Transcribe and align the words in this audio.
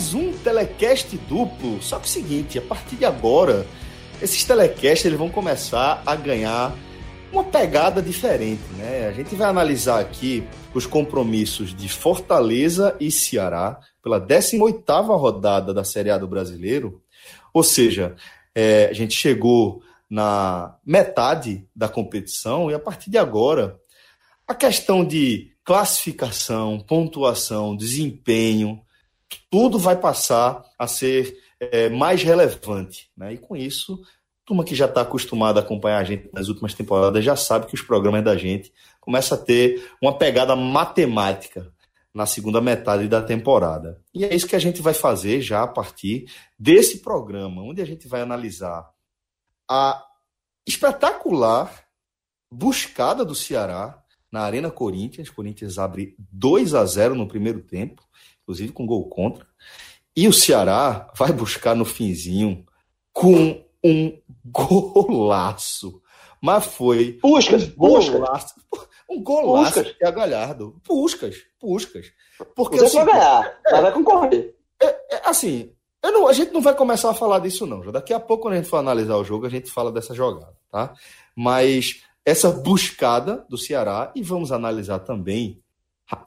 mais 0.00 0.14
um 0.14 0.32
telecast 0.32 1.14
duplo. 1.28 1.82
Só 1.82 1.98
que 1.98 2.06
o 2.06 2.10
seguinte, 2.10 2.58
a 2.58 2.62
partir 2.62 2.96
de 2.96 3.04
agora, 3.04 3.66
esses 4.22 4.42
telecasts 4.44 5.04
eles 5.04 5.18
vão 5.18 5.28
começar 5.28 6.02
a 6.06 6.16
ganhar 6.16 6.74
uma 7.30 7.44
pegada 7.44 8.00
diferente, 8.00 8.62
né? 8.78 9.08
A 9.08 9.12
gente 9.12 9.34
vai 9.34 9.50
analisar 9.50 10.00
aqui 10.00 10.42
os 10.72 10.86
compromissos 10.86 11.74
de 11.76 11.86
Fortaleza 11.86 12.96
e 12.98 13.10
Ceará 13.10 13.78
pela 14.02 14.18
18ª 14.18 15.18
rodada 15.18 15.74
da 15.74 15.84
Série 15.84 16.10
A 16.10 16.16
do 16.16 16.26
Brasileiro. 16.26 17.02
Ou 17.52 17.62
seja, 17.62 18.16
é, 18.54 18.86
a 18.86 18.94
gente 18.94 19.12
chegou 19.12 19.82
na 20.08 20.76
metade 20.82 21.68
da 21.76 21.90
competição 21.90 22.70
e 22.70 22.74
a 22.74 22.78
partir 22.78 23.10
de 23.10 23.18
agora 23.18 23.78
a 24.48 24.54
questão 24.54 25.04
de 25.04 25.52
classificação, 25.62 26.80
pontuação, 26.80 27.76
desempenho, 27.76 28.80
tudo 29.50 29.78
vai 29.78 29.96
passar 29.96 30.64
a 30.78 30.86
ser 30.86 31.36
é, 31.58 31.88
mais 31.88 32.22
relevante. 32.22 33.10
Né? 33.16 33.34
E 33.34 33.38
com 33.38 33.56
isso, 33.56 34.00
turma 34.44 34.64
que 34.64 34.74
já 34.74 34.86
está 34.86 35.02
acostumada 35.02 35.60
a 35.60 35.62
acompanhar 35.62 35.98
a 35.98 36.04
gente 36.04 36.28
nas 36.32 36.48
últimas 36.48 36.74
temporadas 36.74 37.24
já 37.24 37.36
sabe 37.36 37.66
que 37.66 37.74
os 37.74 37.82
programas 37.82 38.24
da 38.24 38.36
gente 38.36 38.72
começam 39.00 39.38
a 39.38 39.40
ter 39.40 39.88
uma 40.02 40.16
pegada 40.16 40.56
matemática 40.56 41.72
na 42.12 42.26
segunda 42.26 42.60
metade 42.60 43.06
da 43.06 43.22
temporada. 43.22 44.02
E 44.12 44.24
é 44.24 44.34
isso 44.34 44.48
que 44.48 44.56
a 44.56 44.60
gente 44.60 44.82
vai 44.82 44.92
fazer 44.92 45.40
já 45.40 45.62
a 45.62 45.68
partir 45.68 46.26
desse 46.58 46.98
programa, 46.98 47.62
onde 47.62 47.80
a 47.80 47.84
gente 47.84 48.08
vai 48.08 48.20
analisar 48.20 48.90
a 49.70 50.04
espetacular 50.66 51.84
buscada 52.50 53.24
do 53.24 53.34
Ceará 53.34 54.02
na 54.30 54.40
Arena 54.40 54.70
Corinthians. 54.70 55.30
Corinthians 55.30 55.78
abre 55.78 56.16
2 56.18 56.74
a 56.74 56.84
0 56.84 57.14
no 57.14 57.28
primeiro 57.28 57.62
tempo, 57.62 58.02
inclusive 58.50 58.72
com 58.72 58.86
gol 58.86 59.08
contra. 59.08 59.46
E 60.16 60.26
o 60.26 60.32
Ceará 60.32 61.10
vai 61.16 61.32
buscar 61.32 61.74
no 61.74 61.84
finzinho 61.84 62.66
com 63.12 63.64
um 63.82 64.18
golaço. 64.44 66.02
Mas 66.42 66.66
foi. 66.66 67.12
Puscas, 67.14 67.68
um 67.68 67.74
golaço. 67.76 68.54
Um 69.08 69.22
golaço 69.22 69.74
Puscas. 69.74 69.96
é 70.00 70.12
Galhardo. 70.12 70.80
Puscas, 70.82 71.36
Puscas. 71.58 72.12
Porque 72.56 72.78
Você 72.78 72.98
assim, 72.98 73.04
vai 73.04 73.06
ganhar, 73.06 73.60
é, 73.66 73.72
mas 73.72 73.82
vai 73.82 73.92
concorrer. 73.92 74.56
É, 74.82 74.86
é, 74.86 75.22
assim, 75.24 75.72
não, 76.02 76.26
a 76.26 76.32
gente 76.32 76.52
não 76.52 76.62
vai 76.62 76.74
começar 76.74 77.10
a 77.10 77.14
falar 77.14 77.38
disso, 77.40 77.66
não. 77.66 77.80
Daqui 77.92 78.12
a 78.12 78.20
pouco, 78.20 78.44
quando 78.44 78.54
a 78.54 78.56
gente 78.56 78.68
for 78.68 78.78
analisar 78.78 79.16
o 79.16 79.24
jogo, 79.24 79.46
a 79.46 79.50
gente 79.50 79.70
fala 79.70 79.92
dessa 79.92 80.14
jogada, 80.14 80.56
tá? 80.70 80.94
Mas 81.36 82.02
essa 82.24 82.50
buscada 82.50 83.44
do 83.48 83.58
Ceará 83.58 84.10
e 84.14 84.22
vamos 84.22 84.50
analisar 84.52 85.00
também 85.00 85.62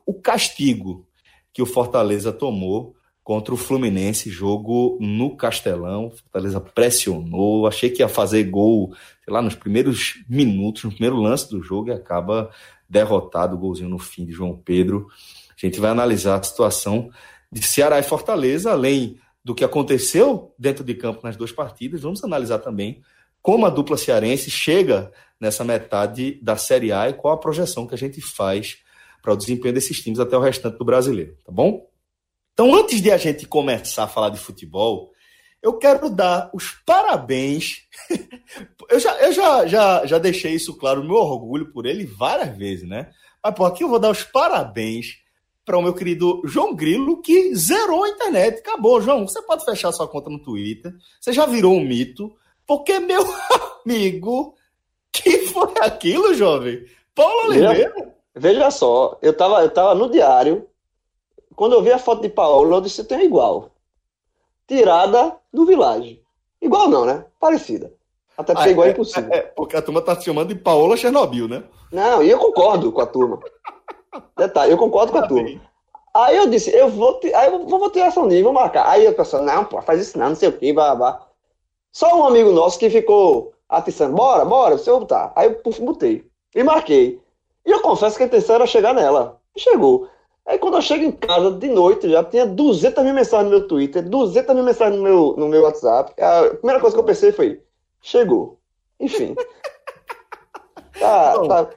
o 0.06 0.14
castigo 0.14 1.08
que 1.54 1.62
o 1.62 1.66
Fortaleza 1.66 2.34
tomou 2.34 2.96
contra 3.24 3.54
o 3.54 3.58
Fluminense, 3.58 4.30
jogo 4.30 4.98
no 5.00 5.38
Castelão. 5.38 6.12
Fortaleza 6.12 6.60
pressionou, 6.60 7.68
achei 7.68 7.90
que 7.90 8.02
ia 8.02 8.10
fazer 8.10 8.44
gol, 8.46 8.94
sei 9.24 9.34
lá, 9.34 9.42
nos 9.42 9.56
primeiros 9.56 10.24
minutos, 10.28 10.84
no 10.84 10.92
primeiro 10.92 11.16
lance 11.16 11.50
do 11.50 11.62
jogo 11.64 11.90
e 11.90 11.94
acaba 11.94 12.50
derrotado, 12.90 13.56
o 13.56 13.60
golzinho 13.60 13.90
no 13.90 14.00
fim 14.00 14.26
de 14.26 14.34
João 14.34 14.58
Pedro. 14.58 15.08
A 15.56 15.66
gente 15.66 15.80
vai 15.80 15.92
analisar 15.92 16.40
a 16.40 16.44
situação 16.44 17.10
de 17.52 17.62
Ceará 17.62 18.00
e 18.00 18.04
Fortaleza, 18.04 18.72
além 18.72 19.18
do 19.44 19.54
que 19.56 19.64
aconteceu 19.64 20.54
dentro 20.58 20.84
de 20.84 20.94
campo 20.96 21.22
nas 21.24 21.36
duas 21.36 21.52
partidas, 21.52 22.02
vamos 22.02 22.24
analisar 22.24 22.60
também 22.60 23.02
como 23.42 23.66
a 23.66 23.70
dupla 23.70 23.98
cearense 23.98 24.50
chega 24.50 25.12
nessa 25.40 25.66
metade 25.66 26.40
da 26.42 26.56
Série 26.56 26.94
A 26.94 27.10
e 27.10 27.14
qual 27.14 27.34
a 27.34 27.40
projeção 27.40 27.86
que 27.86 27.94
a 27.94 27.98
gente 27.98 28.22
faz 28.22 28.78
para 29.24 29.34
o 29.34 29.38
desempenho 29.38 29.74
desses 29.74 30.02
times 30.02 30.20
até 30.20 30.38
o 30.38 30.42
restante 30.42 30.78
do 30.78 30.84
brasileiro, 30.84 31.38
tá 31.46 31.52
bom? 31.52 31.88
Então, 32.54 32.76
antes 32.76 33.02
de 33.02 33.10
a 33.10 33.18
gente 33.18 33.48
começar 33.48 34.04
a 34.04 34.08
falar 34.08 34.30
de 34.30 34.38
futebol, 34.38 35.12
eu 35.62 35.78
quero 35.78 36.10
dar 36.10 36.52
os 36.54 36.72
parabéns. 36.86 37.88
eu 38.92 39.00
já, 39.00 39.18
eu 39.22 39.32
já, 39.32 39.66
já, 39.66 40.06
já 40.06 40.18
deixei 40.20 40.54
isso 40.54 40.78
claro, 40.78 41.02
o 41.02 41.06
meu 41.06 41.16
orgulho 41.16 41.72
por 41.72 41.86
ele 41.86 42.06
várias 42.06 42.56
vezes, 42.56 42.88
né? 42.88 43.10
Mas, 43.42 43.56
por 43.56 43.64
aqui 43.64 43.84
eu 43.84 43.90
vou 43.90 43.98
dar 43.98 44.12
os 44.12 44.24
parabéns 44.24 45.24
para 45.66 45.78
o 45.78 45.82
meu 45.82 45.94
querido 45.94 46.42
João 46.44 46.76
Grilo, 46.76 47.22
que 47.22 47.56
zerou 47.56 48.04
a 48.04 48.10
internet. 48.10 48.60
Acabou, 48.60 49.02
João. 49.02 49.26
Você 49.26 49.42
pode 49.42 49.64
fechar 49.64 49.94
sua 49.94 50.08
conta 50.08 50.30
no 50.30 50.44
Twitter. 50.44 50.94
Você 51.20 51.32
já 51.32 51.46
virou 51.46 51.74
um 51.74 51.84
mito. 51.84 52.36
Porque, 52.68 53.00
meu 53.00 53.24
amigo, 53.86 54.54
que 55.14 55.48
foi 55.48 55.74
aquilo, 55.80 56.34
jovem? 56.34 56.86
Paulo 57.16 57.48
Oliveira? 57.48 58.14
Veja 58.36 58.72
só, 58.72 59.18
eu 59.22 59.36
tava, 59.36 59.62
eu 59.62 59.70
tava 59.70 59.94
no 59.96 60.10
diário. 60.10 60.68
Quando 61.56 61.74
eu 61.74 61.84
vi 61.84 61.92
a 61.92 62.00
foto 62.00 62.22
de 62.22 62.30
Paulo, 62.30 62.76
eu 62.76 62.82
disse: 62.82 63.04
tem 63.04 63.24
igual. 63.26 63.70
Tirada 64.68 65.38
do 65.54 65.66
Village. 65.66 66.22
Igual 66.62 66.88
não, 66.88 67.06
né? 67.06 67.26
Parecida. 67.40 67.94
Até 68.38 68.54
porque 68.54 68.70
ah, 68.70 68.72
igual 68.72 68.88
é, 68.88 68.90
é 68.90 68.94
impossível. 68.94 69.34
É, 69.34 69.38
é, 69.38 69.42
porque 69.42 69.76
a 69.76 69.82
turma 69.82 70.02
tá 70.02 70.16
se 70.16 70.26
chamando 70.26 70.48
de 70.48 70.56
Paola 70.56 70.98
Chernobyl, 70.98 71.48
né? 71.48 71.64
Não, 71.92 72.24
e 72.24 72.30
eu 72.30 72.40
concordo 72.40 72.92
com 72.92 73.02
a 73.02 73.06
turma. 73.06 73.40
Detalhe, 74.36 74.72
eu 74.72 74.78
concordo 74.78 75.12
com 75.12 75.20
a 75.20 75.28
turma. 75.28 75.62
Aí 76.14 76.38
eu 76.38 76.48
disse, 76.48 76.70
eu 76.72 76.90
vou, 76.90 77.20
aí 77.24 77.48
eu 77.48 77.66
vou, 77.66 77.80
vou 77.80 77.90
tirar 77.90 78.08
essa 78.08 78.22
vou 78.22 78.54
marcar. 78.54 78.88
Aí 78.88 79.06
a 79.06 79.14
pessoa, 79.14 79.42
não, 79.42 79.66
pô, 79.66 79.82
faz 79.82 80.00
isso 80.00 80.18
não, 80.18 80.30
não 80.30 80.36
sei 80.36 80.50
o 80.50 80.58
que, 80.58 80.72
babá. 80.72 81.28
Só 81.92 82.16
um 82.16 82.26
amigo 82.26 82.52
nosso 82.52 82.80
que 82.80 82.90
ficou 82.90 83.54
atiçando, 83.70 84.16
bora, 84.16 84.46
bora, 84.46 84.78
você 84.78 84.92
botar. 84.92 85.32
Aí 85.36 85.48
eu 85.48 85.56
puf, 85.56 85.82
botei. 85.82 86.28
E 86.56 86.64
marquei. 86.64 87.23
E 87.66 87.72
eu 87.72 87.82
confesso 87.82 88.18
que 88.18 88.24
a 88.24 88.26
intenção 88.26 88.56
era 88.56 88.68
chegar 88.68 88.94
nela. 88.94 89.40
E 89.56 89.60
chegou. 89.60 90.10
Aí 90.46 90.58
quando 90.58 90.76
eu 90.76 90.82
chego 90.82 91.04
em 91.06 91.12
casa 91.12 91.52
de 91.52 91.70
noite, 91.70 92.10
já 92.10 92.24
tinha 92.24 92.46
200 92.46 93.04
mil 93.04 93.14
mensagens 93.14 93.50
no 93.50 93.58
meu 93.58 93.68
Twitter, 93.68 94.08
200 94.08 94.56
mil 94.56 94.64
mensagens 94.64 94.98
no 94.98 95.04
meu, 95.04 95.36
no 95.38 95.48
meu 95.48 95.64
WhatsApp. 95.64 96.14
A 96.22 96.56
primeira 96.56 96.82
coisa 96.82 96.96
que 96.96 97.00
eu 97.00 97.06
pensei 97.06 97.32
foi, 97.32 97.62
chegou. 98.02 98.60
Enfim. 99.00 99.36
tá, 101.00 101.38
Bom, 101.38 101.48
tá, 101.48 101.70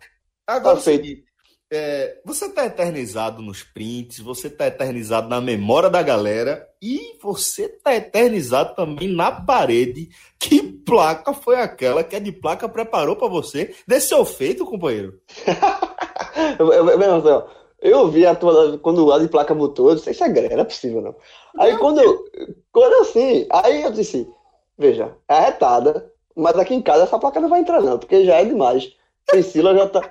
agora 0.46 0.76
tá 0.76 0.82
feito. 0.82 1.24
É, 1.70 2.20
você 2.24 2.46
está 2.46 2.64
eternizado 2.64 3.42
nos 3.42 3.64
prints, 3.64 4.20
você 4.20 4.46
está 4.46 4.68
eternizado 4.68 5.28
na 5.28 5.40
memória 5.40 5.90
da 5.90 6.00
galera 6.00 6.68
e 6.80 7.18
você 7.20 7.64
está 7.64 7.94
eternizado 7.94 8.74
também 8.74 9.08
na 9.08 9.32
parede. 9.32 10.08
Que 10.38 10.62
placa 10.86 11.34
foi 11.34 11.56
aquela 11.56 12.04
que 12.04 12.14
a 12.14 12.20
de 12.20 12.30
placa 12.30 12.68
preparou 12.68 13.16
para 13.16 13.28
você? 13.28 13.74
Desse 13.86 14.08
seu 14.08 14.24
feito, 14.24 14.64
companheiro? 14.64 15.20
eu, 16.58 16.72
eu, 16.72 16.88
eu, 16.88 17.46
eu 17.82 18.08
vi 18.08 18.24
a 18.24 18.34
tua, 18.34 18.78
quando 18.78 19.12
a 19.12 19.18
de 19.18 19.28
placa 19.28 19.54
botou, 19.54 19.90
eu 19.90 19.96
disse, 19.96 20.12
isso 20.12 20.24
é 20.24 20.28
grande, 20.28 20.54
não 20.54 20.62
é 20.62 20.64
possível 20.64 21.02
não. 21.02 21.14
Aí 21.58 21.72
não, 21.72 21.80
quando, 21.80 22.00
eu, 22.00 22.24
quando 22.72 23.02
assim, 23.02 23.46
aí 23.50 23.82
eu 23.82 23.90
disse, 23.90 24.28
veja, 24.78 25.12
é 25.28 25.34
arretada, 25.34 26.10
mas 26.34 26.56
aqui 26.56 26.74
em 26.74 26.80
casa 26.80 27.02
essa 27.02 27.18
placa 27.18 27.40
não 27.40 27.48
vai 27.48 27.60
entrar 27.60 27.82
não, 27.82 27.98
porque 27.98 28.24
já 28.24 28.36
é 28.36 28.44
demais. 28.44 28.92
Priscila 29.26 29.74
já 29.74 29.88
tá... 29.88 30.10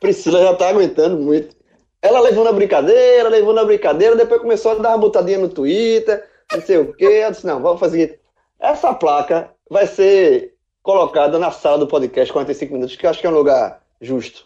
Priscila 0.00 0.42
já 0.42 0.54
tá 0.54 0.68
aguentando 0.68 1.16
muito. 1.18 1.56
Ela 2.02 2.20
levou 2.20 2.44
na 2.44 2.52
brincadeira, 2.52 3.28
levou 3.28 3.52
na 3.52 3.64
brincadeira, 3.64 4.16
depois 4.16 4.40
começou 4.40 4.72
a 4.72 4.74
dar 4.76 4.90
uma 4.90 4.98
botadinha 4.98 5.38
no 5.38 5.48
Twitter, 5.48 6.26
não 6.52 6.60
sei 6.62 6.78
o 6.78 6.92
quê. 6.94 7.22
Eu 7.24 7.30
disse, 7.30 7.46
não, 7.46 7.60
vamos 7.60 7.78
fazer 7.78 8.20
Essa 8.58 8.94
placa 8.94 9.50
vai 9.70 9.86
ser 9.86 10.56
colocada 10.82 11.38
na 11.38 11.52
sala 11.52 11.78
do 11.78 11.86
podcast 11.86 12.32
45 12.32 12.72
minutos, 12.74 12.96
que 12.96 13.06
eu 13.06 13.10
acho 13.10 13.20
que 13.20 13.26
é 13.26 13.30
um 13.30 13.34
lugar 13.34 13.80
justo 14.00 14.44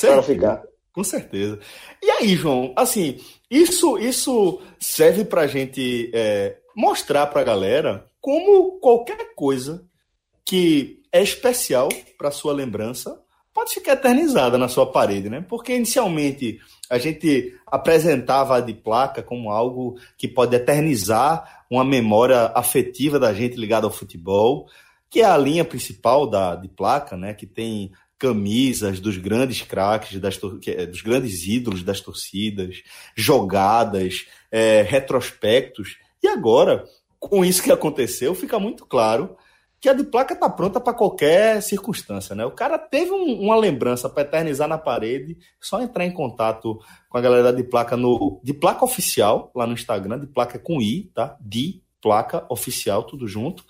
para 0.00 0.22
ficar. 0.22 0.62
Com 0.92 1.02
certeza. 1.02 1.58
E 2.02 2.10
aí, 2.10 2.36
João, 2.36 2.72
assim, 2.76 3.20
isso, 3.50 3.98
isso 3.98 4.60
serve 4.78 5.24
para 5.24 5.42
a 5.42 5.46
gente 5.46 6.10
é, 6.14 6.56
mostrar 6.74 7.26
para 7.26 7.40
a 7.40 7.44
galera 7.44 8.06
como 8.20 8.78
qualquer 8.78 9.34
coisa 9.34 9.84
que 10.44 11.02
é 11.12 11.22
especial 11.22 11.88
para 12.16 12.30
sua 12.30 12.52
lembrança 12.52 13.20
pode 13.60 13.74
ficar 13.74 13.92
eternizada 13.92 14.56
na 14.56 14.68
sua 14.68 14.90
parede, 14.90 15.28
né? 15.28 15.44
Porque 15.46 15.74
inicialmente 15.74 16.58
a 16.88 16.98
gente 16.98 17.54
apresentava 17.66 18.56
a 18.56 18.60
de 18.60 18.72
placa 18.72 19.22
como 19.22 19.50
algo 19.50 19.98
que 20.16 20.26
pode 20.26 20.56
eternizar 20.56 21.64
uma 21.70 21.84
memória 21.84 22.50
afetiva 22.54 23.18
da 23.18 23.34
gente 23.34 23.56
ligada 23.56 23.86
ao 23.86 23.92
futebol, 23.92 24.66
que 25.10 25.20
é 25.20 25.24
a 25.24 25.36
linha 25.36 25.64
principal 25.64 26.26
da 26.26 26.56
de 26.56 26.68
placa, 26.68 27.18
né? 27.18 27.34
Que 27.34 27.44
tem 27.44 27.92
camisas 28.18 28.98
dos 28.98 29.18
grandes 29.18 29.60
craques, 29.60 30.18
das, 30.18 30.40
é, 30.66 30.86
dos 30.86 31.02
grandes 31.02 31.46
ídolos 31.46 31.82
das 31.82 32.00
torcidas, 32.00 32.82
jogadas, 33.14 34.26
é, 34.50 34.80
retrospectos. 34.80 35.98
E 36.22 36.28
agora, 36.28 36.84
com 37.18 37.44
isso 37.44 37.62
que 37.62 37.70
aconteceu, 37.70 38.34
fica 38.34 38.58
muito 38.58 38.86
claro 38.86 39.36
que 39.80 39.88
a 39.88 39.94
de 39.94 40.04
placa 40.04 40.36
tá 40.36 40.48
pronta 40.50 40.78
para 40.78 40.92
qualquer 40.92 41.62
circunstância, 41.62 42.34
né? 42.36 42.44
O 42.44 42.50
cara 42.50 42.78
teve 42.78 43.12
um, 43.12 43.40
uma 43.40 43.56
lembrança 43.56 44.10
para 44.10 44.22
eternizar 44.22 44.68
na 44.68 44.76
parede, 44.76 45.38
só 45.58 45.80
entrar 45.80 46.04
em 46.04 46.12
contato 46.12 46.78
com 47.08 47.16
a 47.16 47.20
galera 47.20 47.52
de 47.52 47.64
placa 47.64 47.96
no 47.96 48.40
de 48.44 48.52
placa 48.52 48.84
oficial 48.84 49.50
lá 49.54 49.66
no 49.66 49.72
Instagram, 49.72 50.20
de 50.20 50.26
placa 50.26 50.58
com 50.58 50.82
i, 50.82 51.10
tá? 51.14 51.36
De 51.40 51.82
placa 52.02 52.44
oficial, 52.50 53.04
tudo 53.04 53.26
junto. 53.26 53.64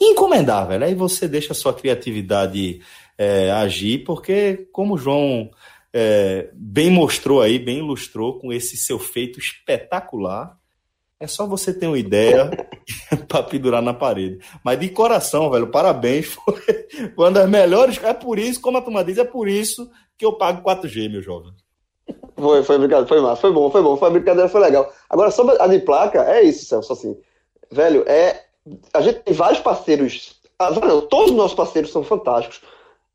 E 0.00 0.10
encomendar, 0.10 0.66
velho. 0.66 0.84
Aí 0.84 0.94
você 0.96 1.28
deixa 1.28 1.52
a 1.52 1.56
sua 1.56 1.72
criatividade 1.72 2.80
é, 3.16 3.52
agir, 3.52 4.02
porque 4.04 4.68
como 4.72 4.94
o 4.94 4.98
João 4.98 5.48
é, 5.92 6.50
bem 6.54 6.90
mostrou 6.90 7.40
aí, 7.40 7.56
bem 7.58 7.78
ilustrou 7.78 8.40
com 8.40 8.52
esse 8.52 8.76
seu 8.76 8.98
feito 8.98 9.38
espetacular, 9.38 10.58
é 11.22 11.26
só 11.28 11.46
você 11.46 11.72
ter 11.72 11.86
uma 11.86 11.98
ideia 11.98 12.50
para 13.28 13.44
pendurar 13.44 13.80
na 13.80 13.94
parede. 13.94 14.40
Mas 14.64 14.80
de 14.80 14.88
coração, 14.88 15.48
velho, 15.50 15.68
parabéns. 15.68 16.26
Foi, 16.34 16.84
uma 17.16 17.30
das 17.30 17.48
melhores. 17.48 18.02
É 18.02 18.12
por 18.12 18.40
isso, 18.40 18.60
como 18.60 18.78
a 18.78 18.82
turma 18.82 19.04
diz, 19.04 19.18
é 19.18 19.24
por 19.24 19.46
isso 19.46 19.88
que 20.18 20.24
eu 20.24 20.32
pago 20.32 20.68
4G, 20.68 21.10
meu 21.10 21.22
jovem. 21.22 21.52
Foi, 22.36 22.64
foi 22.64 22.76
brincadeira, 22.76 23.06
foi 23.06 23.20
massa, 23.20 23.40
foi 23.40 23.52
bom, 23.52 23.70
foi 23.70 23.82
bom, 23.82 23.96
foi 23.96 24.10
brincadeira, 24.10 24.48
foi 24.48 24.60
legal. 24.60 24.92
Agora, 25.08 25.30
sobre 25.30 25.56
a 25.62 25.66
de 25.68 25.78
placa, 25.78 26.24
é 26.24 26.42
isso, 26.42 26.64
Celso, 26.64 26.92
assim, 26.92 27.16
velho, 27.70 28.02
é, 28.08 28.42
a 28.92 29.00
gente 29.00 29.20
tem 29.20 29.32
vários 29.32 29.60
parceiros, 29.60 30.40
ah, 30.58 30.70
todos 31.08 31.30
os 31.30 31.36
nossos 31.36 31.54
parceiros 31.54 31.92
são 31.92 32.02
fantásticos, 32.02 32.62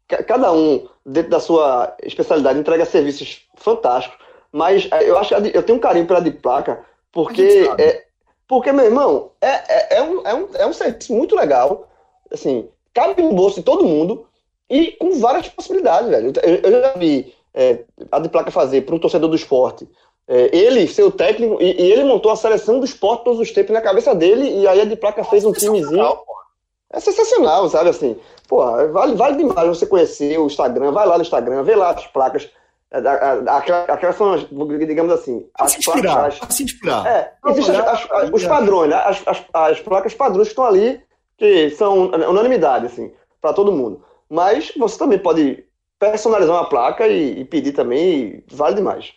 cada 0.08 0.54
um, 0.54 0.88
dentro 1.06 1.32
da 1.32 1.42
sua 1.42 1.94
especialidade, 2.04 2.60
entrega 2.60 2.86
serviços 2.86 3.42
fantásticos, 3.56 4.18
mas 4.52 4.88
é, 4.92 5.10
eu 5.10 5.18
acho 5.18 5.36
que 5.36 5.58
eu 5.58 5.64
tenho 5.64 5.78
um 5.78 5.82
carinho 5.82 6.08
pela 6.08 6.22
de 6.22 6.32
placa, 6.32 6.86
porque, 7.12 7.70
é, 7.78 8.06
porque 8.48 8.72
meu 8.72 8.86
irmão, 8.86 9.32
é, 9.42 9.48
é, 9.48 9.98
é, 9.98 10.02
um, 10.02 10.28
é, 10.28 10.34
um, 10.34 10.48
é 10.56 10.68
um 10.68 10.74
serviço 10.74 11.14
muito 11.14 11.36
legal, 11.36 11.88
assim, 12.32 12.68
cabe 12.94 13.22
no 13.22 13.34
bolso 13.34 13.58
de 13.58 13.64
todo 13.64 13.86
mundo 13.86 14.26
e 14.70 14.92
com 14.94 15.20
várias 15.20 15.48
possibilidades, 15.50 16.10
velho. 16.10 16.34
Eu, 16.44 16.72
eu 16.72 16.82
já 16.82 16.94
vi 16.94 17.34
é, 17.54 17.80
a 18.12 18.20
de 18.20 18.30
placa 18.30 18.52
fazer 18.52 18.82
para 18.82 18.96
um 18.96 19.00
torcedor 19.00 19.30
do 19.30 19.36
esporte. 19.36 19.88
É, 20.28 20.56
ele, 20.56 20.88
seu 20.88 21.10
técnico, 21.10 21.62
e, 21.62 21.82
e, 21.82 21.92
ele 21.92 22.04
montou 22.04 22.32
a 22.32 22.36
seleção 22.36 22.80
do 22.80 22.86
esporte 22.86 23.24
todos 23.24 23.40
os 23.40 23.52
tempos 23.52 23.74
na 23.74 23.82
cabeça 23.82 24.14
dele, 24.14 24.60
e 24.60 24.68
aí 24.68 24.82
a 24.82 24.86
de 24.86 24.96
placa 24.96 25.24
fez 25.24 25.46
um 25.46 25.54
timezinho. 25.54 26.18
É 26.92 27.00
sensacional, 27.00 27.70
sabe 27.70 27.90
assim? 27.90 28.18
Pô, 28.48 28.64
vale, 28.92 29.16
vale 29.16 29.38
demais 29.38 29.68
você 29.68 29.86
conhecer 29.86 30.38
o 30.40 30.46
Instagram, 30.46 30.92
vai 30.92 31.06
lá 31.06 31.18
no 31.18 31.22
Instagram, 31.22 31.64
vê 31.64 31.76
lá 31.76 31.92
as 31.92 32.08
placas. 32.08 32.50
Aquelas 32.90 34.16
são, 34.16 34.38
digamos 34.88 35.12
assim, 35.12 35.46
as 35.56 35.74
se 35.74 35.84
placas. 35.84 36.40
As, 36.42 36.56
se 36.56 36.64
inspirar. 36.64 37.06
É, 37.06 37.34
as, 37.44 38.32
os 38.32 38.46
padrões, 38.46 38.90
né? 38.90 38.96
as, 38.96 39.22
as, 39.28 39.46
as 39.54 39.80
placas 39.82 40.14
padrões 40.14 40.48
que 40.48 40.54
estão 40.54 40.66
ali, 40.66 41.02
que 41.38 41.70
são 41.72 42.08
unanimidade, 42.12 42.86
assim, 42.86 43.12
para 43.42 43.54
todo 43.54 43.74
mundo. 43.74 44.04
Mas 44.30 44.72
você 44.78 44.98
também 44.98 45.20
pode 45.20 45.66
personalizar 46.00 46.56
uma 46.56 46.70
placa 46.70 47.08
e, 47.08 47.42
e 47.42 47.46
pedir 47.46 47.74
também, 47.74 48.44
vale 48.52 48.76
demais. 48.76 49.14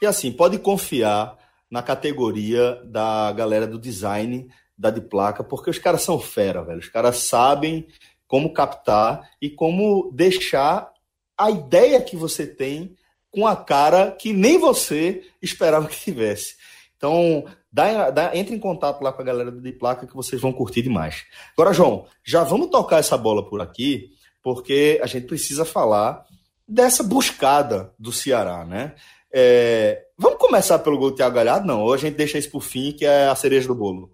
E 0.00 0.06
assim, 0.06 0.32
pode 0.32 0.58
confiar 0.58 1.38
na 1.70 1.82
categoria 1.82 2.80
da 2.84 3.32
galera 3.32 3.66
do 3.66 3.78
design 3.78 4.48
da 4.76 4.90
de 4.90 5.00
placa, 5.00 5.44
porque 5.44 5.70
os 5.70 5.78
caras 5.78 6.02
são 6.02 6.18
fera, 6.18 6.64
velho. 6.64 6.80
Os 6.80 6.88
caras 6.88 7.18
sabem 7.18 7.86
como 8.26 8.52
captar 8.52 9.30
e 9.40 9.48
como 9.48 10.10
deixar 10.12 10.91
a 11.36 11.50
ideia 11.50 12.00
que 12.00 12.16
você 12.16 12.46
tem 12.46 12.96
com 13.30 13.46
a 13.46 13.56
cara 13.56 14.10
que 14.12 14.32
nem 14.32 14.58
você 14.58 15.22
esperava 15.40 15.88
que 15.88 15.98
tivesse. 15.98 16.56
Então, 16.96 17.44
dá, 17.72 18.10
dá, 18.10 18.36
entre 18.36 18.54
em 18.54 18.60
contato 18.60 19.02
lá 19.02 19.12
com 19.12 19.22
a 19.22 19.24
galera 19.24 19.50
de 19.50 19.72
placa 19.72 20.06
que 20.06 20.14
vocês 20.14 20.40
vão 20.40 20.52
curtir 20.52 20.82
demais. 20.82 21.24
Agora, 21.56 21.72
João, 21.72 22.06
já 22.22 22.44
vamos 22.44 22.68
tocar 22.68 22.98
essa 22.98 23.16
bola 23.16 23.48
por 23.48 23.60
aqui, 23.60 24.10
porque 24.42 25.00
a 25.02 25.06
gente 25.06 25.26
precisa 25.26 25.64
falar 25.64 26.24
dessa 26.68 27.02
buscada 27.02 27.92
do 27.98 28.12
Ceará, 28.12 28.64
né? 28.64 28.94
É, 29.32 30.04
vamos 30.16 30.38
começar 30.38 30.78
pelo 30.80 30.98
gol 30.98 31.10
do 31.10 31.16
Thiago 31.16 31.34
Galhardo? 31.34 31.66
Não, 31.66 31.82
ou 31.82 31.94
a 31.94 31.96
gente 31.96 32.14
deixa 32.14 32.38
isso 32.38 32.50
por 32.50 32.62
fim, 32.62 32.92
que 32.92 33.06
é 33.06 33.26
a 33.26 33.34
cereja 33.34 33.66
do 33.66 33.74
bolo? 33.74 34.10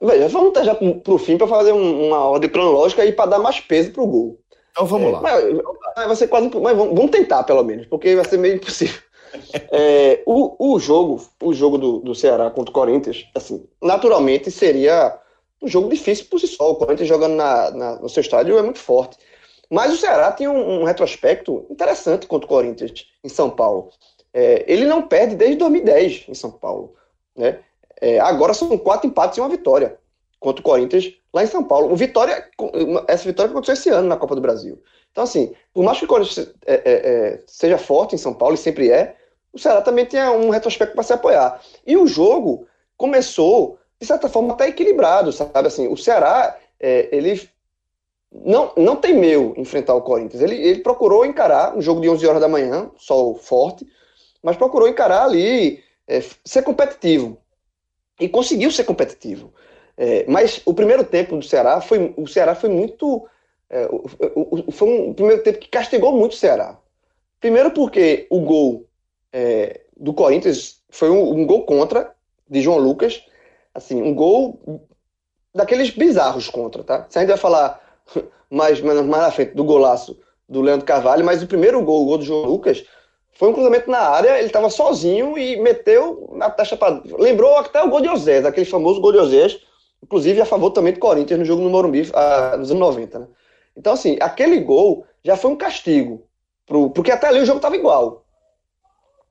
Veja, 0.00 0.28
vamos 0.28 0.52
já 0.64 0.74
para 0.74 1.14
o 1.14 1.18
fim 1.18 1.38
para 1.38 1.46
fazer 1.46 1.72
um, 1.72 2.08
uma 2.08 2.24
ordem 2.24 2.50
cronológica 2.50 3.04
e 3.04 3.12
para 3.12 3.30
dar 3.30 3.38
mais 3.38 3.60
peso 3.60 3.92
para 3.92 4.02
o 4.02 4.06
gol. 4.06 4.41
Então 4.72 4.86
vamos 4.86 5.08
é, 5.08 5.12
lá. 5.12 5.20
Mas, 5.20 6.06
vai 6.06 6.16
ser 6.16 6.28
quase, 6.28 6.50
mas 6.58 6.76
vamos, 6.76 7.10
tentar 7.10 7.44
pelo 7.44 7.62
menos, 7.62 7.86
porque 7.86 8.16
vai 8.16 8.24
ser 8.24 8.38
meio 8.38 8.56
impossível. 8.56 9.00
é, 9.70 10.22
o, 10.26 10.74
o 10.74 10.78
jogo, 10.80 11.22
o 11.40 11.54
jogo 11.54 11.78
do, 11.78 11.98
do 12.00 12.14
Ceará 12.14 12.50
contra 12.50 12.70
o 12.70 12.74
Corinthians, 12.74 13.26
assim, 13.34 13.66
naturalmente 13.80 14.50
seria 14.50 15.18
um 15.62 15.68
jogo 15.68 15.88
difícil 15.88 16.26
por 16.28 16.40
si 16.40 16.48
só. 16.48 16.72
O 16.72 16.76
Corinthians 16.76 17.08
jogando 17.08 17.34
na, 17.34 17.70
na, 17.70 17.96
no 17.96 18.08
seu 18.08 18.20
estádio 18.22 18.58
é 18.58 18.62
muito 18.62 18.78
forte. 18.78 19.16
Mas 19.70 19.92
o 19.92 19.96
Ceará 19.96 20.32
tinha 20.32 20.50
um, 20.50 20.80
um 20.80 20.84
retrospecto 20.84 21.66
interessante 21.70 22.26
contra 22.26 22.46
o 22.46 22.48
Corinthians 22.48 23.06
em 23.22 23.28
São 23.28 23.48
Paulo. 23.48 23.90
É, 24.34 24.64
ele 24.66 24.84
não 24.84 25.02
perde 25.02 25.36
desde 25.36 25.56
2010 25.56 26.24
em 26.28 26.34
São 26.34 26.50
Paulo. 26.50 26.94
Né? 27.36 27.60
É, 28.00 28.18
agora 28.20 28.52
são 28.52 28.76
quatro 28.78 29.06
empates 29.06 29.38
e 29.38 29.40
uma 29.40 29.48
vitória 29.48 29.98
contra 30.40 30.60
o 30.60 30.64
Corinthians 30.64 31.14
lá 31.32 31.42
em 31.42 31.46
São 31.46 31.64
Paulo. 31.64 31.92
O 31.92 31.96
Vitória, 31.96 32.48
essa 33.08 33.24
vitória 33.24 33.50
aconteceu 33.50 33.74
esse 33.74 33.88
ano 33.90 34.08
na 34.08 34.16
Copa 34.16 34.34
do 34.34 34.40
Brasil. 34.40 34.82
Então, 35.10 35.24
assim, 35.24 35.54
por 35.72 35.84
mais 35.84 35.98
que 35.98 36.04
o 36.04 36.08
Corinthians 36.08 36.52
é, 36.66 36.74
é, 36.74 36.82
é 36.84 37.42
seja 37.46 37.78
forte 37.78 38.14
em 38.14 38.18
São 38.18 38.34
Paulo, 38.34 38.54
e 38.54 38.58
sempre 38.58 38.90
é, 38.90 39.16
o 39.52 39.58
Ceará 39.58 39.82
também 39.82 40.06
tem 40.06 40.20
um 40.22 40.50
retrospecto 40.50 40.94
para 40.94 41.04
se 41.04 41.12
apoiar. 41.12 41.60
E 41.86 41.96
o 41.96 42.06
jogo 42.06 42.66
começou, 42.96 43.78
de 44.00 44.06
certa 44.06 44.28
forma, 44.28 44.54
até 44.54 44.68
equilibrado, 44.68 45.32
sabe? 45.32 45.68
Assim, 45.68 45.88
o 45.88 45.96
Ceará, 45.96 46.56
é, 46.80 47.08
ele 47.14 47.48
não, 48.32 48.72
não 48.76 48.96
temeu 48.96 49.52
enfrentar 49.56 49.94
o 49.94 50.02
Corinthians. 50.02 50.42
Ele, 50.42 50.56
ele 50.56 50.80
procurou 50.80 51.26
encarar 51.26 51.76
um 51.76 51.82
jogo 51.82 52.00
de 52.00 52.08
11 52.08 52.26
horas 52.26 52.40
da 52.40 52.48
manhã, 52.48 52.90
sol 52.96 53.34
forte, 53.34 53.86
mas 54.42 54.56
procurou 54.56 54.88
encarar 54.88 55.24
ali, 55.24 55.82
é, 56.08 56.22
ser 56.44 56.62
competitivo 56.62 57.38
e 58.18 58.28
conseguiu 58.28 58.70
ser 58.70 58.84
competitivo. 58.84 59.52
É, 59.96 60.24
mas 60.26 60.62
o 60.64 60.72
primeiro 60.72 61.04
tempo 61.04 61.36
do 61.36 61.44
Ceará 61.44 61.80
foi 61.80 62.14
o 62.16 62.26
Ceará 62.26 62.54
foi 62.54 62.70
muito 62.70 63.26
é, 63.68 63.88
foi 64.70 64.88
um 64.88 65.14
primeiro 65.14 65.42
tempo 65.42 65.58
que 65.58 65.68
castigou 65.68 66.12
muito 66.12 66.32
o 66.32 66.36
Ceará. 66.36 66.78
Primeiro 67.40 67.70
porque 67.72 68.26
o 68.30 68.40
gol 68.40 68.86
é, 69.32 69.80
do 69.96 70.12
Corinthians 70.12 70.80
foi 70.90 71.10
um, 71.10 71.40
um, 71.40 71.46
gol 71.46 71.64
contra 71.64 72.12
de 72.48 72.60
João 72.60 72.78
Lucas, 72.78 73.24
assim 73.74 74.00
um 74.00 74.14
gol 74.14 74.60
daqueles 75.54 75.90
bizarros 75.90 76.48
contra, 76.48 76.84
tá? 76.84 77.06
Se 77.08 77.18
a 77.18 77.22
gente 77.22 77.30
vai 77.30 77.38
falar 77.38 77.80
mais, 78.50 78.80
mais, 78.80 79.00
mais 79.00 79.22
na 79.22 79.30
frente 79.30 79.54
do 79.54 79.64
golaço 79.64 80.18
do 80.48 80.60
Leandro 80.60 80.86
Carvalho, 80.86 81.24
mas 81.24 81.42
o 81.42 81.46
primeiro 81.46 81.82
gol, 81.82 82.02
o 82.02 82.06
gol 82.06 82.18
do 82.18 82.24
João 82.24 82.44
Lucas, 82.44 82.84
foi 83.32 83.48
um 83.48 83.54
cruzamento 83.54 83.90
na 83.90 84.00
área, 84.00 84.36
ele 84.38 84.46
estava 84.46 84.68
sozinho 84.68 85.38
e 85.38 85.56
meteu 85.56 86.30
na 86.34 86.50
taxa 86.50 86.76
para. 86.76 87.02
Lembrou 87.18 87.56
até 87.56 87.82
o 87.82 87.88
gol 87.88 88.02
de 88.02 88.08
Osés, 88.08 88.44
aquele 88.44 88.66
famoso 88.66 89.00
gol 89.00 89.12
de 89.12 89.18
Osés, 89.18 89.58
inclusive 90.02 90.40
a 90.40 90.46
favor 90.46 90.70
também 90.70 90.92
do 90.92 90.98
Corinthians 90.98 91.38
no 91.38 91.44
jogo 91.44 91.62
no 91.62 91.70
Morumbi, 91.70 92.10
ah, 92.14 92.56
nos 92.56 92.70
anos 92.70 92.80
90. 92.80 93.18
Né? 93.18 93.26
Então, 93.76 93.92
assim, 93.92 94.18
aquele 94.20 94.60
gol 94.60 95.06
já 95.24 95.36
foi 95.36 95.50
um 95.50 95.56
castigo, 95.56 96.26
pro, 96.66 96.90
porque 96.90 97.10
até 97.10 97.28
ali 97.28 97.40
o 97.40 97.46
jogo 97.46 97.58
estava 97.58 97.76
igual. 97.76 98.24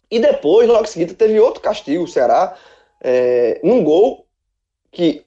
E 0.10 0.20
depois, 0.20 0.68
logo 0.68 0.84
em 0.84 0.88
seguida, 0.88 1.14
teve 1.14 1.40
outro 1.40 1.62
castigo, 1.62 2.04
o 2.04 2.08
Ceará, 2.08 2.56
é, 3.02 3.60
num 3.64 3.84
gol 3.84 4.26
que, 4.92 5.26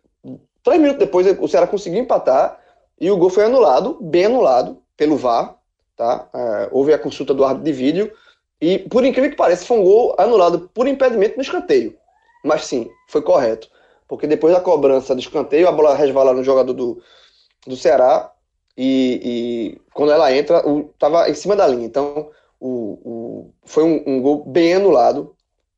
três 0.62 0.80
minutos 0.80 0.98
depois, 0.98 1.26
o 1.38 1.48
Ceará 1.48 1.66
conseguiu 1.66 2.00
empatar 2.00 2.60
e 3.00 3.10
o 3.10 3.16
gol 3.16 3.30
foi 3.30 3.44
anulado, 3.44 3.98
bem 4.00 4.26
anulado, 4.26 4.82
pelo 4.96 5.16
VAR. 5.16 5.56
Tá? 5.96 6.28
É, 6.34 6.68
houve 6.72 6.92
a 6.92 6.98
consulta 6.98 7.32
do 7.32 7.44
árbitro 7.44 7.64
de 7.64 7.72
vídeo 7.72 8.12
e, 8.60 8.78
por 8.78 9.04
incrível 9.04 9.30
que 9.30 9.36
pareça, 9.36 9.64
foi 9.64 9.78
um 9.78 9.84
gol 9.84 10.14
anulado 10.18 10.70
por 10.74 10.88
impedimento 10.88 11.36
no 11.36 11.42
escanteio. 11.42 11.96
Mas 12.44 12.66
sim, 12.66 12.90
foi 13.08 13.22
correto. 13.22 13.70
Porque 14.08 14.26
depois 14.26 14.54
da 14.54 14.60
cobrança 14.60 15.14
do 15.14 15.20
escanteio, 15.20 15.68
a 15.68 15.72
bola 15.72 15.94
resvala 15.94 16.32
no 16.32 16.44
jogador 16.44 16.72
do, 16.72 17.02
do 17.66 17.76
Ceará. 17.76 18.30
E, 18.76 19.20
e 19.24 19.80
quando 19.92 20.12
ela 20.12 20.34
entra, 20.34 20.62
estava 20.92 21.28
em 21.28 21.34
cima 21.34 21.56
da 21.56 21.66
linha. 21.66 21.86
Então, 21.86 22.30
o, 22.60 22.98
o 23.04 23.50
foi 23.64 23.84
um, 23.84 24.02
um, 24.06 24.20
gol 24.20 24.44
bem 24.44 24.74
anulado 24.74 25.34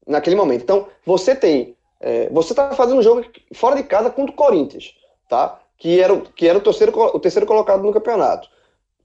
naquele 0.07 0.37
momento. 0.37 0.63
Então, 0.63 0.87
você 1.05 1.35
tem. 1.35 1.77
É, 2.01 2.29
você 2.31 2.53
está 2.53 2.73
fazendo 2.73 2.99
um 2.99 3.03
jogo 3.03 3.25
fora 3.55 3.77
de 3.77 3.83
casa 3.83 4.11
contra 4.11 4.33
o 4.33 4.37
Corinthians, 4.37 4.95
tá? 5.29 5.61
Que 5.79 6.01
era, 6.01 6.17
que 6.35 6.47
era 6.49 6.59
o, 6.59 6.61
terceiro, 6.61 6.93
o 6.99 7.21
terceiro 7.21 7.47
colocado 7.47 7.83
no 7.83 7.93
campeonato. 7.93 8.49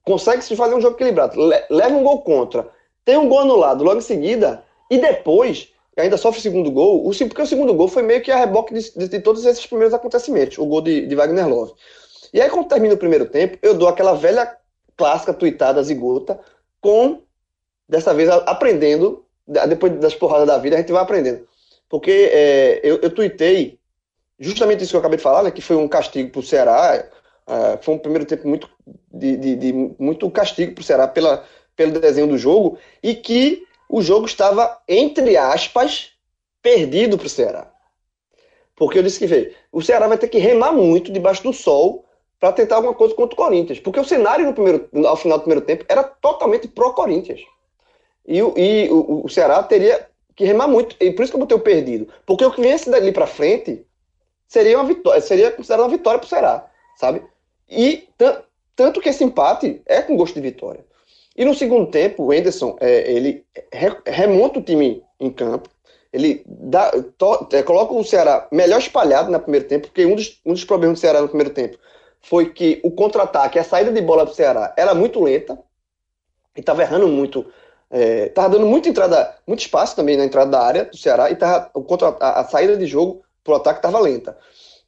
Consegue 0.04 0.42
se 0.42 0.56
fazer 0.56 0.74
um 0.74 0.80
jogo 0.80 0.96
equilibrado. 0.96 1.40
Leva 1.70 1.94
um 1.94 2.02
gol 2.02 2.22
contra 2.22 2.68
tem 3.04 3.16
um 3.16 3.28
gol 3.28 3.40
anulado 3.40 3.84
logo 3.84 3.98
em 3.98 4.02
seguida, 4.02 4.64
e 4.90 4.98
depois 4.98 5.72
ainda 5.96 6.16
sofre 6.16 6.40
o 6.40 6.42
segundo 6.42 6.70
gol, 6.70 7.06
o, 7.06 7.10
porque 7.10 7.42
o 7.42 7.46
segundo 7.46 7.74
gol 7.74 7.88
foi 7.88 8.02
meio 8.02 8.22
que 8.22 8.30
a 8.30 8.36
reboque 8.36 8.72
de, 8.72 8.90
de, 8.96 9.08
de 9.08 9.20
todos 9.20 9.44
esses 9.44 9.66
primeiros 9.66 9.94
acontecimentos, 9.94 10.58
o 10.58 10.66
gol 10.66 10.80
de, 10.80 11.06
de, 11.06 11.14
Wagner 11.14 11.48
Love. 11.48 11.72
E 12.32 12.40
aí, 12.40 12.48
quando 12.48 12.68
termina 12.68 12.94
o 12.94 12.98
primeiro 12.98 13.26
tempo, 13.26 13.58
eu 13.60 13.74
dou 13.74 13.88
aquela 13.88 14.14
velha 14.14 14.56
clássica 14.96 15.34
tuitada 15.34 15.82
zigota, 15.82 16.40
com, 16.80 17.20
dessa 17.88 18.14
vez, 18.14 18.28
aprendendo, 18.30 19.24
depois 19.46 19.92
das 19.98 20.14
porradas 20.14 20.46
da 20.46 20.58
vida, 20.58 20.76
a 20.76 20.78
gente 20.78 20.92
vai 20.92 21.02
aprendendo. 21.02 21.46
Porque 21.88 22.30
é, 22.32 22.80
eu, 22.82 22.98
eu 23.02 23.10
tuitei 23.10 23.78
justamente 24.38 24.82
isso 24.82 24.92
que 24.92 24.96
eu 24.96 25.00
acabei 25.00 25.18
de 25.18 25.22
falar, 25.22 25.42
né, 25.42 25.50
que 25.50 25.62
foi 25.62 25.76
um 25.76 25.86
castigo 25.86 26.30
para 26.30 26.40
o 26.40 26.42
Ceará, 26.42 27.04
uh, 27.46 27.78
foi 27.82 27.94
um 27.94 27.98
primeiro 27.98 28.24
tempo 28.24 28.48
muito, 28.48 28.68
de, 29.12 29.36
de 29.36 29.72
muito 29.98 30.28
castigo 30.30 30.74
para 30.74 30.82
o 30.82 30.84
Ceará 30.84 31.06
pela, 31.06 31.44
pelo 31.76 32.00
desenho 32.00 32.26
do 32.26 32.36
jogo 32.36 32.78
e 33.02 33.14
que 33.14 33.64
o 33.92 34.00
jogo 34.00 34.24
estava, 34.24 34.80
entre 34.88 35.36
aspas, 35.36 36.12
perdido 36.62 37.18
para 37.18 37.26
o 37.26 37.30
Ceará. 37.30 37.70
Porque 38.74 38.98
eu 38.98 39.02
disse 39.02 39.18
que 39.18 39.26
veio, 39.26 39.54
o 39.70 39.82
Ceará 39.82 40.08
vai 40.08 40.16
ter 40.16 40.28
que 40.28 40.38
remar 40.38 40.72
muito 40.72 41.12
debaixo 41.12 41.42
do 41.42 41.52
sol 41.52 42.06
para 42.40 42.54
tentar 42.54 42.76
alguma 42.76 42.94
coisa 42.94 43.14
contra 43.14 43.34
o 43.34 43.36
Corinthians. 43.36 43.78
Porque 43.80 44.00
o 44.00 44.04
cenário 44.04 44.46
no 44.46 44.54
primeiro, 44.54 44.88
ao 45.06 45.14
final 45.14 45.36
do 45.36 45.42
primeiro 45.42 45.66
tempo 45.66 45.84
era 45.90 46.02
totalmente 46.02 46.66
pró-Corinthians. 46.68 47.42
E, 48.26 48.38
e 48.38 48.88
o, 48.90 49.26
o, 49.26 49.28
Ceará 49.28 49.62
teria 49.62 50.08
que 50.34 50.46
remar 50.46 50.68
muito. 50.68 50.96
E 50.98 51.10
por 51.10 51.22
isso 51.22 51.30
que 51.30 51.36
eu 51.36 51.40
botei 51.40 51.58
o 51.58 51.60
perdido. 51.60 52.08
Porque 52.24 52.46
o 52.46 52.50
que 52.50 52.62
viesse 52.62 52.88
dali 52.88 53.12
para 53.12 53.26
frente 53.26 53.86
seria 54.48 54.78
uma 54.78 54.86
vitória, 54.86 55.20
seria 55.20 55.50
considerado 55.50 55.84
uma 55.84 55.94
vitória 55.94 56.18
pro 56.18 56.28
Ceará, 56.28 56.66
sabe? 56.96 57.22
E 57.68 58.08
tanto 58.74 59.02
que 59.02 59.10
esse 59.10 59.22
empate 59.22 59.82
é 59.84 60.00
com 60.00 60.16
gosto 60.16 60.34
de 60.34 60.40
vitória. 60.40 60.82
E 61.36 61.44
no 61.44 61.54
segundo 61.54 61.90
tempo, 61.90 62.24
o 62.24 62.34
Enderson, 62.34 62.76
é, 62.80 63.10
ele 63.10 63.44
re 63.72 63.96
remonta 64.06 64.58
o 64.58 64.62
time 64.62 65.02
em 65.18 65.30
campo, 65.30 65.68
ele 66.12 66.42
dá, 66.46 66.90
to, 67.16 67.48
é, 67.52 67.62
coloca 67.62 67.94
o 67.94 68.04
Ceará 68.04 68.46
melhor 68.52 68.78
espalhado 68.78 69.30
no 69.30 69.40
primeiro 69.40 69.66
tempo, 69.66 69.86
porque 69.86 70.04
um 70.04 70.14
dos, 70.14 70.40
um 70.44 70.52
dos 70.52 70.64
problemas 70.64 70.98
do 70.98 71.00
Ceará 71.00 71.22
no 71.22 71.28
primeiro 71.28 71.54
tempo 71.54 71.78
foi 72.20 72.50
que 72.52 72.80
o 72.84 72.90
contra-ataque, 72.90 73.58
a 73.58 73.64
saída 73.64 73.90
de 73.90 74.00
bola 74.00 74.26
do 74.26 74.34
Ceará 74.34 74.74
era 74.76 74.94
muito 74.94 75.22
lenta, 75.22 75.58
e 76.54 76.60
estava 76.60 76.82
errando 76.82 77.08
muito, 77.08 77.46
estava 77.90 78.48
é, 78.48 78.50
dando 78.50 78.66
muita 78.66 78.90
entrada, 78.90 79.34
muito 79.46 79.60
espaço 79.60 79.96
também 79.96 80.18
na 80.18 80.24
entrada 80.24 80.50
da 80.50 80.60
área 80.60 80.84
do 80.84 80.96
Ceará, 80.96 81.30
e 81.30 81.36
tava, 81.36 81.70
o 81.72 81.82
contra, 81.82 82.14
a, 82.20 82.40
a 82.40 82.44
saída 82.44 82.76
de 82.76 82.86
jogo 82.86 83.22
para 83.42 83.54
o 83.54 83.56
ataque 83.56 83.78
estava 83.78 83.98
lenta. 83.98 84.36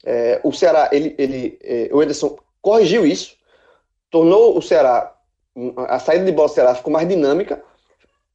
É, 0.04 0.40
o 0.44 0.52
Ceará, 0.52 0.90
ele, 0.92 1.14
ele, 1.16 1.58
é, 1.62 1.88
o 1.90 2.02
Ederson 2.02 2.36
corrigiu 2.60 3.06
isso, 3.06 3.34
tornou 4.10 4.56
o 4.56 4.60
Ceará, 4.60 5.13
a 5.88 5.98
saída 5.98 6.24
de 6.24 6.32
bola 6.32 6.48
Ceará 6.48 6.74
ficou 6.74 6.92
mais 6.92 7.08
dinâmica, 7.08 7.62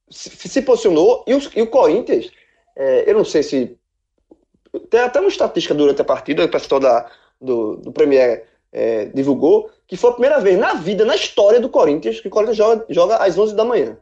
se, 0.08 0.48
se 0.48 0.62
posicionou, 0.62 1.24
e, 1.26 1.34
os, 1.34 1.50
e 1.54 1.62
o 1.62 1.66
Corinthians, 1.66 2.30
é, 2.76 3.10
eu 3.10 3.14
não 3.14 3.24
sei 3.24 3.42
se. 3.42 3.76
Tem 4.88 5.00
até 5.00 5.20
uma 5.20 5.28
estatística 5.28 5.74
durante 5.74 6.00
a 6.00 6.04
partida, 6.04 6.44
o 6.44 6.48
pessoal 6.48 6.80
da, 6.80 7.10
do, 7.40 7.76
do 7.76 7.92
Premier 7.92 8.46
é, 8.72 9.06
divulgou, 9.06 9.70
que 9.86 9.96
foi 9.96 10.10
a 10.10 10.12
primeira 10.14 10.40
vez 10.40 10.58
na 10.58 10.74
vida, 10.74 11.04
na 11.04 11.16
história 11.16 11.60
do 11.60 11.68
Corinthians, 11.68 12.20
que 12.20 12.28
o 12.28 12.30
Corinthians 12.30 12.56
joga, 12.56 12.84
joga 12.88 13.16
às 13.16 13.36
11 13.36 13.54
da 13.54 13.64
manhã. 13.64 13.98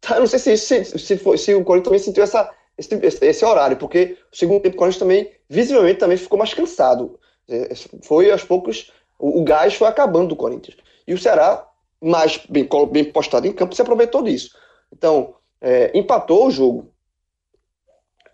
Tá, 0.00 0.16
eu 0.16 0.20
não 0.20 0.26
sei 0.26 0.38
se, 0.38 0.56
se, 0.56 0.84
se, 0.98 1.16
foi, 1.16 1.38
se 1.38 1.54
o 1.54 1.64
Corinthians 1.64 1.84
também 1.84 1.98
sentiu 1.98 2.22
essa, 2.22 2.50
esse, 2.78 3.24
esse, 3.24 3.44
horário, 3.44 3.76
porque 3.76 4.16
o 4.32 4.36
segundo 4.36 4.62
tempo 4.62 4.76
o 4.76 4.78
Corinthians 4.78 5.00
também, 5.00 5.30
visivelmente, 5.48 5.98
também 5.98 6.16
ficou 6.16 6.38
mais 6.38 6.54
cansado. 6.54 7.18
É, 7.48 7.72
foi 8.02 8.30
aos 8.30 8.44
poucos, 8.44 8.92
o, 9.18 9.40
o 9.40 9.44
gás 9.44 9.74
foi 9.74 9.88
acabando 9.88 10.28
do 10.28 10.36
Corinthians. 10.36 10.76
E 11.06 11.14
o 11.14 11.18
Ceará, 11.18 11.66
mais 12.02 12.38
bem, 12.48 12.68
bem 12.90 13.04
postado 13.04 13.46
em 13.46 13.52
campo, 13.52 13.74
se 13.74 13.82
aproveitou 13.82 14.22
disso. 14.22 14.56
Então, 14.92 15.34
é, 15.60 15.96
empatou 15.96 16.46
o 16.46 16.50
jogo 16.50 16.92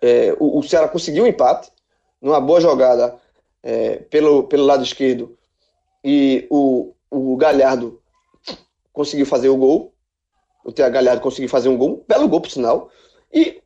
é, 0.01 0.35
o, 0.39 0.59
o, 0.59 0.63
Ceará 0.63 0.89
conseguiu 0.89 1.25
um 1.25 1.27
empate, 1.27 1.71
numa 2.21 2.41
boa 2.41 2.61
jogada 2.61 3.17
é, 3.63 3.97
pelo, 4.11 4.45
pelo 4.45 4.65
lado 4.65 4.83
esquerdo, 4.83 5.37
e 6.05 6.47
o, 6.51 6.95
o 7.11 7.37
Galhardo 7.37 8.01
conseguiu 8.93 9.27
fazer 9.27 9.49
o 9.49 9.57
gol. 9.57 9.93
O 10.65 10.73
Tia 10.73 10.89
Galhardo 10.89 11.23
conseguiu 11.23 11.49
fazer 11.49 11.69
um 11.69 11.77
gol, 11.77 11.91
um 11.91 12.05
belo 12.07 12.29
gol, 12.29 12.41
por 12.41 12.51
sinal, 12.51 12.91
e 13.33 13.61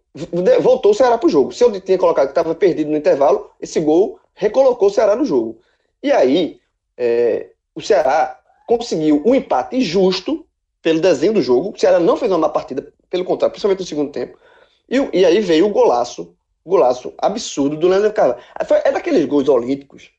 voltou 0.61 0.93
o 0.93 0.95
Ceará 0.95 1.19
para 1.19 1.27
o 1.27 1.31
jogo. 1.31 1.53
Se 1.53 1.65
eu 1.65 1.81
tinha 1.81 1.99
colocado 1.99 2.27
que 2.27 2.33
estava 2.33 2.55
perdido 2.55 2.91
no 2.91 2.97
intervalo, 2.97 3.51
esse 3.61 3.81
gol 3.81 4.21
recolocou 4.35 4.89
o 4.89 4.91
Ceará 4.91 5.17
no 5.17 5.25
jogo. 5.25 5.59
E 6.03 6.13
aí, 6.13 6.61
é, 6.97 7.51
o 7.75 7.81
Ceará 7.81 8.41
conseguiu 8.67 9.23
um 9.25 9.35
empate 9.35 9.81
justo 9.81 10.47
pelo 10.81 11.01
desenho 11.01 11.35
do 11.35 11.43
jogo. 11.43 11.73
O 11.75 11.79
Ceará 11.79 12.01
não 12.01 12.17
fez 12.17 12.31
uma 12.31 12.39
má 12.39 12.49
partida, 12.49 12.93
pelo 13.09 13.25
contrário, 13.25 13.53
principalmente 13.53 13.81
no 13.81 13.87
segundo 13.87 14.13
tempo. 14.13 14.39
E, 14.89 15.21
e 15.21 15.25
aí 15.25 15.41
veio 15.41 15.67
o 15.67 15.71
golaço, 15.71 16.35
golaço 16.65 17.15
absurdo 17.19 17.77
do 17.77 17.89
Leandro 17.89 18.13
Carvalho. 18.13 18.43
É 18.85 18.93
daqueles 18.93 19.25
gols 19.27 19.49
olímpicos 19.49 20.11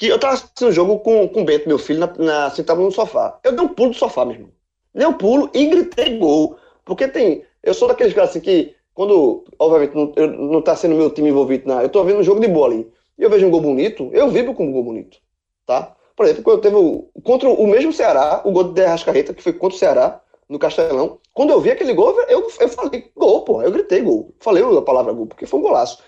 que 0.00 0.08
eu 0.08 0.18
tava 0.18 0.32
assistindo 0.32 0.68
um 0.68 0.72
jogo 0.72 0.98
com, 1.00 1.28
com 1.28 1.42
o 1.42 1.44
Bento, 1.44 1.68
meu 1.68 1.78
filho, 1.78 2.00
na, 2.00 2.10
na, 2.16 2.50
sentado 2.50 2.80
no 2.80 2.90
sofá. 2.90 3.38
Eu 3.44 3.52
dei 3.52 3.62
um 3.62 3.68
pulo 3.68 3.90
do 3.90 3.96
sofá, 3.96 4.24
meu 4.24 4.34
irmão. 4.34 4.50
Dei 4.94 5.06
um 5.06 5.12
pulo 5.12 5.50
e 5.52 5.66
gritei 5.66 6.16
gol. 6.16 6.56
Porque 6.86 7.06
tem. 7.06 7.44
Eu 7.62 7.74
sou 7.74 7.86
daqueles 7.86 8.14
caras 8.14 8.30
assim 8.30 8.40
que, 8.40 8.74
quando, 8.94 9.44
obviamente, 9.58 9.94
não, 9.94 10.10
eu, 10.16 10.28
não 10.28 10.62
tá 10.62 10.74
sendo 10.74 10.94
meu 10.94 11.10
time 11.10 11.28
envolvido, 11.28 11.68
na, 11.68 11.82
eu 11.82 11.90
tô 11.90 12.02
vendo 12.02 12.20
um 12.20 12.22
jogo 12.22 12.40
de 12.40 12.48
bola 12.48 12.72
ali. 12.72 12.90
E 13.18 13.22
eu 13.22 13.28
vejo 13.28 13.46
um 13.46 13.50
gol 13.50 13.60
bonito, 13.60 14.08
eu 14.14 14.30
vibro 14.30 14.54
com 14.54 14.68
um 14.68 14.72
gol 14.72 14.84
bonito. 14.84 15.18
Tá? 15.66 15.94
Por 16.16 16.26
exemplo, 16.26 16.42
quando 16.42 16.60
teve 16.60 16.76
o, 16.76 17.08
contra 17.22 17.48
o 17.48 17.66
mesmo 17.66 17.92
Ceará, 17.92 18.42
o 18.44 18.52
gol 18.52 18.64
de 18.64 18.84
Arrascaeta, 18.84 19.34
que 19.34 19.42
foi 19.42 19.52
contra 19.52 19.76
o 19.76 19.78
Ceará, 19.78 20.20
no 20.50 20.58
Castelão. 20.58 21.18
Quando 21.32 21.50
eu 21.50 21.60
vi 21.60 21.70
aquele 21.70 21.94
gol, 21.94 22.20
eu, 22.28 22.50
eu 22.58 22.68
falei 22.68 23.08
gol, 23.16 23.42
pô. 23.42 23.62
Eu 23.62 23.70
gritei 23.70 24.02
gol. 24.02 24.34
Falei 24.40 24.62
a 24.64 24.82
palavra 24.82 25.12
gol, 25.12 25.28
porque 25.28 25.46
foi 25.46 25.60
um 25.60 25.62
golaço. 25.62 26.02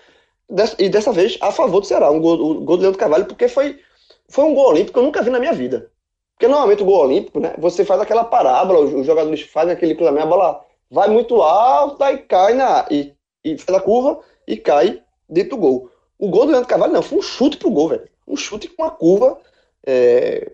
E 0.77 0.89
dessa 0.89 1.13
vez 1.13 1.37
a 1.39 1.49
favor 1.49 1.79
do 1.79 1.87
Ceará, 1.87 2.11
um 2.11 2.19
gol, 2.19 2.33
o 2.33 2.61
gol 2.61 2.75
do 2.75 2.81
Leandro 2.81 2.99
Carvalho, 2.99 3.25
porque 3.25 3.47
foi, 3.47 3.79
foi 4.27 4.43
um 4.43 4.53
gol 4.53 4.67
olímpico 4.67 4.93
que 4.93 4.99
eu 4.99 5.03
nunca 5.03 5.21
vi 5.21 5.29
na 5.29 5.39
minha 5.39 5.53
vida. 5.53 5.89
Porque 6.35 6.47
normalmente 6.47 6.83
o 6.83 6.85
gol 6.85 7.05
olímpico, 7.05 7.39
né? 7.39 7.55
Você 7.57 7.85
faz 7.85 8.01
aquela 8.01 8.25
parábola, 8.25 8.81
os 8.81 9.05
jogadores 9.05 9.41
fazem 9.43 9.71
aquele 9.71 9.95
cruzamento, 9.95 10.25
a 10.25 10.29
bola 10.29 10.65
vai 10.91 11.07
muito 11.07 11.41
alta 11.41 12.11
e 12.11 12.17
cai 12.17 12.53
na. 12.53 12.85
E, 12.91 13.13
e 13.45 13.57
faz 13.57 13.77
a 13.77 13.81
curva 13.81 14.19
e 14.45 14.57
cai 14.57 15.01
dentro 15.29 15.51
do 15.51 15.57
gol. 15.57 15.89
O 16.19 16.29
gol 16.29 16.45
do 16.45 16.51
Leandro 16.51 16.67
Carvalho 16.67 16.91
não, 16.91 17.01
foi 17.01 17.19
um 17.19 17.21
chute 17.21 17.55
pro 17.55 17.71
gol, 17.71 17.87
velho. 17.87 18.09
Um 18.27 18.35
chute 18.35 18.67
com 18.67 18.83
uma 18.83 18.91
curva 18.91 19.39
é, 19.85 20.51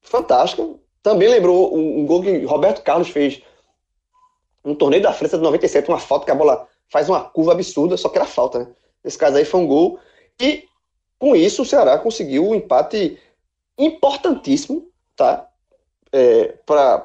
fantástica. 0.00 0.66
Também 1.02 1.28
lembrou 1.28 1.74
um, 1.74 2.00
um 2.00 2.06
gol 2.06 2.22
que 2.22 2.44
Roberto 2.44 2.82
Carlos 2.82 3.08
fez 3.08 3.42
no 4.64 4.74
torneio 4.74 5.02
da 5.02 5.12
França 5.12 5.36
de 5.36 5.42
97, 5.42 5.88
uma 5.88 5.98
falta 5.98 6.26
que 6.26 6.30
a 6.30 6.34
bola 6.34 6.68
faz 6.88 7.08
uma 7.08 7.22
curva 7.22 7.52
absurda, 7.52 7.96
só 7.96 8.08
que 8.08 8.18
era 8.18 8.26
falta, 8.26 8.58
né? 8.58 8.68
Nesse 9.02 9.16
caso 9.16 9.36
aí 9.36 9.44
foi 9.44 9.60
um 9.60 9.66
gol. 9.66 9.98
E 10.40 10.64
com 11.18 11.34
isso 11.34 11.62
o 11.62 11.66
Ceará 11.66 11.98
conseguiu 11.98 12.48
um 12.48 12.54
empate 12.54 13.18
importantíssimo, 13.78 14.88
tá? 15.16 15.48
É, 16.12 16.54
para 16.66 17.02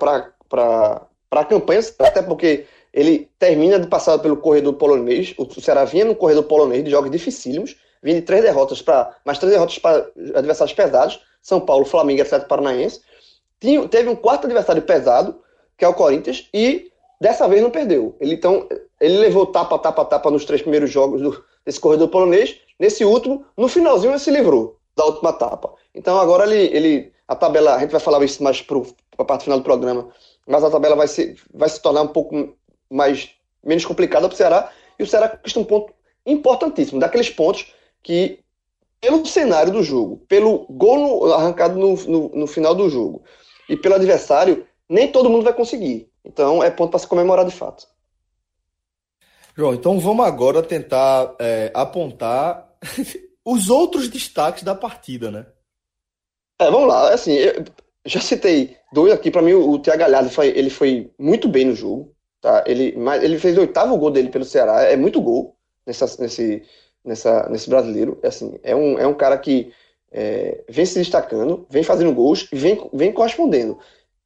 a 1.31 1.45
campanha, 1.45 1.81
até 1.99 2.21
porque 2.21 2.65
ele 2.93 3.29
termina 3.37 3.79
de 3.79 3.87
passar 3.87 4.17
pelo 4.19 4.37
corredor 4.37 4.73
polonês. 4.73 5.33
O 5.37 5.61
Ceará 5.61 5.85
vinha 5.85 6.05
no 6.05 6.15
corredor 6.15 6.43
polonês 6.45 6.83
de 6.83 6.89
jogos 6.89 7.11
dificílimos, 7.11 7.77
vinha 8.01 8.19
de 8.19 8.25
três 8.25 8.41
derrotas 8.41 8.81
para 8.81 9.15
mais 9.25 9.37
três 9.37 9.53
derrotas 9.53 9.77
para 9.79 10.09
adversários 10.33 10.75
pesados: 10.75 11.21
São 11.45 11.59
Paulo, 11.59 11.85
Flamengo 11.85 12.17
e 12.17 12.21
Atlético 12.23 12.49
Paranaense. 12.49 13.01
Tinha, 13.59 13.87
teve 13.87 14.09
um 14.09 14.15
quarto 14.15 14.45
adversário 14.45 14.81
pesado, 14.81 15.39
que 15.77 15.85
é 15.85 15.87
o 15.87 15.93
Corinthians, 15.93 16.49
e 16.51 16.91
dessa 17.21 17.47
vez 17.47 17.61
não 17.61 17.69
perdeu. 17.69 18.15
Ele, 18.19 18.33
então, 18.33 18.67
ele 18.99 19.19
levou 19.19 19.45
tapa, 19.45 19.77
tapa, 19.77 20.03
tapa 20.05 20.31
nos 20.31 20.43
três 20.43 20.63
primeiros 20.63 20.89
jogos 20.89 21.21
do, 21.21 21.45
desse 21.63 21.79
corredor 21.79 22.07
polonês. 22.07 22.59
Nesse 22.79 23.05
último, 23.05 23.45
no 23.55 23.67
finalzinho, 23.67 24.13
ele 24.13 24.19
se 24.19 24.31
livrou 24.31 24.79
da 24.95 25.05
última 25.05 25.31
tapa. 25.33 25.71
Então, 25.93 26.19
agora 26.19 26.51
ele, 26.51 26.75
ele 26.75 27.13
a 27.27 27.35
tabela, 27.35 27.75
a 27.75 27.79
gente 27.79 27.91
vai 27.91 28.01
falar 28.01 28.25
isso 28.25 28.41
mais 28.41 28.63
para 28.63 28.81
a 29.19 29.23
parte 29.23 29.43
final 29.43 29.59
do 29.59 29.63
programa, 29.63 30.09
mas 30.47 30.63
a 30.63 30.71
tabela 30.71 30.95
vai 30.95 31.07
se, 31.07 31.35
vai 31.53 31.69
se 31.69 31.79
tornar 31.79 32.01
um 32.01 32.07
pouco 32.07 32.55
mais 32.89 33.29
menos 33.63 33.85
complicada 33.85 34.27
para 34.27 34.33
o 34.33 34.37
Ceará. 34.37 34.71
E 34.97 35.03
o 35.03 35.07
Ceará 35.07 35.29
conquista 35.29 35.59
um 35.59 35.63
ponto 35.63 35.93
importantíssimo, 36.25 36.99
daqueles 36.99 37.29
pontos 37.29 37.71
que 38.01 38.39
pelo 39.05 39.23
cenário 39.23 39.71
do 39.71 39.83
jogo, 39.83 40.17
pelo 40.27 40.65
gol 40.67 40.97
no, 40.97 41.33
arrancado 41.33 41.77
no, 41.77 41.95
no, 41.95 42.29
no, 42.29 42.47
final 42.47 42.73
do 42.73 42.89
jogo, 42.89 43.23
e 43.69 43.77
pelo 43.77 43.93
adversário, 43.93 44.65
nem 44.89 45.11
todo 45.11 45.29
mundo 45.29 45.43
vai 45.43 45.53
conseguir. 45.53 46.09
Então 46.23 46.63
é 46.63 46.71
ponto 46.71 46.89
para 46.89 46.99
se 46.99 47.07
comemorar 47.07 47.45
de 47.45 47.51
fato. 47.51 47.87
João, 49.55 49.75
então 49.75 49.99
vamos 49.99 50.25
agora 50.25 50.63
tentar 50.63 51.35
é, 51.39 51.71
apontar 51.71 52.67
os 53.45 53.69
outros 53.69 54.09
destaques 54.09 54.63
da 54.63 54.73
partida, 54.73 55.29
né? 55.29 55.45
É, 56.59 56.71
vamos 56.71 56.87
lá. 56.87 57.13
Assim, 57.13 57.33
eu 57.33 57.63
já 58.05 58.19
citei 58.19 58.75
dois 58.91 59.13
aqui. 59.13 59.29
Para 59.29 59.43
mim, 59.43 59.53
o 59.53 59.77
Thiago 59.77 59.99
Galhardo 59.99 60.31
foi, 60.31 60.47
ele 60.47 60.71
foi 60.71 61.11
muito 61.19 61.47
bem 61.47 61.65
no 61.65 61.75
jogo. 61.75 62.11
Tá? 62.41 62.63
Ele, 62.65 62.95
mas 62.97 63.23
ele 63.23 63.37
fez 63.37 63.55
o 63.55 63.61
oitavo 63.61 63.97
gol 63.97 64.09
dele 64.09 64.29
pelo 64.29 64.45
Ceará. 64.45 64.81
É 64.83 64.97
muito 64.97 65.21
gol 65.21 65.55
nessa, 65.85 66.05
nesse, 66.19 66.63
nessa, 67.05 67.47
nesse 67.49 67.69
brasileiro. 67.69 68.17
É, 68.23 68.27
assim, 68.27 68.59
é, 68.63 68.75
um, 68.75 68.97
é 68.97 69.05
um 69.05 69.13
cara 69.13 69.37
que 69.37 69.71
é, 70.11 70.63
vem 70.67 70.85
se 70.85 70.97
destacando, 70.97 71.65
vem 71.69 71.83
fazendo 71.83 72.13
gols 72.13 72.47
e 72.51 72.55
vem, 72.55 72.89
vem 72.93 73.11
correspondendo. 73.11 73.77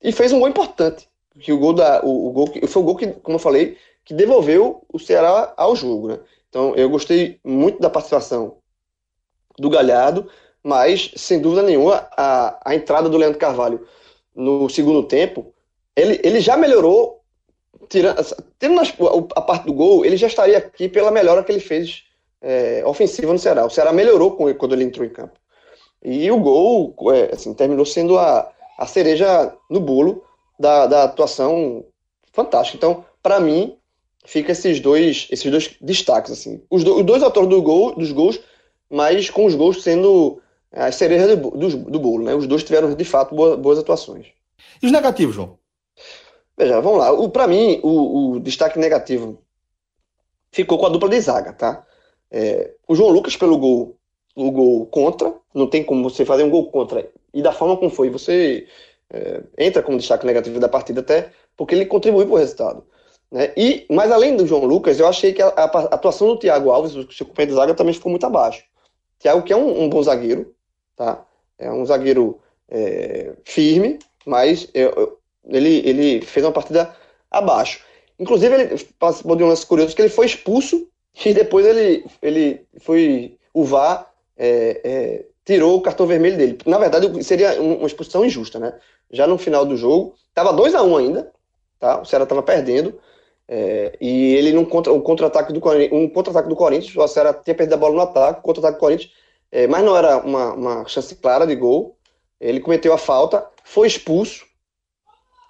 E 0.01 0.11
fez 0.11 0.31
um 0.31 0.39
gol 0.39 0.49
importante. 0.49 1.07
Que 1.39 1.51
o 1.51 1.59
gol 1.59 1.73
da. 1.73 2.01
O, 2.03 2.27
o 2.27 2.31
gol 2.31 2.47
foi 2.67 2.81
o 2.81 2.85
gol 2.85 2.95
que, 2.95 3.07
como 3.07 3.35
eu 3.35 3.39
falei, 3.39 3.77
que 4.03 4.13
devolveu 4.13 4.83
o 4.91 4.99
Ceará 4.99 5.53
ao 5.55 5.75
jogo. 5.75 6.07
Né? 6.07 6.19
Então 6.49 6.75
eu 6.75 6.89
gostei 6.89 7.39
muito 7.43 7.79
da 7.79 7.89
participação 7.89 8.57
do 9.57 9.69
Galhardo, 9.69 10.29
mas 10.63 11.11
sem 11.15 11.39
dúvida 11.39 11.63
nenhuma 11.63 12.07
a, 12.17 12.59
a 12.65 12.75
entrada 12.75 13.09
do 13.09 13.17
Leandro 13.17 13.39
Carvalho 13.39 13.85
no 14.35 14.69
segundo 14.69 15.03
tempo, 15.03 15.53
ele, 15.95 16.19
ele 16.23 16.39
já 16.39 16.55
melhorou, 16.55 17.21
tirando, 17.89 18.23
tirando 18.57 18.79
a, 18.79 19.39
a 19.39 19.41
parte 19.41 19.65
do 19.65 19.73
gol, 19.73 20.05
ele 20.05 20.15
já 20.15 20.27
estaria 20.27 20.57
aqui 20.57 20.87
pela 20.87 21.11
melhora 21.11 21.43
que 21.43 21.51
ele 21.51 21.59
fez 21.59 22.03
é, 22.41 22.83
ofensiva 22.85 23.31
no 23.31 23.39
Ceará. 23.39 23.65
O 23.65 23.69
Ceará 23.69 23.91
melhorou 23.91 24.31
com 24.31 24.49
ele 24.49 24.57
quando 24.57 24.73
ele 24.73 24.83
entrou 24.83 25.05
em 25.05 25.09
campo. 25.09 25.39
E 26.03 26.29
o 26.31 26.39
gol 26.39 26.95
é, 27.13 27.33
assim, 27.33 27.53
terminou 27.53 27.85
sendo 27.85 28.17
a, 28.17 28.49
a 28.77 28.85
cereja 28.85 29.53
no 29.69 29.79
bolo 29.79 30.23
da, 30.57 30.87
da 30.87 31.03
atuação 31.03 31.85
fantástica. 32.31 32.77
Então, 32.77 33.05
para 33.21 33.39
mim, 33.39 33.77
fica 34.25 34.51
esses 34.51 34.79
dois, 34.79 35.27
esses 35.29 35.49
dois 35.51 35.75
destaques. 35.81 36.31
Assim. 36.31 36.63
Os, 36.69 36.83
do, 36.83 36.97
os 36.97 37.05
dois 37.05 37.21
autores 37.21 37.49
do 37.49 37.61
gol, 37.61 37.95
dos 37.95 38.11
gols, 38.11 38.39
mas 38.89 39.29
com 39.29 39.45
os 39.45 39.55
gols 39.55 39.83
sendo 39.83 40.41
as 40.71 40.95
cerejas 40.95 41.37
do, 41.37 41.51
do, 41.51 41.77
do 41.77 41.99
bolo. 41.99 42.23
Né? 42.23 42.33
Os 42.33 42.47
dois 42.47 42.63
tiveram, 42.63 42.93
de 42.93 43.05
fato, 43.05 43.35
boas, 43.35 43.59
boas 43.59 43.79
atuações. 43.79 44.27
E 44.81 44.85
os 44.85 44.91
negativos, 44.91 45.35
João? 45.35 45.57
Veja, 46.57 46.79
vamos 46.79 46.99
lá. 46.99 47.29
Para 47.29 47.47
mim, 47.47 47.79
o, 47.83 48.31
o 48.31 48.39
destaque 48.39 48.79
negativo 48.79 49.41
ficou 50.51 50.77
com 50.77 50.85
a 50.85 50.89
dupla 50.89 51.09
de 51.09 51.19
zaga, 51.19 51.53
tá? 51.53 51.85
É, 52.31 52.71
o 52.87 52.95
João 52.95 53.09
Lucas 53.09 53.35
pelo 53.35 53.57
gol, 53.57 53.97
o 54.35 54.51
gol 54.51 54.85
contra, 54.87 55.33
não 55.53 55.67
tem 55.67 55.83
como 55.83 56.07
você 56.07 56.23
fazer 56.23 56.43
um 56.43 56.49
gol 56.49 56.69
contra 56.71 57.09
e 57.33 57.41
da 57.41 57.51
forma 57.51 57.77
como 57.77 57.89
foi, 57.89 58.09
você 58.09 58.67
é, 59.11 59.41
entra 59.57 59.81
como 59.81 59.97
destaque 59.97 60.25
negativo 60.25 60.59
da 60.59 60.69
partida 60.69 61.01
até 61.01 61.31
porque 61.55 61.75
ele 61.75 61.85
contribuiu 61.85 62.25
para 62.25 62.35
o 62.35 62.37
resultado. 62.37 62.83
Né? 63.31 63.53
E, 63.55 63.85
mas 63.89 64.11
além 64.11 64.35
do 64.35 64.47
João 64.47 64.65
Lucas, 64.65 64.99
eu 64.99 65.07
achei 65.07 65.33
que 65.33 65.41
a, 65.41 65.49
a 65.49 65.63
atuação 65.63 66.29
do 66.29 66.37
Thiago 66.37 66.71
Alves, 66.71 66.95
o 66.95 67.11
seu 67.11 67.25
companheiro 67.25 67.51
de 67.51 67.59
zaga, 67.59 67.75
também 67.75 67.93
ficou 67.93 68.09
muito 68.09 68.25
abaixo. 68.25 68.63
Thiago, 69.19 69.43
que 69.43 69.53
é 69.53 69.57
um, 69.57 69.83
um 69.83 69.89
bom 69.89 70.01
zagueiro, 70.01 70.55
tá? 70.95 71.25
É 71.57 71.71
um 71.71 71.85
zagueiro 71.85 72.39
é, 72.69 73.33
firme, 73.43 73.99
mas 74.25 74.69
eu, 74.73 75.19
ele, 75.45 75.81
ele 75.87 76.21
fez 76.21 76.45
uma 76.45 76.51
partida 76.51 76.95
abaixo. 77.29 77.81
Inclusive, 78.17 78.55
ele 78.55 78.85
passou 78.97 79.35
de 79.35 79.43
um 79.43 79.47
lance 79.47 79.65
curioso 79.65 79.95
que 79.95 80.01
ele 80.01 80.09
foi 80.09 80.25
expulso 80.25 80.88
e 81.25 81.33
depois 81.33 81.65
ele, 81.65 82.05
ele 82.21 82.65
foi. 82.79 83.37
O 83.53 83.63
VAR 83.63 84.09
é, 84.37 84.81
é, 84.83 85.25
tirou 85.43 85.77
o 85.77 85.81
cartão 85.81 86.05
vermelho 86.05 86.37
dele. 86.37 86.57
Na 86.65 86.77
verdade, 86.77 87.23
seria 87.23 87.59
uma 87.61 87.87
expulsão 87.87 88.25
injusta, 88.25 88.59
né? 88.59 88.73
Já 89.11 89.25
no 89.25 89.37
final 89.37 89.65
do 89.65 89.75
jogo, 89.75 90.15
estava 90.29 90.53
2 90.53 90.75
a 90.75 90.83
1 90.83 90.89
um 90.89 90.97
ainda, 90.97 91.31
tá? 91.79 92.01
O 92.01 92.05
Ceará 92.05 92.23
estava 92.23 92.43
perdendo. 92.43 92.99
É, 93.47 93.97
e 93.99 94.35
ele 94.35 94.53
num 94.53 94.63
contra, 94.63 94.93
um 94.93 95.01
contra-ataque 95.01 95.51
do 95.51 95.59
um 95.91 96.07
contra-ataque 96.07 96.47
do 96.47 96.55
Corinthians, 96.55 96.95
o 96.95 97.07
Ceará 97.07 97.33
tinha 97.33 97.55
perdido 97.55 97.73
a 97.73 97.77
bola 97.77 97.95
no 97.95 98.01
ataque, 98.01 98.43
contra-ataque 98.43 98.77
do 98.77 98.79
Corinthians, 98.79 99.11
é, 99.51 99.65
mas 99.65 99.83
não 99.83 99.97
era 99.97 100.17
uma, 100.19 100.53
uma 100.53 100.87
chance 100.87 101.15
clara 101.15 101.47
de 101.47 101.55
gol. 101.55 101.97
Ele 102.39 102.59
cometeu 102.59 102.93
a 102.93 102.97
falta, 102.97 103.45
foi 103.63 103.87
expulso, 103.87 104.45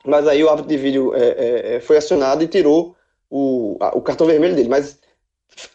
mas 0.06 0.28
aí 0.28 0.44
o 0.44 0.50
árbitro 0.50 0.70
de 0.70 0.78
vídeo 0.78 1.14
é, 1.14 1.20
é, 1.20 1.76
é, 1.76 1.80
foi 1.82 1.98
acionado 1.98 2.44
e 2.44 2.48
tirou 2.48 2.96
o, 3.30 3.78
a, 3.80 3.96
o 3.98 4.02
cartão 4.02 4.26
vermelho 4.26 4.56
dele. 4.56 4.70
Mas, 4.70 4.99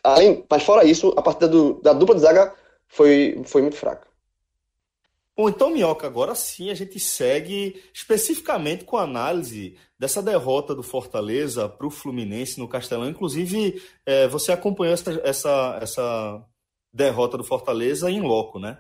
além, 0.02 0.44
mas 0.48 0.62
fora 0.62 0.84
isso, 0.84 1.14
a 1.16 1.22
partida 1.22 1.48
do, 1.48 1.80
da 1.80 1.92
dupla 1.92 2.14
de 2.14 2.20
zaga 2.20 2.54
foi, 2.86 3.42
foi 3.44 3.62
muito 3.62 3.76
fraca. 3.76 4.06
Bom, 5.36 5.48
então, 5.48 5.70
Minhoca, 5.70 6.06
agora 6.06 6.32
sim 6.36 6.70
a 6.70 6.74
gente 6.74 7.00
segue 7.00 7.82
especificamente 7.92 8.84
com 8.84 8.96
a 8.96 9.02
análise 9.02 9.76
dessa 9.98 10.22
derrota 10.22 10.76
do 10.76 10.82
Fortaleza 10.82 11.68
para 11.68 11.86
o 11.86 11.90
Fluminense 11.90 12.60
no 12.60 12.68
Castelão. 12.68 13.08
Inclusive, 13.08 13.82
é, 14.06 14.28
você 14.28 14.52
acompanhou 14.52 14.94
essa, 14.94 15.20
essa, 15.24 15.78
essa 15.82 16.44
derrota 16.92 17.36
do 17.36 17.42
Fortaleza 17.42 18.08
em 18.08 18.20
loco, 18.20 18.60
né? 18.60 18.78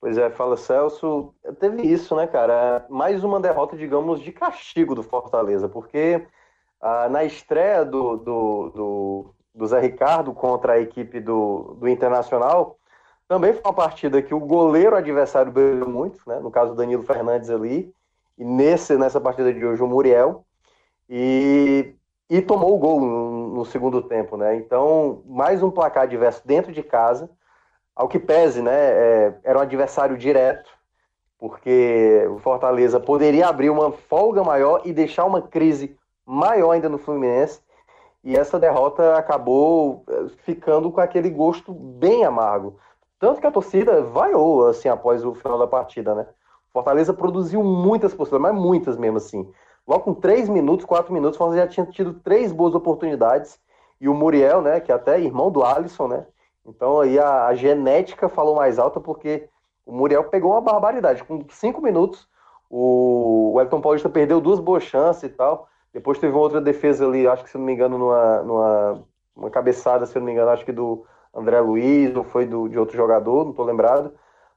Pois 0.00 0.16
é, 0.16 0.30
fala 0.30 0.56
Celso. 0.56 1.34
Teve 1.60 1.82
isso, 1.82 2.16
né, 2.16 2.26
cara? 2.26 2.86
Mais 2.88 3.22
uma 3.22 3.38
derrota, 3.38 3.76
digamos, 3.76 4.20
de 4.20 4.32
castigo 4.32 4.94
do 4.94 5.02
Fortaleza, 5.02 5.68
porque 5.68 6.26
ah, 6.82 7.08
na 7.08 7.24
estreia 7.24 7.84
do, 7.84 8.16
do, 8.16 8.68
do, 8.70 9.34
do, 9.54 9.66
Zé 9.66 9.80
Ricardo 9.80 10.34
contra 10.34 10.74
a 10.74 10.80
equipe 10.80 11.20
do, 11.20 11.76
do 11.78 11.88
Internacional, 11.88 12.76
também 13.28 13.52
foi 13.52 13.62
uma 13.64 13.72
partida 13.72 14.20
que 14.20 14.34
o 14.34 14.40
goleiro 14.40 14.96
adversário 14.96 15.52
brilhou 15.52 15.88
muito, 15.88 16.20
né? 16.26 16.40
No 16.40 16.50
caso, 16.50 16.74
Danilo 16.74 17.04
Fernandes 17.04 17.48
ali, 17.48 17.94
e 18.36 18.44
nesse, 18.44 18.96
nessa 18.96 19.20
partida 19.20 19.54
de 19.54 19.64
hoje, 19.64 19.82
o 19.82 19.86
Muriel, 19.86 20.44
e, 21.08 21.94
e 22.28 22.42
tomou 22.42 22.74
o 22.74 22.78
gol 22.78 23.00
no, 23.00 23.48
no 23.54 23.64
segundo 23.64 24.02
tempo, 24.02 24.36
né? 24.36 24.56
Então, 24.56 25.22
mais 25.24 25.62
um 25.62 25.70
placar 25.70 26.02
adverso 26.02 26.42
dentro 26.44 26.72
de 26.72 26.82
casa 26.82 27.30
ao 27.94 28.08
que 28.08 28.18
pese, 28.18 28.62
né, 28.62 28.72
é, 28.72 29.34
era 29.44 29.58
um 29.58 29.62
adversário 29.62 30.16
direto, 30.16 30.70
porque 31.38 32.26
o 32.30 32.38
Fortaleza 32.38 32.98
poderia 32.98 33.48
abrir 33.48 33.70
uma 33.70 33.92
folga 33.92 34.42
maior 34.42 34.82
e 34.84 34.92
deixar 34.92 35.24
uma 35.24 35.42
crise 35.42 35.96
maior 36.32 36.72
ainda 36.72 36.88
no 36.88 36.98
Fluminense, 36.98 37.60
e 38.24 38.36
essa 38.36 38.58
derrota 38.58 39.16
acabou 39.16 40.04
é, 40.08 40.28
ficando 40.44 40.90
com 40.90 41.00
aquele 41.00 41.28
gosto 41.28 41.72
bem 41.72 42.24
amargo. 42.24 42.78
Tanto 43.18 43.40
que 43.40 43.46
a 43.46 43.52
torcida 43.52 44.02
vaiou, 44.02 44.66
assim, 44.66 44.88
após 44.88 45.24
o 45.24 45.34
final 45.34 45.58
da 45.58 45.66
partida, 45.66 46.14
né? 46.14 46.26
Fortaleza 46.72 47.12
produziu 47.12 47.62
muitas 47.62 48.14
possibilidades, 48.14 48.54
mas 48.54 48.64
muitas 48.64 48.96
mesmo, 48.96 49.18
assim. 49.18 49.50
Logo 49.86 50.04
com 50.04 50.14
três 50.14 50.48
minutos, 50.48 50.86
quatro 50.86 51.12
minutos, 51.12 51.36
Fortaleza 51.36 51.66
já 51.66 51.70
tinha 51.70 51.86
tido 51.86 52.14
três 52.14 52.52
boas 52.52 52.74
oportunidades, 52.74 53.60
e 54.00 54.08
o 54.08 54.14
Muriel, 54.14 54.62
né, 54.62 54.80
que 54.80 54.90
é 54.90 54.94
até 54.94 55.20
irmão 55.20 55.50
do 55.50 55.62
Alisson, 55.62 56.08
né, 56.08 56.26
então 56.66 57.00
aí 57.00 57.18
a, 57.18 57.46
a, 57.46 57.54
genética 57.54 58.28
falou 58.28 58.54
mais 58.54 58.78
alta 58.78 59.00
porque 59.00 59.48
o 59.84 59.92
Muriel 59.92 60.24
pegou 60.24 60.52
uma 60.52 60.60
barbaridade. 60.60 61.24
Com 61.24 61.44
cinco 61.50 61.80
minutos, 61.80 62.28
o, 62.70 63.52
o 63.54 63.60
Elton 63.60 63.80
Paulista 63.80 64.08
perdeu 64.08 64.40
duas 64.40 64.60
boas 64.60 64.84
chances 64.84 65.24
e 65.24 65.28
tal. 65.28 65.68
Depois 65.92 66.18
teve 66.18 66.34
outra 66.34 66.60
defesa 66.60 67.06
ali, 67.06 67.26
acho 67.26 67.44
que 67.44 67.50
se 67.50 67.58
não 67.58 67.64
me 67.64 67.72
engano, 67.72 67.98
numa, 67.98 68.42
numa 68.42 69.04
uma 69.36 69.50
cabeçada, 69.50 70.06
se 70.06 70.18
não 70.18 70.24
me 70.24 70.32
engano, 70.32 70.50
acho 70.50 70.64
que 70.64 70.72
do 70.72 71.04
André 71.34 71.60
Luiz, 71.60 72.14
ou 72.14 72.24
foi 72.24 72.46
do, 72.46 72.68
de 72.68 72.78
outro 72.78 72.96
jogador, 72.96 73.44
não 73.44 73.50
estou 73.50 73.64
lembrado. 73.64 74.12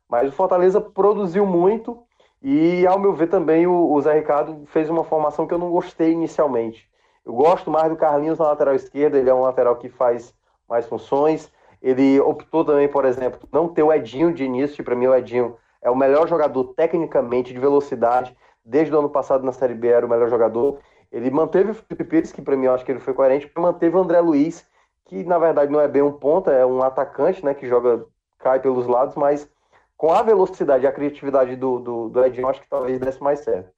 Mas 0.10 0.30
o 0.30 0.36
Fortaleza 0.36 0.80
produziu 0.80 1.46
muito 1.46 2.04
e, 2.42 2.86
ao 2.86 3.00
meu 3.00 3.14
ver, 3.14 3.28
também 3.28 3.66
o, 3.66 3.92
o 3.92 4.02
Zé 4.02 4.14
Ricardo 4.14 4.66
fez 4.68 4.90
uma 4.90 5.04
formação 5.04 5.48
que 5.48 5.54
eu 5.54 5.58
não 5.58 5.72
gostei 5.72 6.12
inicialmente. 6.12 6.90
Eu 7.26 7.34
gosto 7.34 7.72
mais 7.72 7.90
do 7.90 7.96
Carlinhos 7.96 8.38
na 8.38 8.46
lateral 8.46 8.76
esquerda, 8.76 9.18
ele 9.18 9.30
é 9.30 9.34
um 9.34 9.42
lateral 9.42 9.76
que 9.78 9.90
faz 9.90 10.34
mais 10.70 10.86
funções. 10.86 11.52
Ele 11.82 12.20
optou 12.20 12.64
também, 12.64 12.88
por 12.88 13.06
exemplo, 13.06 13.40
não 13.52 13.68
ter 13.68 13.84
o 13.84 13.92
Edinho 13.92 14.34
de 14.34 14.44
início. 14.44 14.84
Para 14.84 14.96
mim, 14.96 15.08
o 15.08 15.16
Edinho 15.16 15.56
é 15.82 15.90
o 15.90 15.96
melhor 15.96 16.28
jogador 16.28 16.74
tecnicamente, 16.76 17.54
de 17.54 17.60
velocidade. 17.60 18.36
Desde 18.64 18.94
o 18.94 19.00
ano 19.00 19.10
passado 19.10 19.44
na 19.44 19.52
Série 19.52 19.74
B 19.74 19.88
era 19.88 20.06
o 20.06 20.10
melhor 20.10 20.30
jogador. 20.30 20.80
Ele 21.12 21.30
manteve 21.30 21.72
o 21.72 21.74
Felipe 21.74 22.04
Pires, 22.04 22.32
que 22.32 22.42
para 22.42 22.56
mim 22.56 22.66
eu 22.66 22.74
acho 22.74 22.86
que 22.86 22.92
ele 22.92 23.00
foi 23.00 23.14
coerente, 23.14 23.52
manteve 23.56 23.96
o 23.96 24.00
André 24.00 24.20
Luiz, 24.20 24.66
que 25.06 25.24
na 25.24 25.38
verdade 25.38 25.72
não 25.72 25.80
é 25.80 25.88
bem 25.88 26.02
um 26.02 26.12
ponta, 26.12 26.52
é 26.52 26.66
um 26.66 26.82
atacante, 26.82 27.44
né, 27.44 27.54
que 27.54 27.68
joga, 27.68 28.06
cai 28.40 28.60
pelos 28.60 28.88
lados, 28.88 29.16
mas 29.16 29.50
com 29.98 30.12
a 30.12 30.22
velocidade 30.22 30.84
e 30.84 30.88
a 30.88 30.92
criatividade 30.92 31.56
do, 31.56 31.80
do, 31.80 32.10
do 32.10 32.26
Edinho, 32.26 32.48
acho 32.48 32.62
que 32.62 32.70
talvez 32.70 33.00
desse 33.00 33.22
mais 33.24 33.40
certo. 33.40 33.72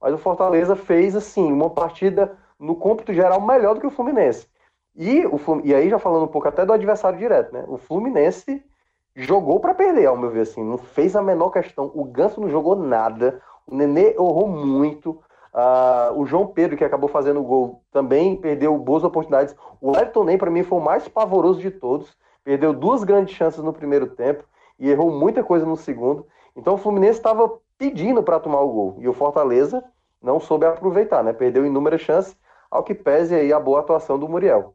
Mas 0.00 0.14
o 0.14 0.18
Fortaleza 0.18 0.76
fez, 0.76 1.16
assim, 1.16 1.50
uma 1.52 1.70
partida 1.70 2.36
no 2.58 2.76
cômputo 2.76 3.12
geral 3.12 3.40
melhor 3.40 3.74
do 3.74 3.80
que 3.80 3.86
o 3.86 3.90
Fluminense. 3.90 4.46
E, 4.94 5.26
o, 5.26 5.40
e 5.64 5.74
aí, 5.74 5.88
já 5.90 5.98
falando 5.98 6.24
um 6.24 6.28
pouco 6.28 6.46
até 6.46 6.64
do 6.64 6.72
adversário 6.72 7.18
direto, 7.18 7.52
né? 7.52 7.64
O 7.66 7.76
Fluminense 7.76 8.62
jogou 9.16 9.58
para 9.58 9.74
perder, 9.74 10.06
ao 10.06 10.16
meu 10.16 10.30
ver, 10.30 10.42
assim, 10.42 10.62
não 10.62 10.78
fez 10.78 11.16
a 11.16 11.22
menor 11.22 11.50
questão. 11.50 11.90
O 11.94 12.04
Ganso 12.04 12.40
não 12.40 12.48
jogou 12.48 12.76
nada, 12.76 13.42
o 13.66 13.74
Nenê 13.74 14.12
errou 14.12 14.46
muito. 14.46 15.20
Uh, 15.54 16.18
o 16.18 16.26
João 16.26 16.48
Pedro, 16.48 16.76
que 16.76 16.84
acabou 16.84 17.08
fazendo 17.08 17.40
o 17.40 17.44
gol, 17.44 17.84
também 17.92 18.36
perdeu 18.36 18.76
boas 18.76 19.04
oportunidades. 19.04 19.54
O 19.80 19.92
Everton 19.92 20.24
Nem, 20.24 20.36
para 20.36 20.50
mim, 20.50 20.64
foi 20.64 20.78
o 20.78 20.82
mais 20.82 21.06
pavoroso 21.06 21.60
de 21.60 21.70
todos. 21.70 22.16
Perdeu 22.42 22.72
duas 22.72 23.04
grandes 23.04 23.34
chances 23.36 23.62
no 23.62 23.72
primeiro 23.72 24.08
tempo 24.08 24.44
e 24.78 24.90
errou 24.90 25.12
muita 25.12 25.44
coisa 25.44 25.64
no 25.64 25.76
segundo. 25.76 26.26
Então 26.56 26.74
o 26.74 26.78
Fluminense 26.78 27.18
estava 27.18 27.48
pedindo 27.78 28.22
para 28.22 28.40
tomar 28.40 28.60
o 28.60 28.72
gol. 28.72 28.96
E 28.98 29.08
o 29.08 29.12
Fortaleza 29.12 29.82
não 30.20 30.40
soube 30.40 30.66
aproveitar, 30.66 31.22
né? 31.22 31.32
Perdeu 31.32 31.64
inúmeras 31.64 32.00
chances, 32.00 32.36
ao 32.68 32.82
que 32.82 32.94
pese 32.94 33.34
aí 33.34 33.52
a 33.52 33.60
boa 33.60 33.80
atuação 33.80 34.18
do 34.18 34.28
Muriel. 34.28 34.74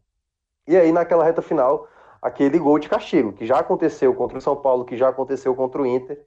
E 0.65 0.78
aí, 0.78 0.92
naquela 0.92 1.24
reta 1.24 1.42
final, 1.42 1.88
aquele 2.22 2.58
gol 2.58 2.80
de 2.80 2.88
castigo, 2.88 3.34
que 3.34 3.46
já 3.46 3.60
aconteceu 3.60 4.13
contra 4.13 4.38
o 4.38 4.42
São 4.42 4.56
Paulo, 4.56 4.86
que 4.86 4.96
já 4.96 5.10
aconteceu 5.10 5.54
contra 5.56 5.82
o 5.82 5.86
Inter, 5.86 6.24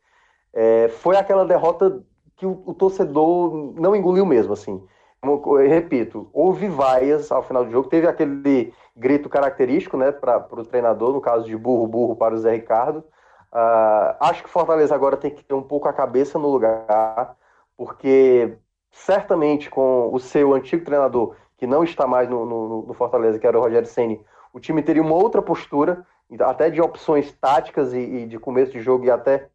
é, 0.53 0.89
foi 0.89 1.17
aquela 1.17 1.47
derrota 1.47 2.05
que 2.43 2.47
o, 2.47 2.61
o, 2.67 2.75
torcedor 2.75 3.73
não 3.77 3.95
engoliu 3.95 4.27
mesmo, 4.27 4.53
assim. 4.53 4.83
Eu 5.23 5.55
repito, 5.69 6.29
houve 6.33 6.67
vaias 6.67 7.31
ao 7.31 7.45
final 7.45 7.65
do 7.65 7.71
jogo, 7.71 7.89
teve 7.89 8.09
aquele 8.09 8.75
grito 8.97 9.29
característico, 9.29 9.97
né, 9.97 10.11
para 10.11 10.45
o 10.51 10.65
treinador, 10.65 11.13
no 11.13 11.21
caso 11.21 11.47
de 11.47 11.57
burro, 11.57 11.87
burro 11.87 12.17
para 12.17 12.35
o 12.35 12.39
Zé 12.39 12.51
Ricardo. 12.51 13.05
Uh, 13.53 14.17
acho 14.19 14.43
que 14.43 14.51
Fortaleza 14.51 14.93
agora 14.93 15.17
tem 15.17 15.31
que 15.31 15.45
ter 15.45 15.55
um 15.55 15.63
pouco 15.63 15.87
a 15.87 15.93
cabeça 15.93 16.37
no 16.37 16.49
lugar, 16.49 17.37
porque 17.77 18.59
certamente 18.91 19.71
com 19.71 20.13
o 20.13 20.19
seu 20.19 20.53
antigo 20.53 20.85
treinador, 20.85 21.37
que 21.57 21.67
não 21.67 21.85
está 21.85 22.09
mais 22.09 22.29
no, 22.29 22.45
no, 22.45 22.83
no 22.87 22.93
Fortaleza, 22.93 23.39
que 23.39 23.47
era 23.47 23.57
o 23.57 23.63
Rogério 23.63 23.87
Ceni, 23.87 24.21
o 24.53 24.59
time 24.59 24.83
teria 24.83 25.03
uma 25.03 25.15
outra 25.15 25.41
postura, 25.41 26.05
até 26.41 26.71
de 26.71 26.81
opções 26.81 27.31
táticas 27.41 27.95
e, 27.95 28.01
e, 28.01 28.27
de 28.27 28.37
começo 28.37 28.73
de 28.73 28.81
jogo 28.81 29.05
e 29.05 29.11
até 29.13 29.49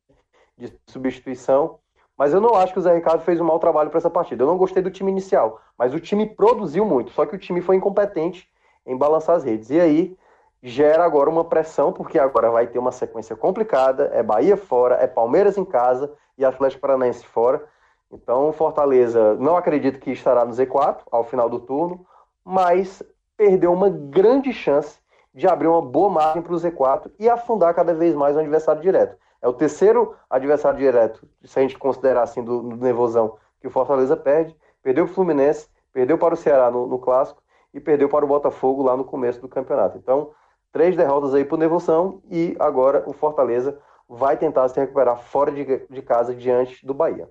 de 0.58 0.71
substituição. 0.88 1.80
Mas 2.18 2.34
eu 2.34 2.42
não 2.42 2.56
acho 2.56 2.74
que 2.74 2.80
o 2.80 2.82
Zé 2.82 2.96
Ricardo 2.96 3.22
fez 3.22 3.40
um 3.40 3.46
mau 3.46 3.60
trabalho 3.60 3.90
para 3.90 4.00
essa 4.00 4.10
partida. 4.10 4.44
Eu 4.44 4.48
não 4.48 4.58
gostei 4.58 4.82
do 4.82 4.90
time 4.90 5.12
inicial, 5.12 5.62
mas 5.78 5.94
o 5.94 6.00
time 6.00 6.26
produziu 6.26 6.84
muito, 6.84 7.12
só 7.12 7.26
que 7.26 7.36
o 7.36 7.40
time 7.40 7.62
foi 7.62 7.76
incompetente 7.76 8.50
em 8.86 8.98
balançar 8.98 9.36
as 9.36 9.44
redes. 9.44 9.70
E 9.70 9.80
aí 9.80 10.18
gera 10.64 11.06
agora 11.06 11.30
uma 11.30 11.46
pressão, 11.46 11.94
porque 11.94 12.18
agora 12.18 12.50
vai 12.50 12.66
ter 12.66 12.80
uma 12.80 12.92
sequência 12.92 13.36
complicada, 13.36 14.10
é 14.14 14.24
Bahia 14.24 14.58
fora, 14.58 14.96
é 14.96 15.06
Palmeiras 15.06 15.58
em 15.58 15.66
casa 15.66 16.12
e 16.38 16.44
Atlético 16.44 16.82
Paranaense 16.82 17.26
fora. 17.26 17.64
Então, 18.12 18.52
Fortaleza 18.52 19.36
não 19.36 19.56
acredito 19.56 20.00
que 20.00 20.12
estará 20.12 20.44
no 20.46 20.54
Z4 20.54 21.00
ao 21.12 21.24
final 21.24 21.50
do 21.50 21.60
turno, 21.60 22.06
mas 22.44 23.04
perdeu 23.36 23.72
uma 23.72 23.90
grande 23.90 24.52
chance 24.52 24.98
de 25.34 25.48
abrir 25.48 25.68
uma 25.68 25.82
boa 25.82 26.10
margem 26.10 26.42
para 26.42 26.54
o 26.54 26.58
Z4 26.58 27.12
e 27.20 27.30
afundar 27.30 27.74
cada 27.76 27.94
vez 27.94 28.16
mais 28.16 28.36
o 28.36 28.40
adversário 28.40 28.82
direto. 28.82 29.16
É 29.41 29.47
o 29.47 29.54
terceiro 29.54 30.15
adversário 30.30 30.80
direto, 30.80 31.28
se 31.43 31.60
a 31.60 31.62
gente 31.62 31.78
considerar 31.78 32.23
assim, 32.23 32.43
do, 32.43 32.62
do 32.62 32.76
nervosão, 32.78 33.38
que 33.60 33.67
o 33.67 33.71
Fortaleza 33.71 34.15
perde. 34.17 34.56
Perdeu 34.82 35.06
o 35.06 35.08
Fluminense, 35.08 35.67
perdeu 35.91 36.17
para 36.17 36.34
o 36.34 36.38
Ceará 36.38 36.71
no, 36.71 36.88
no 36.88 37.00
Clássico 37.00 37.41
e 37.73 37.80
perdeu 37.80 38.10
para 38.10 38.26
o 38.26 38.28
Botafogo 38.28 38.84
lá 38.84 38.95
no 38.95 39.04
começo 39.04 39.41
do 39.41 39.47
campeonato. 39.47 39.97
Então, 39.97 40.32
três 40.71 40.95
derrotas 40.95 41.34
aí 41.34 41.45
por 41.45 41.58
Nevoção 41.58 42.21
e 42.30 42.56
agora 42.60 43.04
o 43.08 43.13
Fortaleza 43.13 43.80
vai 44.08 44.38
tentar 44.38 44.67
se 44.69 44.80
recuperar 44.80 45.17
fora 45.17 45.52
de, 45.52 45.86
de 45.89 46.02
casa 46.02 46.34
diante 46.34 46.86
do 46.86 46.93
Bahia. 46.93 47.30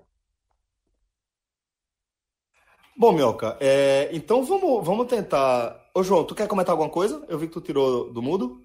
Bom, 2.95 3.11
Mioca, 3.11 3.57
é, 3.59 4.09
então 4.11 4.43
vamos, 4.43 4.83
vamos 4.85 5.07
tentar. 5.07 5.79
Ô, 5.93 6.01
João, 6.01 6.23
tu 6.23 6.33
quer 6.33 6.47
comentar 6.47 6.73
alguma 6.73 6.89
coisa? 6.89 7.23
Eu 7.27 7.37
vi 7.37 7.47
que 7.47 7.53
tu 7.53 7.61
tirou 7.61 8.11
do 8.11 8.21
mudo. 8.21 8.59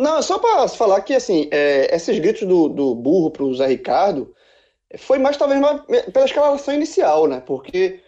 Não, 0.00 0.22
só 0.22 0.38
para 0.38 0.66
falar 0.66 1.02
que, 1.02 1.14
assim, 1.14 1.46
é, 1.50 1.94
esses 1.94 2.18
gritos 2.18 2.48
do, 2.48 2.70
do 2.70 2.94
burro 2.94 3.30
para 3.30 3.44
o 3.44 3.54
Zé 3.54 3.66
Ricardo 3.66 4.34
foi 4.96 5.18
mais, 5.18 5.36
talvez, 5.36 5.60
uma, 5.60 5.80
pela 6.10 6.24
escalação 6.24 6.72
inicial, 6.72 7.26
né? 7.26 7.42
Porque 7.44 8.00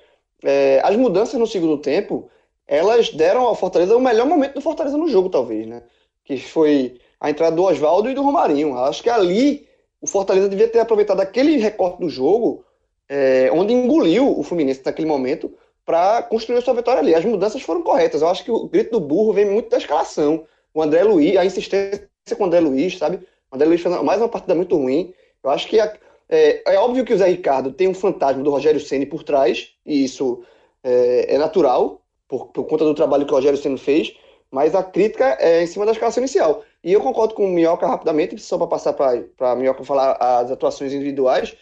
é, 0.42 0.80
as 0.82 0.96
mudanças 0.96 1.38
no 1.38 1.46
segundo 1.46 1.76
tempo, 1.76 2.30
elas 2.66 3.10
deram 3.10 3.42
ao 3.42 3.54
Fortaleza 3.54 3.94
o 3.94 4.00
melhor 4.00 4.26
momento 4.26 4.54
do 4.54 4.62
Fortaleza 4.62 4.96
no 4.96 5.06
jogo, 5.06 5.28
talvez, 5.28 5.66
né? 5.66 5.82
Que 6.24 6.38
foi 6.38 6.98
a 7.20 7.28
entrada 7.28 7.54
do 7.54 7.64
Oswaldo 7.64 8.08
e 8.08 8.14
do 8.14 8.22
Romarinho. 8.22 8.74
Acho 8.78 9.02
que 9.02 9.10
ali 9.10 9.68
o 10.00 10.06
Fortaleza 10.06 10.48
devia 10.48 10.68
ter 10.68 10.78
aproveitado 10.78 11.20
aquele 11.20 11.58
recorte 11.58 12.00
do 12.00 12.08
jogo 12.08 12.64
é, 13.06 13.50
onde 13.52 13.74
engoliu 13.74 14.38
o 14.38 14.42
Fluminense 14.42 14.80
naquele 14.82 15.06
momento 15.06 15.52
para 15.84 16.22
construir 16.22 16.56
a 16.56 16.62
sua 16.62 16.72
vitória 16.72 17.00
ali. 17.00 17.14
As 17.14 17.24
mudanças 17.26 17.60
foram 17.60 17.82
corretas. 17.82 18.22
Eu 18.22 18.28
acho 18.28 18.42
que 18.42 18.50
o 18.50 18.66
grito 18.66 18.92
do 18.92 19.00
burro 19.00 19.34
vem 19.34 19.44
muito 19.44 19.68
da 19.68 19.76
escalação. 19.76 20.46
O 20.74 20.82
André 20.82 21.02
Luiz, 21.04 21.36
a 21.36 21.44
insistência 21.44 22.08
com 22.36 22.44
o 22.44 22.46
André 22.46 22.60
Luiz, 22.60 22.98
sabe? 22.98 23.16
O 23.50 23.54
André 23.54 23.68
Luiz 23.68 23.80
fez 23.80 24.02
mais 24.02 24.20
uma 24.20 24.28
partida 24.28 24.54
muito 24.54 24.76
ruim. 24.76 25.12
Eu 25.42 25.50
acho 25.50 25.68
que 25.68 25.78
a, 25.78 25.92
é, 26.28 26.74
é, 26.74 26.78
óbvio 26.78 27.04
que 27.04 27.12
o 27.12 27.18
Zé 27.18 27.28
Ricardo 27.28 27.72
tem 27.72 27.88
um 27.88 27.94
fantasma 27.94 28.42
do 28.42 28.50
Rogério 28.50 28.80
Ceni 28.80 29.04
por 29.04 29.22
trás, 29.22 29.70
e 29.84 30.04
isso 30.04 30.42
é, 30.82 31.34
é 31.34 31.38
natural, 31.38 32.00
por, 32.26 32.46
por, 32.46 32.64
conta 32.64 32.84
do 32.84 32.94
trabalho 32.94 33.26
que 33.26 33.32
o 33.32 33.36
Rogério 33.36 33.58
Ceni 33.58 33.76
fez, 33.76 34.16
mas 34.50 34.74
a 34.74 34.82
crítica 34.82 35.36
é 35.40 35.62
em 35.62 35.66
cima 35.66 35.84
da 35.84 35.92
escalação 35.92 36.22
inicial. 36.22 36.62
E 36.82 36.92
eu 36.92 37.00
concordo 37.00 37.34
com 37.34 37.44
o 37.44 37.48
Minhoca 37.48 37.86
rapidamente, 37.86 38.40
só 38.40 38.56
para 38.56 38.66
passar 38.66 38.92
para 38.92 39.50
a 39.50 39.56
Minhoca 39.56 39.84
falar 39.84 40.12
as 40.20 40.50
atuações 40.50 40.92
individuais 40.92 41.56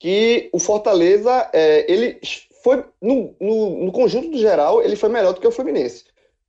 que 0.00 0.48
o 0.52 0.58
Fortaleza, 0.58 1.48
é, 1.52 1.90
ele 1.92 2.18
foi, 2.64 2.84
no, 3.00 3.36
no, 3.38 3.84
no, 3.84 3.92
conjunto 3.92 4.30
do 4.30 4.38
geral, 4.38 4.82
ele 4.82 4.96
foi 4.96 5.10
melhor 5.10 5.34
do 5.34 5.40
que 5.40 5.46
o 5.46 5.52
Fluminense. 5.52 6.04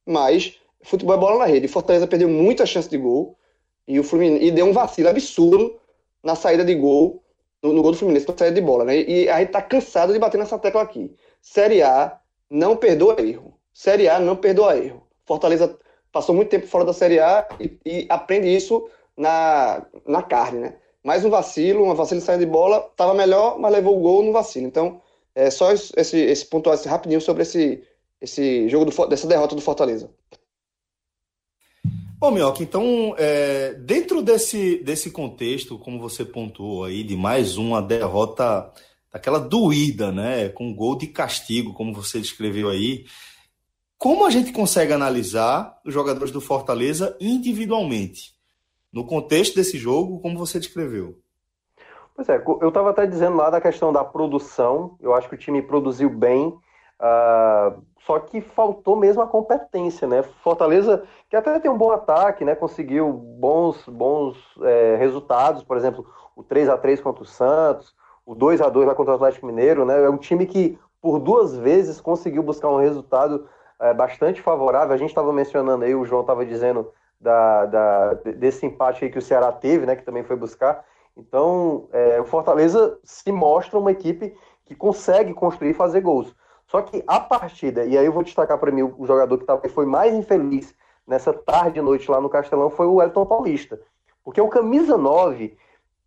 Mas, 0.06 0.58
futebol 0.84 1.16
é 1.16 1.20
bola 1.20 1.40
na 1.40 1.46
rede. 1.46 1.68
Fortaleza 1.68 2.08
perdeu 2.08 2.30
muita 2.30 2.66
chance 2.66 2.90
de 2.90 2.98
gol 2.98 3.38
e 3.88 4.00
o 4.00 4.04
Fluminense 4.04 4.46
e 4.46 4.52
deu 4.52 4.66
um 4.66 4.74
vacilo 4.74 5.10
absurdo 5.10 5.80
na 6.24 6.36
saída 6.36 6.64
de 6.64 6.76
gol, 6.76 7.24
no, 7.62 7.74
no 7.74 7.82
gol 7.82 7.92
do 7.92 7.98
Fluminense, 7.98 8.28
na 8.28 8.38
saída 8.38 8.56
de 8.56 8.62
bola. 8.62 8.86
Né? 8.86 9.02
E 9.02 9.30
a 9.30 9.40
gente 9.40 9.52
tá 9.52 9.62
cansado 9.62 10.14
de 10.14 10.20
bater 10.20 10.38
nessa 10.38 10.60
tecla 10.60 10.82
aqui. 10.82 11.14
Série 11.42 11.82
A 11.82 12.20
não 12.50 12.76
perdoa 12.76 13.22
erro. 13.22 13.54
Série 13.74 14.08
A 14.08 14.20
não 14.20 14.36
perdoa 14.36 14.78
erro. 14.78 15.08
Fortaleza 15.26 15.78
passou 16.12 16.36
muito 16.36 16.50
tempo 16.50 16.68
fora 16.68 16.86
da 16.86 16.94
Série 16.94 17.20
A 17.20 17.48
e, 17.60 17.80
e 17.86 18.06
aprende 18.10 18.54
isso 18.54 18.90
na, 19.16 19.86
na 20.06 20.22
carne, 20.22 20.60
né? 20.60 20.76
mais 21.04 21.26
um 21.26 21.30
vacilo, 21.30 21.84
uma 21.84 21.96
vacilo 21.96 22.22
saindo 22.22 22.42
de 22.42 22.52
bola, 22.52 22.88
estava 22.92 23.14
melhor, 23.14 23.60
mas 23.60 23.72
levou 23.72 23.98
o 23.98 24.02
gol 24.02 24.24
no 24.24 24.32
vacilo. 24.32 24.68
Então, 24.68 25.02
é 25.34 25.50
só 25.50 25.72
esse, 25.72 26.18
esse 26.18 26.46
pontuar 26.46 26.76
esse 26.76 26.88
rapidinho 26.88 27.22
sobre 27.22 27.44
esse, 27.44 27.84
esse 28.20 28.70
jogo 28.70 28.86
do, 28.86 29.08
dessa 29.08 29.28
derrota 29.28 29.56
do 29.56 29.62
Fortaleza. 29.62 30.10
Bom, 32.22 32.32
Mioca, 32.32 32.64
então, 32.64 33.16
é, 33.18 33.74
dentro 33.74 34.22
desse, 34.22 34.78
desse 34.78 35.12
contexto, 35.12 35.78
como 35.78 36.00
você 36.00 36.24
pontuou 36.24 36.86
aí, 36.86 37.04
de 37.04 37.18
mais 37.18 37.58
uma 37.58 37.82
derrota 37.82 38.72
daquela 39.12 39.40
doída, 39.40 40.12
né, 40.12 40.48
com 40.50 40.74
gol 40.74 40.96
de 40.96 41.08
castigo, 41.08 41.74
como 41.74 41.94
você 41.94 42.22
descreveu 42.22 42.70
aí, 42.70 43.06
como 43.98 44.26
a 44.26 44.30
gente 44.30 44.54
consegue 44.54 44.94
analisar 44.94 45.82
os 45.84 45.94
jogadores 45.94 46.32
do 46.32 46.40
Fortaleza 46.40 47.18
individualmente? 47.20 48.40
no 48.92 49.06
contexto 49.06 49.56
desse 49.56 49.78
jogo, 49.78 50.20
como 50.20 50.38
você 50.38 50.60
descreveu. 50.60 51.18
Pois 52.14 52.28
é, 52.28 52.44
eu 52.62 52.68
estava 52.68 52.90
até 52.90 53.08
dizendo 53.08 53.38
lá 53.38 53.50
da 53.50 53.62
questão 53.62 53.94
da 53.94 54.04
produção, 54.04 54.98
eu 55.00 55.16
acho 55.16 55.30
que 55.30 55.36
o 55.36 55.38
time 55.38 55.62
produziu 55.62 56.10
bem, 56.10 56.48
uh, 56.48 57.82
só 58.06 58.20
que 58.20 58.42
faltou 58.42 58.96
mesmo 58.96 59.22
a 59.22 59.28
competência, 59.28 60.08
né? 60.08 60.24
Fortaleza, 60.44 61.04
que 61.30 61.36
até 61.36 61.60
tem 61.60 61.70
um 61.70 61.78
bom 61.78 61.92
ataque, 61.92 62.44
né? 62.44 62.56
Conseguiu 62.56 63.12
bons, 63.12 63.88
bons 63.88 64.38
é, 64.62 64.96
resultados, 64.98 65.64
por 65.64 65.78
exemplo, 65.78 66.06
o 66.36 66.44
3 66.44 66.70
a 66.70 66.78
3 66.78 67.00
contra 67.02 67.24
o 67.24 67.26
Santos, 67.26 67.96
o 68.26 68.34
2 68.34 68.62
a 68.62 68.70
2 68.70 68.88
lá 68.88 68.96
contra 68.96 69.14
o 69.14 69.16
Atlético 69.16 69.46
Mineiro, 69.46 69.86
né? 69.86 70.04
É 70.04 70.10
um 70.10 70.18
time 70.18 70.46
que 70.46 70.80
por 71.02 71.20
duas 71.20 71.56
vezes 71.56 72.00
conseguiu 72.00 72.44
buscar 72.44 72.70
um 72.70 72.80
resultado 72.80 73.48
é, 73.80 73.94
bastante 73.94 74.42
favorável. 74.42 74.94
A 74.94 74.98
gente 74.98 75.10
estava 75.10 75.32
mencionando 75.34 75.84
aí, 75.84 75.96
o 75.96 76.06
João 76.06 76.22
estava 76.22 76.46
dizendo 76.46 76.92
da, 77.20 77.66
da, 77.66 78.14
desse 78.14 78.66
empate 78.66 79.06
aí 79.06 79.12
que 79.12 79.18
o 79.18 79.22
Ceará 79.22 79.52
teve, 79.52 79.86
né, 79.86 79.96
que 79.96 80.04
também 80.04 80.24
foi 80.24 80.36
buscar. 80.36 80.84
Então, 81.16 81.88
é, 81.92 82.20
o 82.20 82.26
Fortaleza 82.26 82.98
se 83.04 83.32
mostra 83.32 83.78
uma 83.78 83.92
equipe 83.92 84.36
que 84.66 84.74
consegue 84.74 85.34
construir 85.34 85.72
e 85.72 85.76
fazer 85.76 86.02
gols. 86.02 86.34
Só 86.72 86.82
que 86.82 87.04
a 87.06 87.20
partida, 87.20 87.84
e 87.84 87.98
aí 87.98 88.06
eu 88.06 88.14
vou 88.14 88.24
destacar 88.24 88.58
para 88.58 88.72
mim 88.72 88.82
o 88.98 89.06
jogador 89.06 89.38
que, 89.60 89.68
foi 89.68 89.86
mais 89.86 90.14
infeliz 90.14 90.74
nessa 91.06 91.34
tarde 91.34 91.80
e 91.80 91.82
noite 91.82 92.10
lá 92.10 92.22
no 92.22 92.30
Castelão 92.30 92.70
foi 92.70 92.88
o 92.88 93.02
Elton 93.02 93.26
Paulista. 93.26 93.78
Porque 94.24 94.40
o 94.40 94.48
camisa 94.48 94.98
9, 94.98 95.54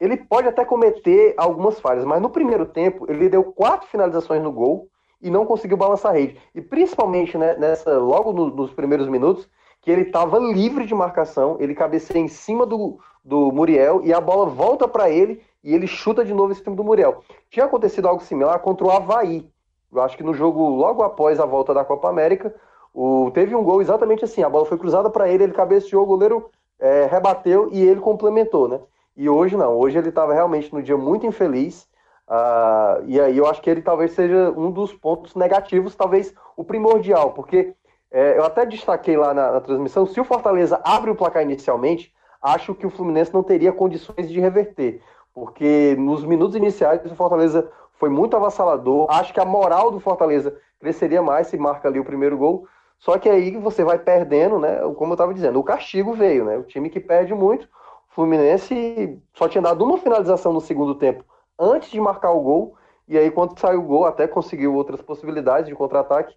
ele 0.01 0.17
pode 0.17 0.49
até 0.49 0.65
cometer 0.65 1.35
algumas 1.37 1.79
falhas, 1.79 2.07
mas 2.07 2.23
no 2.23 2.31
primeiro 2.31 2.65
tempo 2.65 3.05
ele 3.11 3.29
deu 3.29 3.45
quatro 3.45 3.87
finalizações 3.89 4.43
no 4.43 4.51
gol 4.51 4.89
e 5.21 5.29
não 5.29 5.45
conseguiu 5.45 5.77
balançar 5.77 6.13
a 6.13 6.15
rede. 6.15 6.41
E 6.55 6.63
principalmente 6.63 7.37
né, 7.37 7.55
nessa 7.59 7.99
logo 7.99 8.33
no, 8.33 8.49
nos 8.49 8.73
primeiros 8.73 9.07
minutos, 9.07 9.47
que 9.83 9.91
ele 9.91 10.01
estava 10.01 10.39
livre 10.39 10.87
de 10.87 10.95
marcação, 10.95 11.59
ele 11.61 11.75
cabeceia 11.75 12.23
em 12.23 12.29
cima 12.29 12.65
do, 12.65 12.99
do 13.23 13.53
Muriel 13.53 14.01
e 14.03 14.15
a 14.15 14.21
bola 14.21 14.47
volta 14.47 14.89
para 14.89 15.11
ele 15.11 15.43
e 15.63 15.75
ele 15.75 15.87
chuta 15.87 16.25
de 16.25 16.33
novo 16.33 16.53
em 16.53 16.55
cima 16.55 16.75
do 16.75 16.83
Muriel. 16.83 17.23
Tinha 17.51 17.67
acontecido 17.67 18.09
algo 18.09 18.25
similar 18.25 18.59
contra 18.61 18.87
o 18.87 18.91
Havaí. 18.91 19.47
Eu 19.95 20.03
acho 20.03 20.17
que 20.17 20.23
no 20.23 20.35
jogo 20.35 20.69
logo 20.69 21.03
após 21.03 21.39
a 21.39 21.47
volta 21.47 21.73
da 21.73 21.85
Copa 21.85 22.09
América, 22.09 22.55
o, 22.93 23.31
teve 23.33 23.55
um 23.55 23.63
gol 23.63 23.81
exatamente 23.81 24.25
assim: 24.25 24.43
a 24.43 24.49
bola 24.49 24.67
foi 24.67 24.77
cruzada 24.77 25.09
para 25.09 25.29
ele, 25.29 25.45
ele 25.45 25.53
cabeceou, 25.53 26.03
o 26.03 26.07
goleiro 26.07 26.51
é, 26.79 27.07
rebateu 27.07 27.69
e 27.73 27.81
ele 27.81 28.01
complementou, 28.01 28.69
né? 28.69 28.81
E 29.17 29.29
hoje 29.29 29.57
não, 29.57 29.77
hoje 29.77 29.97
ele 29.97 30.09
estava 30.09 30.35
realmente 30.35 30.73
no 30.73 30.83
dia 30.83 30.97
muito 30.97 31.27
infeliz. 31.27 31.89
Uh, 32.27 33.05
e 33.07 33.21
aí 33.21 33.37
eu 33.37 33.47
acho 33.47 33.61
que 33.61 33.69
ele 33.69 33.83
talvez 33.83 34.13
seja 34.13 34.51
um 34.57 34.71
dos 34.71 34.95
pontos 34.95 35.35
negativos, 35.35 35.95
talvez 35.95 36.35
o 36.57 36.65
primordial, 36.65 37.33
porque 37.33 37.75
é, 38.11 38.39
eu 38.39 38.45
até 38.45 38.65
destaquei 38.65 39.17
lá 39.17 39.35
na, 39.35 39.53
na, 39.53 39.61
transmissão, 39.61 40.07
se 40.07 40.19
o 40.19 40.25
Fortaleza 40.25 40.81
abre 40.83 41.11
o 41.11 41.15
placar 41.15 41.43
inicialmente, 41.43 42.15
acho 42.41 42.75
que 42.75 42.87
o 42.87 42.91
Fluminense 42.91 43.35
não 43.35 43.43
teria 43.43 43.73
condições 43.73 44.31
de 44.31 44.41
reverter, 44.41 45.03
porque 45.35 45.95
nos 45.99 46.25
minutos 46.25 46.57
iniciais 46.57 47.05
o 47.05 47.15
Fortaleza 47.15 47.71
foi 47.97 48.09
muito 48.09 48.37
avassalador, 48.37 49.07
acho 49.11 49.33
que 49.33 49.41
a 49.41 49.45
moral 49.45 49.91
do 49.91 50.01
Fortaleza 50.01 50.57
cresceria 50.79 51.23
mais 51.23 51.47
se 51.47 51.57
marca 51.57 51.89
ali 51.89 51.99
o 51.99 52.05
primeiro 52.05 52.37
gol, 52.37 52.67
só 52.99 53.19
que 53.19 53.29
aí 53.29 53.57
você 53.57 53.85
vai 53.85 53.99
perdendo, 53.99 54.59
né, 54.59 54.79
como 54.97 55.13
eu 55.13 55.15
estava 55.15 55.35
dizendo, 55.35 55.59
o 55.59 55.65
castigo 55.65 56.13
veio, 56.13 56.45
né, 56.45 56.57
o 56.57 56.63
time 56.63 56.91
que 56.91 57.01
perde 57.01 57.35
muito, 57.35 57.65
o 57.65 58.15
Fluminense 58.15 59.19
só 59.35 59.49
tinha 59.49 59.63
dado 59.63 59.85
uma 59.85 59.99
finalização 59.99 60.53
no 60.53 60.61
segundo 60.61 60.95
tempo 60.95 61.25
antes 61.59 61.91
de 61.91 62.01
marcar 62.01 62.33
o 62.33 62.41
gol, 62.41 62.77
e 63.07 63.19
aí 63.19 63.31
quando 63.31 63.59
saiu 63.59 63.81
o 63.81 63.85
gol 63.85 64.07
até 64.07 64.27
conseguiu 64.27 64.75
outras 64.75 65.01
possibilidades 65.03 65.69
de 65.69 65.75
contra-ataque, 65.75 66.35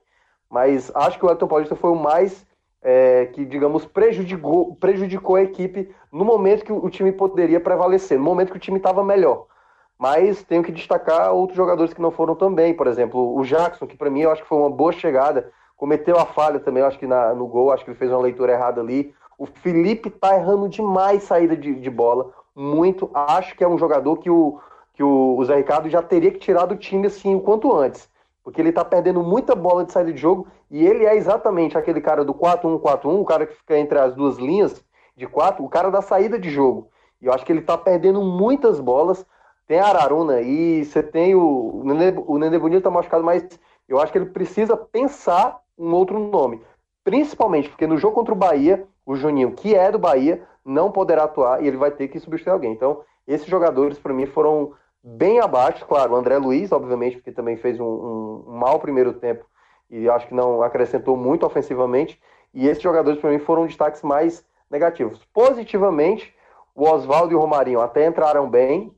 mas 0.49 0.91
acho 0.95 1.19
que 1.19 1.25
o 1.25 1.29
Elton 1.29 1.47
Paulista 1.47 1.75
foi 1.75 1.91
o 1.91 1.95
mais 1.95 2.45
é, 2.81 3.25
que, 3.27 3.43
digamos, 3.45 3.85
prejudicou, 3.85 4.75
prejudicou 4.75 5.35
a 5.35 5.41
equipe 5.41 5.93
no 6.11 6.23
momento 6.23 6.63
que 6.63 6.71
o 6.71 6.89
time 6.89 7.11
poderia 7.11 7.59
prevalecer, 7.59 8.17
no 8.17 8.23
momento 8.23 8.51
que 8.51 8.57
o 8.57 8.61
time 8.61 8.77
estava 8.77 9.03
melhor. 9.03 9.47
Mas 9.97 10.43
tenho 10.43 10.63
que 10.63 10.71
destacar 10.71 11.31
outros 11.33 11.57
jogadores 11.57 11.93
que 11.93 12.01
não 12.01 12.11
foram 12.11 12.35
também, 12.35 12.73
por 12.73 12.87
exemplo, 12.87 13.35
o 13.35 13.43
Jackson, 13.43 13.87
que 13.87 13.97
para 13.97 14.09
mim 14.09 14.21
eu 14.21 14.31
acho 14.31 14.43
que 14.43 14.47
foi 14.47 14.57
uma 14.57 14.69
boa 14.69 14.91
chegada, 14.91 15.51
cometeu 15.75 16.17
a 16.17 16.25
falha 16.25 16.59
também, 16.59 16.83
acho 16.83 16.99
que 16.99 17.07
na, 17.07 17.33
no 17.33 17.47
gol, 17.47 17.71
acho 17.71 17.83
que 17.83 17.91
ele 17.91 17.97
fez 17.97 18.11
uma 18.11 18.21
leitura 18.21 18.53
errada 18.53 18.79
ali. 18.81 19.13
O 19.37 19.45
Felipe 19.45 20.09
tá 20.09 20.35
errando 20.35 20.69
demais 20.69 21.23
saída 21.23 21.55
de, 21.55 21.75
de 21.75 21.89
bola, 21.89 22.31
muito. 22.55 23.09
Acho 23.13 23.55
que 23.55 23.63
é 23.63 23.67
um 23.67 23.77
jogador 23.77 24.17
que 24.17 24.29
o, 24.29 24.59
que 24.93 25.03
o, 25.03 25.35
o 25.37 25.45
Zé 25.45 25.55
Ricardo 25.55 25.89
já 25.89 26.01
teria 26.01 26.31
que 26.31 26.39
tirar 26.39 26.65
do 26.65 26.75
time 26.75 27.07
assim 27.07 27.35
o 27.35 27.41
quanto 27.41 27.75
antes 27.75 28.09
porque 28.47 28.61
ele 28.61 28.71
tá 28.71 28.85
perdendo 28.85 29.21
muita 29.21 29.53
bola 29.53 29.83
de 29.83 29.91
saída 29.91 30.13
de 30.13 30.21
jogo 30.21 30.47
e 30.71 30.87
ele 30.87 31.05
é 31.05 31.17
exatamente 31.17 31.77
aquele 31.77 31.99
cara 31.99 32.23
do 32.23 32.33
4-1-4-1, 32.33 33.19
o 33.19 33.25
cara 33.25 33.45
que 33.45 33.53
fica 33.53 33.77
entre 33.77 33.99
as 33.99 34.15
duas 34.15 34.37
linhas 34.37 34.81
de 35.17 35.27
quatro, 35.27 35.65
o 35.65 35.67
cara 35.67 35.91
da 35.91 36.01
saída 36.01 36.39
de 36.39 36.49
jogo. 36.49 36.87
E 37.21 37.25
eu 37.25 37.33
acho 37.33 37.45
que 37.45 37.51
ele 37.51 37.59
tá 37.59 37.77
perdendo 37.77 38.21
muitas 38.21 38.79
bolas. 38.79 39.25
Tem 39.67 39.79
Araruna 39.79 40.35
aí, 40.35 40.85
você 40.85 41.03
tem 41.03 41.35
o. 41.35 41.81
O 42.25 42.37
Nenê 42.37 42.57
Bonito 42.57 42.83
tá 42.83 42.89
machucado, 42.89 43.23
mas 43.23 43.45
eu 43.87 43.99
acho 43.99 44.11
que 44.11 44.17
ele 44.17 44.27
precisa 44.27 44.77
pensar 44.77 45.59
um 45.77 45.93
outro 45.93 46.17
nome. 46.17 46.61
Principalmente 47.03 47.69
porque 47.69 47.85
no 47.85 47.97
jogo 47.97 48.15
contra 48.15 48.33
o 48.33 48.37
Bahia, 48.37 48.87
o 49.05 49.15
Juninho, 49.15 49.51
que 49.51 49.75
é 49.75 49.91
do 49.91 49.99
Bahia, 49.99 50.41
não 50.65 50.91
poderá 50.91 51.23
atuar 51.23 51.63
e 51.63 51.67
ele 51.67 51.77
vai 51.77 51.91
ter 51.91 52.07
que 52.07 52.19
substituir 52.19 52.51
alguém. 52.51 52.71
Então, 52.71 53.01
esses 53.27 53.47
jogadores, 53.47 53.99
para 53.99 54.13
mim, 54.13 54.25
foram 54.25 54.73
bem 55.03 55.39
abaixo, 55.39 55.85
claro, 55.85 56.13
o 56.13 56.15
André 56.15 56.37
Luiz, 56.37 56.71
obviamente, 56.71 57.17
porque 57.17 57.31
também 57.31 57.55
fez 57.55 57.79
um, 57.79 57.85
um, 57.85 58.43
um 58.47 58.57
mau 58.57 58.79
primeiro 58.79 59.13
tempo 59.13 59.45
e 59.89 60.09
acho 60.09 60.27
que 60.27 60.33
não 60.33 60.61
acrescentou 60.61 61.15
muito 61.15 61.45
ofensivamente. 61.45 62.19
E 62.53 62.67
esses 62.67 62.83
jogadores, 62.83 63.19
para 63.19 63.29
mim, 63.29 63.39
foram 63.39 63.65
destaques 63.65 64.01
mais 64.01 64.45
negativos. 64.69 65.23
Positivamente, 65.33 66.33
o 66.75 66.83
Oswaldo 66.89 67.31
e 67.31 67.35
o 67.35 67.39
Romarinho 67.39 67.79
até 67.79 68.05
entraram 68.05 68.49
bem. 68.49 68.91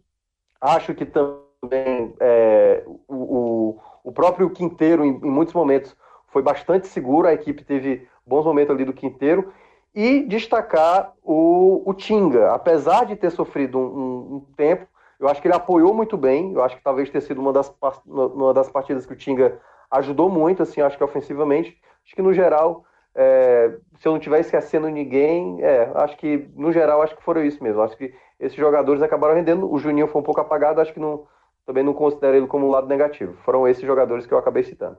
Acho 0.61 0.93
que 0.93 1.05
também 1.05 2.15
é, 2.19 2.83
o, 3.07 3.79
o, 4.03 4.11
próprio 4.11 4.49
Quinteiro, 4.49 5.05
em, 5.05 5.09
em 5.09 5.31
muitos 5.31 5.53
momentos, 5.53 5.95
foi 6.27 6.41
bastante 6.41 6.87
seguro. 6.87 7.27
A 7.27 7.33
equipe 7.33 7.63
teve 7.63 8.07
bons 8.25 8.45
momentos 8.45 8.75
ali 8.75 8.85
do 8.85 8.93
Quinteiro. 8.93 9.53
E 9.95 10.21
destacar 10.23 11.13
o, 11.23 11.81
o 11.89 11.93
Tinga, 11.93 12.51
apesar 12.51 13.05
de 13.05 13.15
ter 13.15 13.31
sofrido 13.31 13.79
um, 13.79 13.81
um, 13.81 14.35
um, 14.35 14.39
tempo, 14.55 14.85
eu 15.19 15.27
acho 15.27 15.41
que 15.41 15.47
ele 15.47 15.55
apoiou 15.55 15.93
muito 15.93 16.15
bem. 16.15 16.53
Eu 16.53 16.63
acho 16.63 16.77
que 16.77 16.83
talvez 16.83 17.09
tenha 17.09 17.21
sido 17.21 17.41
uma 17.41 17.51
das, 17.51 17.73
uma 18.05 18.53
das 18.53 18.69
partidas 18.69 19.05
que 19.05 19.13
o 19.13 19.17
Tinga 19.17 19.59
ajudou 19.89 20.29
muito, 20.29 20.61
assim, 20.61 20.81
acho 20.81 20.97
que 20.97 21.03
ofensivamente. 21.03 21.77
Acho 22.05 22.15
que 22.15 22.21
no 22.21 22.33
geral, 22.33 22.85
é, 23.15 23.77
se 23.99 24.07
eu 24.07 24.11
não 24.11 24.17
estiver 24.17 24.39
esquecendo 24.39 24.87
ninguém, 24.87 25.61
é, 25.61 25.91
acho 25.95 26.17
que 26.17 26.49
no 26.55 26.71
geral 26.71 27.01
acho 27.01 27.15
que 27.15 27.23
foram 27.23 27.43
isso 27.43 27.63
mesmo. 27.63 27.81
Acho 27.81 27.97
que 27.97 28.13
esses 28.39 28.57
jogadores 28.57 29.01
acabaram 29.01 29.35
rendendo. 29.35 29.71
O 29.71 29.77
Juninho 29.77 30.07
foi 30.07 30.21
um 30.21 30.23
pouco 30.23 30.41
apagado, 30.41 30.79
acho 30.79 30.93
que 30.93 30.99
não, 30.99 31.27
também 31.65 31.83
não 31.83 31.93
considero 31.93 32.37
ele 32.37 32.47
como 32.47 32.67
um 32.67 32.71
lado 32.71 32.87
negativo. 32.87 33.37
Foram 33.43 33.67
esses 33.67 33.83
jogadores 33.83 34.25
que 34.25 34.33
eu 34.33 34.37
acabei 34.37 34.63
citando. 34.63 34.97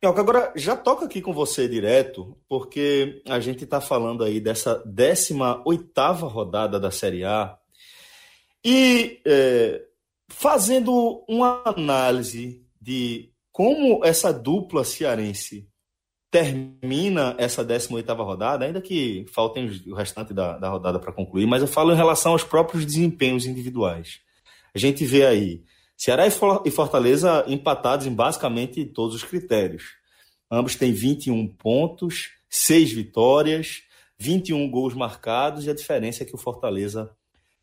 Elka, 0.00 0.20
agora 0.20 0.52
já 0.54 0.76
toca 0.76 1.06
aqui 1.06 1.20
com 1.20 1.32
você 1.32 1.66
direto, 1.66 2.36
porque 2.48 3.20
a 3.28 3.40
gente 3.40 3.64
está 3.64 3.80
falando 3.80 4.22
aí 4.22 4.40
dessa 4.40 4.80
18 4.86 6.26
rodada 6.26 6.78
da 6.78 6.90
Série 6.90 7.24
A 7.24 7.58
e 8.64 9.20
é, 9.26 9.82
fazendo 10.28 11.24
uma 11.28 11.62
análise 11.64 12.64
de 12.80 13.32
como 13.50 14.04
essa 14.04 14.32
dupla 14.32 14.84
cearense 14.84 15.68
termina 16.30 17.34
essa 17.38 17.64
18 17.64 18.12
rodada, 18.14 18.64
ainda 18.64 18.80
que 18.80 19.24
faltem 19.32 19.66
o 19.86 19.94
restante 19.94 20.34
da, 20.34 20.58
da 20.58 20.68
rodada 20.68 20.98
para 20.98 21.12
concluir, 21.12 21.46
mas 21.46 21.62
eu 21.62 21.68
falo 21.68 21.92
em 21.92 21.96
relação 21.96 22.32
aos 22.32 22.44
próprios 22.44 22.84
desempenhos 22.84 23.46
individuais. 23.46 24.20
A 24.74 24.78
gente 24.78 25.04
vê 25.04 25.24
aí 25.26 25.62
Ceará 25.96 26.26
e 26.26 26.70
Fortaleza 26.70 27.44
empatados 27.48 28.06
em 28.06 28.14
basicamente 28.14 28.84
todos 28.84 29.16
os 29.16 29.24
critérios. 29.24 29.96
Ambos 30.50 30.76
têm 30.76 30.92
21 30.92 31.48
pontos, 31.48 32.30
6 32.48 32.92
vitórias, 32.92 33.82
21 34.18 34.70
gols 34.70 34.94
marcados, 34.94 35.66
e 35.66 35.70
a 35.70 35.74
diferença 35.74 36.22
é 36.22 36.26
que 36.26 36.34
o 36.34 36.38
Fortaleza 36.38 37.10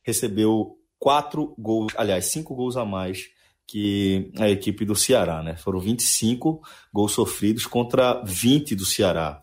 recebeu 0.04 0.78
4 1.00 1.56
gols, 1.58 1.94
aliás, 1.96 2.26
5 2.26 2.54
gols 2.56 2.78
a 2.78 2.86
mais 2.86 3.30
que 3.68 4.32
a 4.38 4.50
equipe 4.50 4.86
do 4.86 4.96
Ceará, 4.96 5.42
né? 5.42 5.56
Foram 5.56 5.80
25 5.80 6.62
gols 6.94 7.14
sofridos 7.14 7.66
contra 7.66 8.22
20 8.24 8.76
do 8.76 8.86
Ceará. 8.86 9.42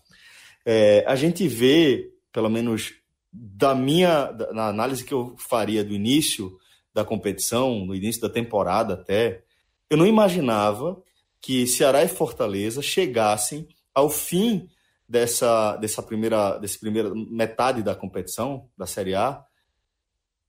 É, 0.65 1.05
a 1.07 1.17
gente 1.17 1.47
vê, 1.49 2.11
pelo 2.33 2.49
menos 2.49 2.95
da 3.33 3.75
minha, 3.75 4.31
na 4.53 4.69
análise 4.69 5.05
que 5.05 5.15
eu 5.15 5.35
faria 5.39 5.83
do 5.83 5.93
início, 5.93 6.57
da 6.95 7.05
competição, 7.05 7.85
no 7.85 7.95
início 7.95 8.21
da 8.21 8.29
temporada 8.29 8.95
até, 8.95 9.43
eu 9.89 9.97
não 9.97 10.07
imaginava 10.07 11.03
que 11.41 11.67
Ceará 11.67 12.05
e 12.05 12.09
Fortaleza 12.09 12.83
chegassem 12.83 13.67
ao 13.95 14.09
fim 14.09 14.69
dessa, 15.09 15.77
dessa 15.77 16.03
primeira, 16.03 16.57
desse 16.59 16.79
primeira 16.79 17.13
metade 17.15 17.83
da 17.83 17.95
competição, 17.95 18.69
da 18.77 18.87
Série 18.87 19.15
A, 19.15 19.45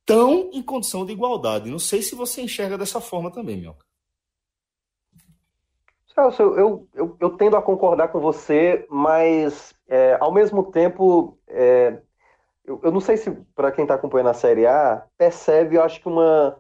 tão 0.05 0.49
em 0.51 0.61
condição 0.61 1.05
de 1.05 1.13
igualdade. 1.13 1.69
Não 1.69 1.79
sei 1.79 2.01
se 2.01 2.15
você 2.15 2.41
enxerga 2.41 2.77
dessa 2.77 2.99
forma 2.99 3.31
também, 3.31 3.57
Mioca. 3.57 3.85
Celso, 6.13 6.43
eu, 6.43 6.87
eu, 6.93 7.17
eu, 7.19 7.29
tendo 7.31 7.57
a 7.57 7.61
concordar 7.61 8.09
com 8.09 8.19
você, 8.19 8.85
mas 8.89 9.73
é, 9.87 10.15
ao 10.19 10.31
mesmo 10.31 10.71
tempo 10.71 11.37
é, 11.47 11.97
eu, 12.65 12.79
eu 12.83 12.91
não 12.91 12.99
sei 12.99 13.17
se 13.17 13.31
para 13.55 13.71
quem 13.71 13.83
está 13.83 13.95
acompanhando 13.95 14.29
a 14.29 14.33
Série 14.33 14.65
A 14.65 15.03
percebe, 15.17 15.75
eu 15.75 15.83
acho 15.83 15.99
que 15.99 16.07
uma, 16.07 16.57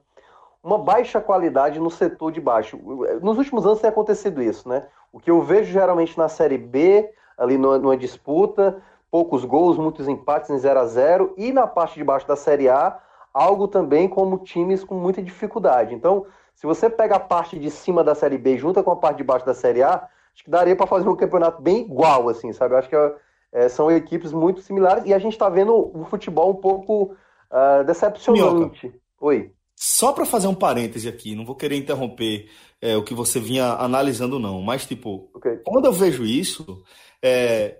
uma 0.61 0.77
baixa 0.77 1.21
qualidade 1.21 1.79
no 1.79 1.89
setor 1.89 2.31
de 2.31 2.41
baixo. 2.41 2.77
Nos 3.21 3.37
últimos 3.37 3.65
anos 3.65 3.79
tem 3.79 3.89
acontecido 3.89 4.41
isso, 4.41 4.67
né? 4.67 4.87
O 5.11 5.19
que 5.19 5.31
eu 5.31 5.41
vejo 5.41 5.71
geralmente 5.71 6.17
na 6.17 6.27
Série 6.27 6.57
B, 6.57 7.09
ali 7.37 7.57
numa, 7.57 7.77
numa 7.77 7.97
disputa, 7.97 8.81
poucos 9.09 9.45
gols, 9.45 9.77
muitos 9.77 10.07
empates 10.07 10.49
em 10.49 10.57
0 10.57 10.79
a 10.79 10.85
0 10.85 11.33
e 11.37 11.53
na 11.53 11.67
parte 11.67 11.95
de 11.95 12.03
baixo 12.03 12.27
da 12.27 12.35
Série 12.35 12.67
A, 12.67 12.99
algo 13.33 13.67
também 13.67 14.07
como 14.07 14.39
times 14.39 14.83
com 14.83 14.95
muita 14.95 15.21
dificuldade. 15.21 15.93
Então, 15.93 16.25
se 16.53 16.67
você 16.67 16.89
pega 16.89 17.15
a 17.15 17.19
parte 17.19 17.57
de 17.57 17.71
cima 17.71 18.03
da 18.03 18.13
Série 18.13 18.37
B 18.37 18.57
junta 18.57 18.83
com 18.83 18.91
a 18.91 18.95
parte 18.95 19.17
de 19.17 19.23
baixo 19.23 19.45
da 19.45 19.53
Série 19.53 19.81
A, 19.81 20.07
acho 20.33 20.43
que 20.43 20.51
daria 20.51 20.75
para 20.75 20.87
fazer 20.87 21.09
um 21.09 21.15
campeonato 21.15 21.61
bem 21.61 21.81
igual, 21.81 22.29
assim, 22.29 22.53
sabe? 22.53 22.73
Eu 22.73 22.77
acho 22.77 22.89
que 22.89 22.95
é 22.95 23.15
é, 23.53 23.69
são 23.69 23.91
equipes 23.91 24.33
muito 24.33 24.61
similares 24.61 25.05
e 25.05 25.13
a 25.13 25.19
gente 25.19 25.33
está 25.33 25.47
vendo 25.47 25.73
o 25.73 26.03
futebol 26.05 26.49
um 26.49 26.55
pouco 26.55 27.15
uh, 27.51 27.83
decepcionante. 27.85 28.87
Minhoca. 28.87 28.99
Oi. 29.21 29.51
Só 29.75 30.11
para 30.11 30.25
fazer 30.25 30.47
um 30.47 30.55
parêntese 30.55 31.07
aqui, 31.07 31.35
não 31.35 31.45
vou 31.45 31.55
querer 31.55 31.77
interromper 31.77 32.49
é, 32.81 32.97
o 32.97 33.03
que 33.03 33.13
você 33.13 33.39
vinha 33.39 33.73
analisando, 33.73 34.39
não, 34.39 34.61
mas, 34.61 34.85
tipo, 34.85 35.29
okay. 35.33 35.57
quando 35.57 35.85
eu 35.85 35.93
vejo 35.93 36.25
isso, 36.25 36.83
é, 37.23 37.77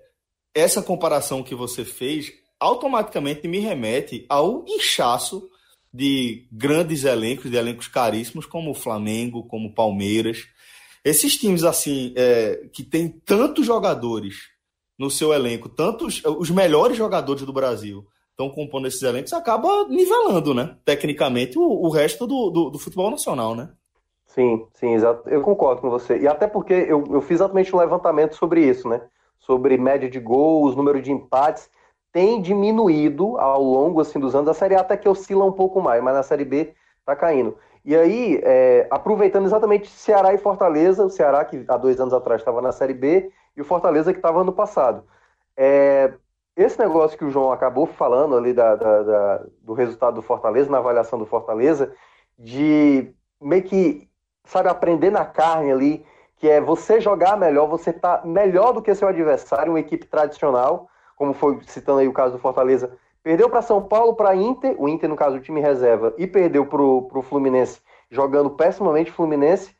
essa 0.53 0.81
comparação 0.81 1.43
que 1.43 1.55
você 1.55 1.83
fez 1.83 2.31
automaticamente 2.63 3.45
me 3.45 3.59
remete 3.59 4.25
ao 4.29 4.63
inchaço 4.65 5.49
de 5.93 6.47
grandes 6.49 7.03
elencos, 7.03 7.51
de 7.51 7.57
elencos 7.57 7.87
caríssimos, 7.89 8.45
como 8.45 8.71
o 8.71 8.75
Flamengo, 8.75 9.43
como 9.43 9.67
o 9.67 9.73
Palmeiras. 9.73 10.47
Esses 11.03 11.37
times, 11.37 11.65
assim, 11.65 12.13
é, 12.15 12.69
que 12.71 12.81
tem 12.81 13.09
tantos 13.09 13.65
jogadores 13.65 14.35
no 14.97 15.11
seu 15.11 15.33
elenco, 15.33 15.67
tantos 15.67 16.23
os 16.23 16.49
melhores 16.49 16.95
jogadores 16.95 17.43
do 17.43 17.51
Brasil 17.51 18.07
estão 18.31 18.49
compondo 18.49 18.87
esses 18.87 19.01
elencos, 19.01 19.33
acaba 19.33 19.85
nivelando, 19.89 20.53
né? 20.53 20.77
Tecnicamente, 20.85 21.59
o, 21.59 21.63
o 21.63 21.89
resto 21.89 22.25
do, 22.25 22.49
do, 22.49 22.69
do, 22.69 22.79
futebol 22.79 23.11
nacional, 23.11 23.53
né? 23.55 23.69
Sim, 24.25 24.65
sim, 24.73 24.93
exato. 24.93 25.29
Eu 25.29 25.41
concordo 25.41 25.81
com 25.81 25.89
você. 25.89 26.17
E 26.17 26.27
até 26.27 26.47
porque 26.47 26.73
eu, 26.73 27.03
eu 27.11 27.21
fiz 27.21 27.35
exatamente 27.35 27.75
um 27.75 27.79
levantamento 27.79 28.35
sobre 28.35 28.65
isso, 28.65 28.87
né? 28.87 29.01
Sobre 29.37 29.77
média 29.77 30.09
de 30.09 30.19
gols, 30.19 30.75
número 30.75 31.01
de 31.01 31.11
empates. 31.11 31.69
Tem 32.13 32.41
diminuído 32.41 33.37
ao 33.37 33.61
longo 33.61 33.99
assim, 33.99 34.19
dos 34.19 34.33
anos. 34.35 34.47
A 34.47 34.53
Série 34.53 34.75
A 34.75 34.79
até 34.79 34.95
que 34.95 35.09
oscila 35.09 35.43
um 35.43 35.51
pouco 35.51 35.81
mais, 35.81 36.01
mas 36.01 36.13
na 36.13 36.23
Série 36.23 36.45
B 36.45 36.73
tá 37.05 37.15
caindo. 37.15 37.57
E 37.83 37.93
aí, 37.95 38.39
é, 38.43 38.87
aproveitando 38.89 39.45
exatamente 39.45 39.89
Ceará 39.89 40.33
e 40.33 40.37
Fortaleza, 40.37 41.05
o 41.05 41.09
Ceará 41.09 41.43
que 41.43 41.65
há 41.67 41.75
dois 41.75 41.99
anos 41.99 42.13
atrás 42.13 42.39
estava 42.39 42.61
na 42.61 42.71
Série 42.71 42.93
B 42.93 43.29
e 43.57 43.61
o 43.61 43.65
Fortaleza 43.65 44.13
que 44.13 44.19
estava 44.19 44.39
ano 44.39 44.53
passado. 44.53 45.03
É, 45.57 46.13
esse 46.55 46.79
negócio 46.79 47.17
que 47.17 47.25
o 47.25 47.31
João 47.31 47.51
acabou 47.51 47.87
falando 47.87 48.37
ali 48.37 48.53
da, 48.53 48.75
da, 48.75 49.03
da, 49.03 49.45
do 49.61 49.73
resultado 49.73 50.15
do 50.15 50.21
Fortaleza, 50.21 50.69
na 50.69 50.77
avaliação 50.77 51.17
do 51.17 51.25
Fortaleza, 51.25 51.93
de 52.37 53.11
meio 53.41 53.63
que, 53.63 54.07
sabe, 54.45 54.69
aprender 54.69 55.09
na 55.09 55.25
carne 55.25 55.71
ali, 55.71 56.05
que 56.37 56.47
é 56.47 56.61
você 56.61 57.01
jogar 57.01 57.37
melhor, 57.37 57.67
você 57.67 57.91
tá 57.91 58.21
melhor 58.23 58.71
do 58.71 58.81
que 58.81 58.93
seu 58.93 59.07
adversário, 59.07 59.71
uma 59.71 59.79
equipe 59.79 60.05
tradicional, 60.05 60.87
como 61.23 61.33
foi 61.33 61.57
citando 61.67 61.99
aí 61.99 62.07
o 62.07 62.13
caso 62.13 62.33
do 62.33 62.39
Fortaleza, 62.39 62.97
perdeu 63.23 63.49
para 63.49 63.61
São 63.61 63.81
Paulo, 63.81 64.13
para 64.13 64.35
Inter, 64.35 64.75
o 64.77 64.89
Inter 64.89 65.09
no 65.09 65.15
caso 65.15 65.37
o 65.37 65.39
time 65.39 65.61
reserva, 65.61 66.13
e 66.17 66.27
perdeu 66.27 66.65
para 66.65 66.81
o 66.81 67.21
Fluminense, 67.21 67.79
jogando 68.11 68.49
pessimamente 68.49 69.09
Fluminense, 69.09 69.73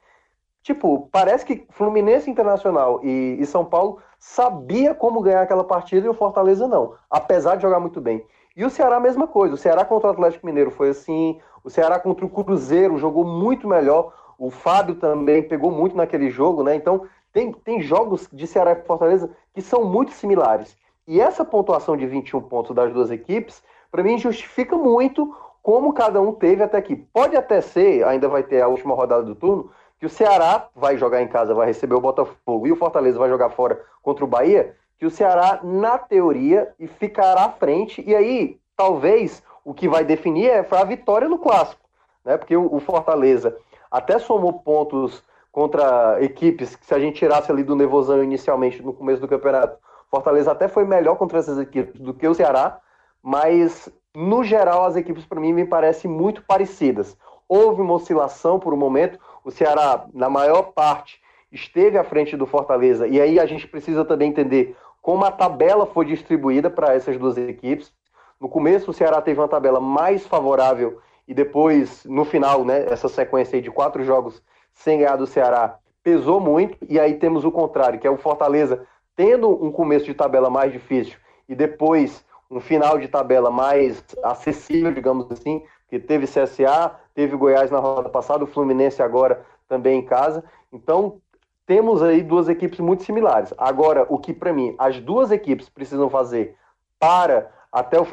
Tipo, 0.62 1.10
parece 1.12 1.46
que 1.46 1.68
Fluminense 1.72 2.32
Internacional 2.32 3.02
e, 3.04 3.36
e, 3.38 3.46
São 3.46 3.66
Paulo 3.66 4.00
sabia 4.18 4.96
como 4.96 5.20
ganhar 5.20 5.42
aquela 5.42 5.66
partida 5.66 6.08
e 6.08 6.10
o 6.10 6.14
Fortaleza 6.14 6.70
não, 6.70 6.94
apesar 7.10 7.58
de 7.58 7.64
jogar 7.64 7.82
muito 7.82 8.00
bem. 8.00 8.26
E 8.56 8.64
o 8.64 8.70
Ceará 8.70 8.96
a 8.96 9.00
mesma 9.02 9.28
coisa. 9.28 9.56
O 9.56 9.58
Ceará 9.58 9.84
contra 9.84 10.08
o 10.08 10.12
Atlético 10.14 10.46
Mineiro 10.46 10.72
foi 10.72 10.88
assim. 10.88 11.38
O 11.66 11.70
Ceará 11.70 12.00
contra 12.00 12.26
o 12.26 12.30
Cruzeiro 12.30 12.98
jogou 12.98 13.26
muito 13.26 13.68
melhor. 13.68 14.14
O 14.40 14.50
Fábio 14.50 14.96
também 14.96 15.44
pegou 15.44 15.70
muito 15.70 15.98
naquele 15.98 16.30
jogo, 16.30 16.64
né? 16.64 16.76
Então 16.76 17.06
tem, 17.34 17.52
tem 17.52 17.82
jogos 17.82 18.30
de 18.32 18.48
Ceará 18.48 18.72
e 18.72 18.88
Fortaleza 18.88 19.30
que 19.54 19.62
são 19.62 19.84
muito 19.84 20.14
similares. 20.14 20.78
E 21.08 21.20
essa 21.20 21.44
pontuação 21.44 21.98
de 21.98 22.06
21 22.06 22.42
pontos 22.42 22.76
das 22.76 22.94
duas 22.94 23.12
equipes, 23.12 23.62
para 23.92 24.04
mim, 24.04 24.18
justifica 24.18 24.78
muito 24.78 25.36
como 25.62 25.94
cada 25.94 26.22
um 26.22 26.34
teve 26.34 26.64
até 26.64 26.78
aqui. 26.78 26.96
Pode 26.96 27.36
até 27.36 27.62
ser, 27.62 28.04
ainda 28.06 28.28
vai 28.28 28.44
ter 28.44 28.62
a 28.62 28.68
última 28.68 28.96
rodada 28.96 29.24
do 29.24 29.36
turno, 29.36 29.70
que 30.00 30.06
o 30.06 30.10
Ceará 30.10 30.68
vai 30.76 30.98
jogar 30.98 31.22
em 31.22 31.28
casa, 31.28 31.54
vai 31.54 31.68
receber 31.68 31.96
o 31.96 32.02
Botafogo 32.02 32.68
e 32.68 32.72
o 32.72 32.76
Fortaleza 32.76 33.18
vai 33.18 33.30
jogar 33.30 33.50
fora 33.50 33.82
contra 34.02 34.26
o 34.26 34.28
Bahia, 34.28 34.76
que 35.00 35.06
o 35.06 35.10
Ceará, 35.10 35.62
na 35.64 35.98
teoria, 35.98 36.74
ficará 37.00 37.46
à 37.46 37.50
frente, 37.50 38.04
e 38.06 38.16
aí 38.16 38.60
talvez 38.76 39.42
o 39.64 39.74
que 39.74 39.88
vai 39.88 40.04
definir 40.04 40.50
é 40.50 40.68
a 40.70 40.84
vitória 40.84 41.30
no 41.30 41.38
clássico, 41.38 41.82
né? 42.24 42.38
Porque 42.38 42.56
o, 42.56 42.80
Fortaleza 42.80 43.58
até 43.90 44.20
somou 44.20 44.54
pontos 44.54 45.24
contra 45.52 46.22
equipes 46.22 46.76
que 46.76 46.86
se 46.86 46.94
a 46.94 47.00
gente 47.00 47.18
tirasse 47.18 47.52
ali 47.52 47.64
do 47.64 47.76
Nevozão 47.76 48.24
inicialmente 48.24 48.82
no 48.82 48.92
começo 48.92 49.22
do 49.22 49.28
campeonato, 49.28 49.78
Fortaleza 50.14 50.52
até 50.52 50.68
foi 50.68 50.86
melhor 50.86 51.16
contra 51.16 51.40
essas 51.40 51.58
equipes 51.58 52.00
do 52.00 52.14
que 52.14 52.28
o 52.28 52.36
Ceará, 52.36 52.80
mas 53.20 53.90
no 54.14 54.44
geral 54.44 54.86
as 54.86 54.96
equipes 54.96 55.26
para 55.26 55.40
mim 55.40 55.52
me 55.52 55.66
parecem 55.66 56.08
muito 56.08 56.44
parecidas. 56.44 57.18
Houve 57.50 57.82
uma 57.82 57.96
oscilação 57.96 58.60
por 58.60 58.76
um 58.76 58.78
momento, 58.78 59.18
o 59.44 59.50
Ceará, 59.50 60.06
na 60.14 60.30
maior 60.30 60.72
parte, 60.72 61.20
esteve 61.52 61.98
à 61.98 62.04
frente 62.04 62.38
do 62.38 62.46
Fortaleza, 62.46 63.08
e 63.08 63.20
aí 63.20 63.40
a 63.40 63.48
gente 63.48 63.68
precisa 63.68 64.06
também 64.06 64.30
entender 64.30 64.78
como 65.02 65.26
a 65.26 65.32
tabela 65.32 65.88
foi 65.88 66.06
distribuída 66.06 66.70
para 66.70 66.94
essas 66.94 67.18
duas 67.18 67.36
equipes. 67.36 67.92
No 68.40 68.48
começo, 68.48 68.92
o 68.92 68.94
Ceará 68.94 69.20
teve 69.20 69.40
uma 69.40 69.48
tabela 69.48 69.80
mais 69.80 70.28
favorável 70.28 71.00
e 71.28 71.34
depois, 71.34 72.06
no 72.06 72.24
final, 72.24 72.64
né, 72.64 72.86
essa 72.88 73.10
sequência 73.10 73.60
de 73.60 73.72
quatro 73.72 74.04
jogos 74.04 74.44
sem 74.76 75.00
ganhar 75.00 75.16
do 75.16 75.26
Ceará 75.26 75.80
pesou 76.04 76.40
muito. 76.40 76.78
E 76.88 77.00
aí 77.00 77.16
temos 77.16 77.44
o 77.46 77.52
contrário, 77.52 78.00
que 78.00 78.06
é 78.06 78.12
o 78.12 78.18
Fortaleza 78.18 78.86
tendo 79.16 79.50
um 79.50 79.72
começo 79.72 80.06
de 80.06 80.14
tabela 80.14 80.50
mais 80.50 80.72
difícil 80.72 81.18
e 81.48 81.56
depois 81.56 82.26
um 82.50 82.60
final 82.60 82.98
de 82.98 83.08
tabela 83.08 83.50
mais 83.50 84.04
acessível, 84.24 84.92
digamos 84.92 85.32
assim, 85.32 85.64
que 85.88 86.00
teve 86.00 86.28
CSA, 86.28 86.96
teve 87.14 87.36
Goiás 87.36 87.72
na 87.72 87.80
rodada 87.80 88.10
passada, 88.10 88.44
o 88.44 88.48
Fluminense 88.48 89.02
agora 89.02 89.46
também 89.68 90.00
em 90.00 90.06
casa. 90.06 90.44
Então, 90.72 91.20
temos 91.66 92.04
aí 92.04 92.22
duas 92.22 92.50
equipes 92.50 92.80
muito 92.80 93.04
similares. 93.04 93.54
Agora, 93.58 94.06
o 94.10 94.18
que 94.18 94.34
para 94.34 94.54
mim 94.54 94.76
as 94.78 95.00
duas 95.00 95.32
equipes 95.32 95.70
precisam 95.70 96.10
fazer 96.10 96.56
para 97.00 97.52
até 97.72 98.00
o, 98.00 98.06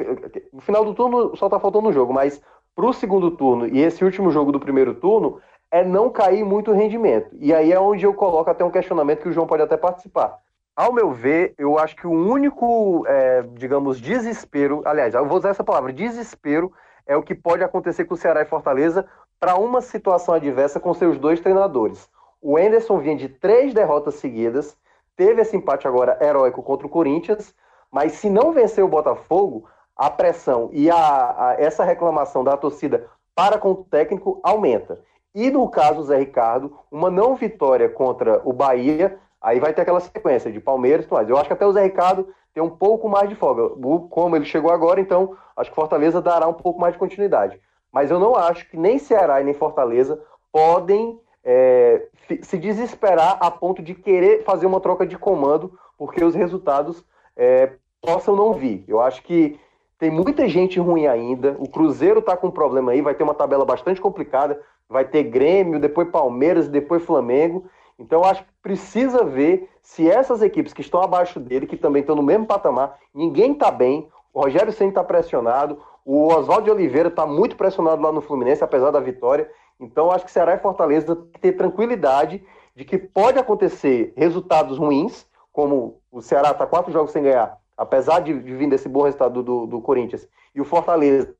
o 0.51 0.61
final 0.61 0.83
do 0.83 0.93
turno 0.93 1.35
só 1.35 1.45
está 1.45 1.59
faltando 1.59 1.89
um 1.89 1.93
jogo, 1.93 2.13
mas 2.13 2.41
para 2.75 2.85
o 2.85 2.93
segundo 2.93 3.31
turno 3.31 3.67
e 3.67 3.79
esse 3.79 4.03
último 4.03 4.31
jogo 4.31 4.51
do 4.51 4.59
primeiro 4.59 4.95
turno 4.95 5.39
é 5.69 5.83
não 5.83 6.09
cair 6.09 6.43
muito 6.43 6.71
o 6.71 6.73
rendimento. 6.73 7.29
E 7.39 7.53
aí 7.53 7.71
é 7.71 7.79
onde 7.79 8.05
eu 8.05 8.13
coloco 8.13 8.49
até 8.49 8.63
um 8.63 8.71
questionamento 8.71 9.21
que 9.21 9.29
o 9.29 9.31
João 9.31 9.47
pode 9.47 9.61
até 9.61 9.77
participar. 9.77 10.39
Ao 10.75 10.93
meu 10.93 11.11
ver, 11.11 11.53
eu 11.57 11.77
acho 11.77 11.95
que 11.95 12.07
o 12.07 12.11
único, 12.11 13.05
é, 13.05 13.43
digamos, 13.53 13.99
desespero, 13.99 14.81
aliás, 14.85 15.13
eu 15.13 15.27
vou 15.27 15.37
usar 15.37 15.49
essa 15.49 15.63
palavra, 15.63 15.91
desespero, 15.91 16.71
é 17.05 17.15
o 17.15 17.23
que 17.23 17.35
pode 17.35 17.63
acontecer 17.63 18.05
com 18.05 18.13
o 18.13 18.17
Ceará 18.17 18.41
e 18.41 18.45
Fortaleza 18.45 19.05
para 19.39 19.55
uma 19.57 19.81
situação 19.81 20.33
adversa 20.33 20.79
com 20.79 20.93
seus 20.93 21.17
dois 21.17 21.41
treinadores. 21.41 22.09
O 22.41 22.57
Enderson 22.57 22.99
vinha 22.99 23.17
de 23.17 23.27
três 23.27 23.73
derrotas 23.73 24.15
seguidas, 24.15 24.77
teve 25.15 25.41
esse 25.41 25.57
empate 25.57 25.87
agora 25.87 26.17
heróico 26.21 26.63
contra 26.63 26.87
o 26.87 26.89
Corinthians, 26.89 27.53
mas 27.91 28.13
se 28.13 28.29
não 28.29 28.53
vencer 28.53 28.83
o 28.83 28.87
Botafogo, 28.87 29.67
a 29.95 30.09
pressão 30.09 30.69
e 30.71 30.89
a, 30.89 30.95
a, 30.95 31.55
essa 31.59 31.83
reclamação 31.83 32.43
da 32.43 32.55
torcida 32.55 33.09
para 33.35 33.57
com 33.57 33.71
o 33.71 33.83
técnico 33.83 34.39
aumenta. 34.41 34.99
E 35.35 35.51
no 35.51 35.69
caso 35.69 35.95
do 35.95 36.03
Zé 36.03 36.17
Ricardo, 36.17 36.77
uma 36.89 37.09
não 37.09 37.35
vitória 37.35 37.89
contra 37.89 38.41
o 38.43 38.53
Bahia, 38.53 39.19
aí 39.41 39.59
vai 39.59 39.73
ter 39.73 39.81
aquela 39.81 39.99
sequência 39.99 40.51
de 40.51 40.59
Palmeiras 40.59 41.05
e 41.05 41.07
tudo 41.07 41.17
mais. 41.17 41.29
Eu 41.29 41.37
acho 41.37 41.47
que 41.47 41.53
até 41.53 41.65
o 41.65 41.71
Zé 41.71 41.83
Ricardo 41.83 42.27
tem 42.53 42.61
um 42.61 42.69
pouco 42.69 43.09
mais 43.09 43.29
de 43.29 43.35
folga. 43.35 43.69
Como 44.09 44.35
ele 44.35 44.45
chegou 44.45 44.71
agora, 44.71 44.99
então 44.99 45.35
acho 45.55 45.69
que 45.69 45.75
Fortaleza 45.75 46.21
dará 46.21 46.47
um 46.47 46.53
pouco 46.53 46.79
mais 46.79 46.93
de 46.93 46.99
continuidade. 46.99 47.59
Mas 47.91 48.11
eu 48.11 48.19
não 48.19 48.35
acho 48.35 48.69
que 48.69 48.77
nem 48.77 48.99
Ceará 48.99 49.41
e 49.41 49.43
nem 49.43 49.53
Fortaleza 49.53 50.21
podem 50.51 51.19
é, 51.43 52.07
se 52.41 52.57
desesperar 52.57 53.37
a 53.39 53.49
ponto 53.49 53.81
de 53.81 53.95
querer 53.95 54.43
fazer 54.43 54.65
uma 54.65 54.79
troca 54.79 55.05
de 55.05 55.17
comando 55.17 55.77
porque 55.97 56.23
os 56.23 56.35
resultados 56.35 57.03
é, 57.35 57.73
possam 58.01 58.35
não 58.35 58.53
vir. 58.53 58.83
Eu 58.87 58.99
acho 59.01 59.21
que 59.23 59.59
tem 59.97 60.09
muita 60.09 60.47
gente 60.47 60.79
ruim 60.79 61.07
ainda. 61.07 61.55
O 61.59 61.69
Cruzeiro 61.69 62.19
está 62.19 62.35
com 62.35 62.47
um 62.47 62.51
problema 62.51 62.91
aí, 62.91 63.01
vai 63.01 63.13
ter 63.13 63.23
uma 63.23 63.35
tabela 63.35 63.63
bastante 63.63 64.01
complicada. 64.01 64.59
Vai 64.89 65.05
ter 65.05 65.23
Grêmio, 65.23 65.79
depois 65.79 66.09
Palmeiras, 66.09 66.67
depois 66.67 67.03
Flamengo. 67.03 67.65
Então, 68.01 68.23
acho 68.23 68.43
que 68.43 68.49
precisa 68.63 69.23
ver 69.23 69.69
se 69.81 70.09
essas 70.09 70.41
equipes 70.41 70.73
que 70.73 70.81
estão 70.81 71.01
abaixo 71.01 71.39
dele, 71.39 71.67
que 71.67 71.77
também 71.77 72.01
estão 72.01 72.15
no 72.15 72.23
mesmo 72.23 72.47
patamar, 72.47 72.97
ninguém 73.13 73.53
está 73.53 73.69
bem. 73.69 74.09
O 74.33 74.41
Rogério 74.41 74.73
Senna 74.73 74.89
está 74.89 75.03
pressionado. 75.03 75.77
O 76.03 76.33
Oswaldo 76.33 76.63
de 76.63 76.71
Oliveira 76.71 77.09
está 77.09 77.27
muito 77.27 77.55
pressionado 77.55 78.01
lá 78.01 78.11
no 78.11 78.21
Fluminense, 78.21 78.63
apesar 78.63 78.89
da 78.89 78.99
vitória. 78.99 79.47
Então, 79.79 80.11
acho 80.11 80.25
que 80.25 80.31
Ceará 80.31 80.55
e 80.55 80.59
Fortaleza 80.59 81.15
têm 81.15 81.25
que 81.31 81.39
ter 81.39 81.51
tranquilidade 81.53 82.43
de 82.75 82.83
que 82.83 82.97
pode 82.97 83.37
acontecer 83.37 84.13
resultados 84.15 84.79
ruins, 84.79 85.27
como 85.51 86.01
o 86.11 86.21
Ceará 86.21 86.51
está 86.51 86.65
quatro 86.65 86.91
jogos 86.91 87.11
sem 87.11 87.21
ganhar, 87.21 87.57
apesar 87.77 88.21
de, 88.21 88.33
de 88.41 88.55
vir 88.55 88.69
desse 88.69 88.89
bom 88.89 89.03
resultado 89.03 89.43
do, 89.43 89.67
do, 89.67 89.81
Corinthians, 89.81 90.27
e 90.55 90.61
o 90.61 90.65
Fortaleza, 90.65 91.35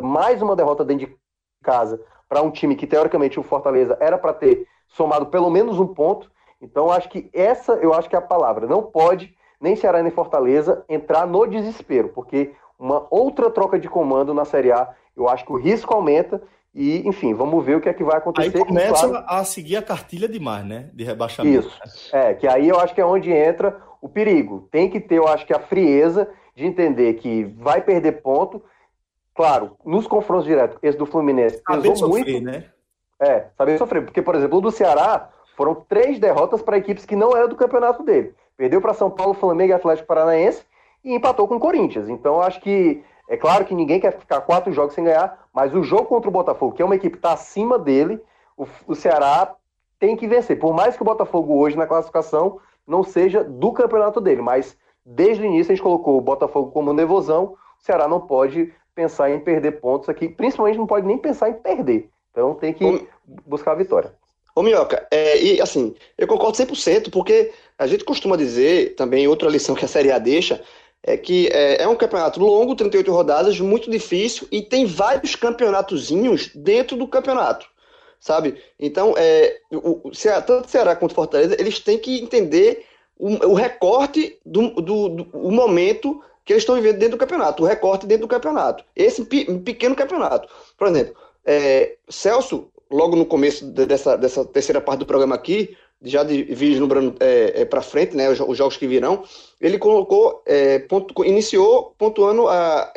mais 0.00 0.40
uma 0.42 0.54
derrota 0.54 0.84
dentro 0.84 1.06
de 1.06 1.16
casa, 1.62 2.00
para 2.34 2.42
um 2.42 2.50
time 2.50 2.74
que, 2.74 2.84
teoricamente, 2.84 3.38
o 3.38 3.44
Fortaleza 3.44 3.96
era 4.00 4.18
para 4.18 4.32
ter 4.32 4.66
somado 4.88 5.26
pelo 5.26 5.48
menos 5.48 5.78
um 5.78 5.86
ponto. 5.86 6.28
Então, 6.60 6.90
acho 6.90 7.08
que 7.08 7.30
essa, 7.32 7.74
eu 7.74 7.94
acho 7.94 8.08
que 8.08 8.16
é 8.16 8.18
a 8.18 8.22
palavra. 8.22 8.66
Não 8.66 8.82
pode, 8.82 9.32
nem 9.60 9.76
Ceará 9.76 10.02
nem 10.02 10.10
Fortaleza, 10.10 10.84
entrar 10.88 11.28
no 11.28 11.46
desespero, 11.46 12.08
porque 12.08 12.50
uma 12.76 13.06
outra 13.08 13.50
troca 13.50 13.78
de 13.78 13.88
comando 13.88 14.34
na 14.34 14.44
Série 14.44 14.72
A, 14.72 14.88
eu 15.16 15.28
acho 15.28 15.44
que 15.44 15.52
o 15.52 15.56
risco 15.56 15.94
aumenta 15.94 16.42
e, 16.74 17.06
enfim, 17.06 17.34
vamos 17.34 17.64
ver 17.64 17.76
o 17.76 17.80
que 17.80 17.88
é 17.88 17.94
que 17.94 18.02
vai 18.02 18.16
acontecer. 18.16 18.58
Aí 18.58 18.64
começa 18.64 19.08
claro... 19.08 19.24
a 19.28 19.44
seguir 19.44 19.76
a 19.76 19.82
cartilha 19.82 20.28
demais, 20.28 20.64
né? 20.64 20.90
De 20.92 21.04
rebaixamento. 21.04 21.70
Isso. 21.84 22.16
É, 22.16 22.34
que 22.34 22.48
aí 22.48 22.68
eu 22.68 22.80
acho 22.80 22.92
que 22.92 23.00
é 23.00 23.06
onde 23.06 23.30
entra 23.30 23.80
o 24.02 24.08
perigo. 24.08 24.66
Tem 24.72 24.90
que 24.90 24.98
ter, 24.98 25.18
eu 25.18 25.28
acho 25.28 25.46
que, 25.46 25.54
a 25.54 25.60
frieza 25.60 26.28
de 26.56 26.66
entender 26.66 27.14
que 27.14 27.44
vai 27.44 27.80
perder 27.80 28.22
ponto. 28.22 28.60
Claro, 29.34 29.76
nos 29.84 30.06
confrontos 30.06 30.46
diretos, 30.46 30.78
esse 30.82 30.96
do 30.96 31.06
Fluminense 31.06 31.60
saber 31.66 31.90
pesou 31.90 32.08
sofrer, 32.08 32.40
muito. 32.40 32.44
né? 32.44 32.64
É, 33.20 33.46
saber 33.56 33.78
sofrer. 33.78 34.04
Porque, 34.04 34.22
por 34.22 34.34
exemplo, 34.34 34.58
o 34.58 34.60
do 34.60 34.70
Ceará 34.70 35.30
foram 35.56 35.74
três 35.74 36.18
derrotas 36.18 36.62
para 36.62 36.78
equipes 36.78 37.04
que 37.04 37.16
não 37.16 37.36
eram 37.36 37.48
do 37.48 37.56
campeonato 37.56 38.02
dele. 38.02 38.34
Perdeu 38.56 38.80
para 38.80 38.94
São 38.94 39.10
Paulo, 39.10 39.34
Flamengo 39.34 39.70
e 39.70 39.74
Atlético 39.74 40.06
Paranaense 40.06 40.64
e 41.04 41.14
empatou 41.14 41.48
com 41.48 41.56
o 41.56 41.60
Corinthians. 41.60 42.08
Então, 42.08 42.40
acho 42.40 42.60
que 42.60 43.02
é 43.28 43.36
claro 43.36 43.64
que 43.64 43.74
ninguém 43.74 43.98
quer 43.98 44.18
ficar 44.18 44.40
quatro 44.42 44.72
jogos 44.72 44.94
sem 44.94 45.04
ganhar, 45.04 45.46
mas 45.52 45.74
o 45.74 45.82
jogo 45.82 46.04
contra 46.04 46.28
o 46.28 46.32
Botafogo, 46.32 46.74
que 46.74 46.82
é 46.82 46.84
uma 46.84 46.94
equipe 46.94 47.12
que 47.12 47.18
está 47.18 47.32
acima 47.32 47.78
dele, 47.78 48.20
o, 48.56 48.66
o, 48.86 48.94
Ceará 48.94 49.54
tem 49.98 50.16
que 50.16 50.28
vencer. 50.28 50.58
Por 50.58 50.74
mais 50.74 50.96
que 50.96 51.02
o 51.02 51.04
Botafogo 51.04 51.58
hoje 51.58 51.76
na 51.76 51.86
classificação 51.86 52.60
não 52.86 53.02
seja 53.02 53.42
do 53.42 53.72
campeonato 53.72 54.20
dele, 54.20 54.42
mas 54.42 54.76
desde 55.04 55.42
o 55.42 55.46
início 55.46 55.72
a 55.72 55.74
gente 55.74 55.82
colocou 55.82 56.18
o 56.18 56.20
Botafogo 56.20 56.70
como 56.70 56.92
nevosão, 56.92 57.56
o 57.80 57.82
Ceará 57.82 58.06
não 58.06 58.20
pode 58.20 58.72
pensar 58.94 59.30
em 59.30 59.40
perder 59.40 59.80
pontos 59.80 60.08
aqui, 60.08 60.28
principalmente 60.28 60.78
não 60.78 60.86
pode 60.86 61.06
nem 61.06 61.18
pensar 61.18 61.50
em 61.50 61.54
perder. 61.54 62.08
Então 62.30 62.54
tem 62.54 62.72
que 62.72 62.84
Ô, 62.84 63.00
buscar 63.46 63.72
a 63.72 63.76
vitória. 63.76 64.14
Ô 64.54 64.62
Minhoca, 64.62 65.06
é, 65.10 65.40
e 65.42 65.60
assim, 65.60 65.94
eu 66.16 66.26
concordo 66.26 66.56
100%, 66.56 67.10
porque 67.10 67.52
a 67.76 67.86
gente 67.86 68.04
costuma 68.04 68.36
dizer, 68.36 68.94
também 68.94 69.26
outra 69.26 69.48
lição 69.48 69.74
que 69.74 69.84
a 69.84 69.88
Série 69.88 70.12
A 70.12 70.18
deixa, 70.18 70.62
é 71.02 71.16
que 71.16 71.48
é, 71.48 71.82
é, 71.82 71.88
um 71.88 71.96
campeonato 71.96 72.40
longo, 72.40 72.74
38 72.74 73.12
rodadas, 73.12 73.60
muito 73.60 73.90
difícil, 73.90 74.46
e 74.50 74.62
tem 74.62 74.86
vários 74.86 75.34
campeonatozinhos 75.34 76.50
dentro 76.54 76.96
do 76.96 77.06
campeonato, 77.06 77.66
sabe? 78.20 78.56
Então, 78.78 79.14
é, 79.16 79.58
o, 79.72 80.08
o 80.08 80.14
Ceará, 80.14 80.40
tanto 80.40 80.70
Ceará 80.70 80.94
quanto 80.94 81.14
Fortaleza, 81.14 81.56
eles 81.58 81.80
têm 81.80 81.98
que 81.98 82.20
entender 82.20 82.86
o, 83.18 83.48
o 83.48 83.54
recorte 83.54 84.38
do, 84.46 84.70
do, 84.70 85.08
do 85.08 85.28
o 85.32 85.50
momento 85.50 86.22
que 86.44 86.52
eles 86.52 86.62
estão 86.62 86.74
vivendo 86.74 86.98
dentro 86.98 87.16
do 87.16 87.20
campeonato, 87.20 87.62
o 87.62 87.66
recorte 87.66 88.06
dentro 88.06 88.26
do 88.26 88.30
campeonato. 88.30 88.84
Esse 88.94 89.24
pequeno 89.24 89.94
campeonato. 89.94 90.48
Por 90.76 90.88
exemplo, 90.88 91.14
é, 91.44 91.96
Celso, 92.08 92.70
logo 92.90 93.16
no 93.16 93.24
começo 93.24 93.66
dessa, 93.66 94.16
dessa 94.16 94.44
terceira 94.44 94.80
parte 94.80 95.00
do 95.00 95.06
programa 95.06 95.34
aqui, 95.34 95.76
já 96.02 96.22
de 96.22 96.42
vislumbrando 96.44 97.16
é, 97.18 97.62
é, 97.62 97.64
para 97.64 97.80
frente, 97.80 98.14
né, 98.14 98.30
os, 98.30 98.38
os, 98.40 98.58
jogos 98.58 98.76
que 98.76 98.86
virão, 98.86 99.24
ele 99.60 99.78
colocou, 99.78 100.42
é, 100.46 100.86
iniciou 101.24 101.94
pontuando 101.96 102.46
a, 102.48 102.92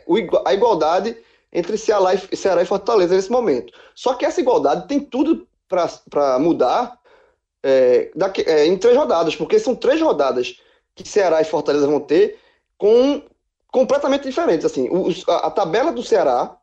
a 0.45 0.53
igualdade 0.53 1.15
entre 1.51 1.77
Ceará 1.77 2.13
e, 2.13 2.35
Ceará 2.35 2.61
e 2.61 2.65
Fortaleza 2.65 3.15
nesse 3.15 3.31
momento. 3.31 3.71
Só 3.95 4.13
que 4.13 4.25
essa 4.25 4.41
igualdade 4.41 4.87
tem 4.87 4.99
tudo 4.99 5.47
para 5.69 6.37
mudar 6.39 6.99
é, 7.63 8.11
daqui, 8.13 8.41
é, 8.41 8.65
em 8.65 8.77
três 8.77 8.95
rodadas, 8.97 9.35
porque 9.35 9.57
são 9.57 9.73
três 9.73 10.01
rodadas 10.01 10.59
que 10.93 11.07
Ceará 11.07 11.41
e 11.41 11.45
Fortaleza 11.45 11.87
vão 11.87 11.99
ter 11.99 12.37
com 12.77 13.21
completamente 13.77 14.23
diferentes. 14.23 14.65
Assim, 14.65 14.89
a, 15.27 15.47
a 15.47 15.51
tabela 15.51 15.91
do 15.91 16.01
Ceará 16.01 16.57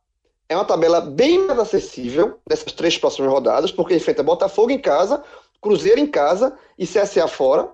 é 0.49 0.57
uma 0.57 0.65
tabela 0.65 1.01
bem 1.01 1.39
mais 1.47 1.61
acessível 1.61 2.41
dessas 2.45 2.73
três 2.73 2.99
próximas 2.99 3.31
rodadas, 3.31 3.71
porque 3.71 3.95
enfrenta 3.95 4.21
Botafogo 4.21 4.73
em 4.73 4.81
casa, 4.81 5.23
Cruzeiro 5.63 6.01
em 6.01 6.09
casa 6.09 6.59
e 6.77 6.85
CSA 6.85 7.29
fora, 7.29 7.71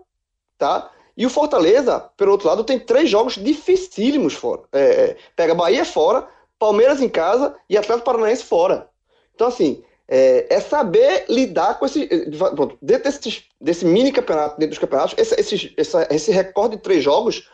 tá? 0.59 0.91
E 1.17 1.25
o 1.25 1.31
Fortaleza, 1.31 2.01
pelo 2.19 2.33
outro 2.33 2.49
lado, 2.49 2.65
tem 2.65 2.79
três 2.79 3.09
jogos 3.09 3.37
dificílimos 3.37 4.35
fora. 4.35 4.61
É, 4.73 4.81
é, 4.81 5.17
pega 5.35 5.55
Bahia 5.55 5.87
fora, 5.87 6.29
Palmeiras 6.59 7.01
em 7.01 7.09
casa 7.09 7.57
e 7.69 7.79
Atlético 7.79 8.05
Paranaense 8.05 8.45
fora. 8.45 8.91
Então, 9.35 9.49
assim, 9.49 9.83
é, 10.07 10.55
é 10.55 10.61
saber 10.61 11.25
lidar 11.31 11.79
com 11.79 11.87
esse. 11.87 12.07
Pronto, 12.55 12.77
dentro 12.83 13.05
desse, 13.05 13.45
desse 13.59 13.87
mini 13.87 14.13
campeonato, 14.13 14.59
dentro 14.59 14.73
dos 14.73 14.79
campeonatos, 14.79 15.15
esse, 15.17 15.35
esse, 15.35 15.75
esse 16.11 16.31
recorde 16.31 16.77
de 16.77 16.83
três 16.83 17.03
jogos 17.03 17.49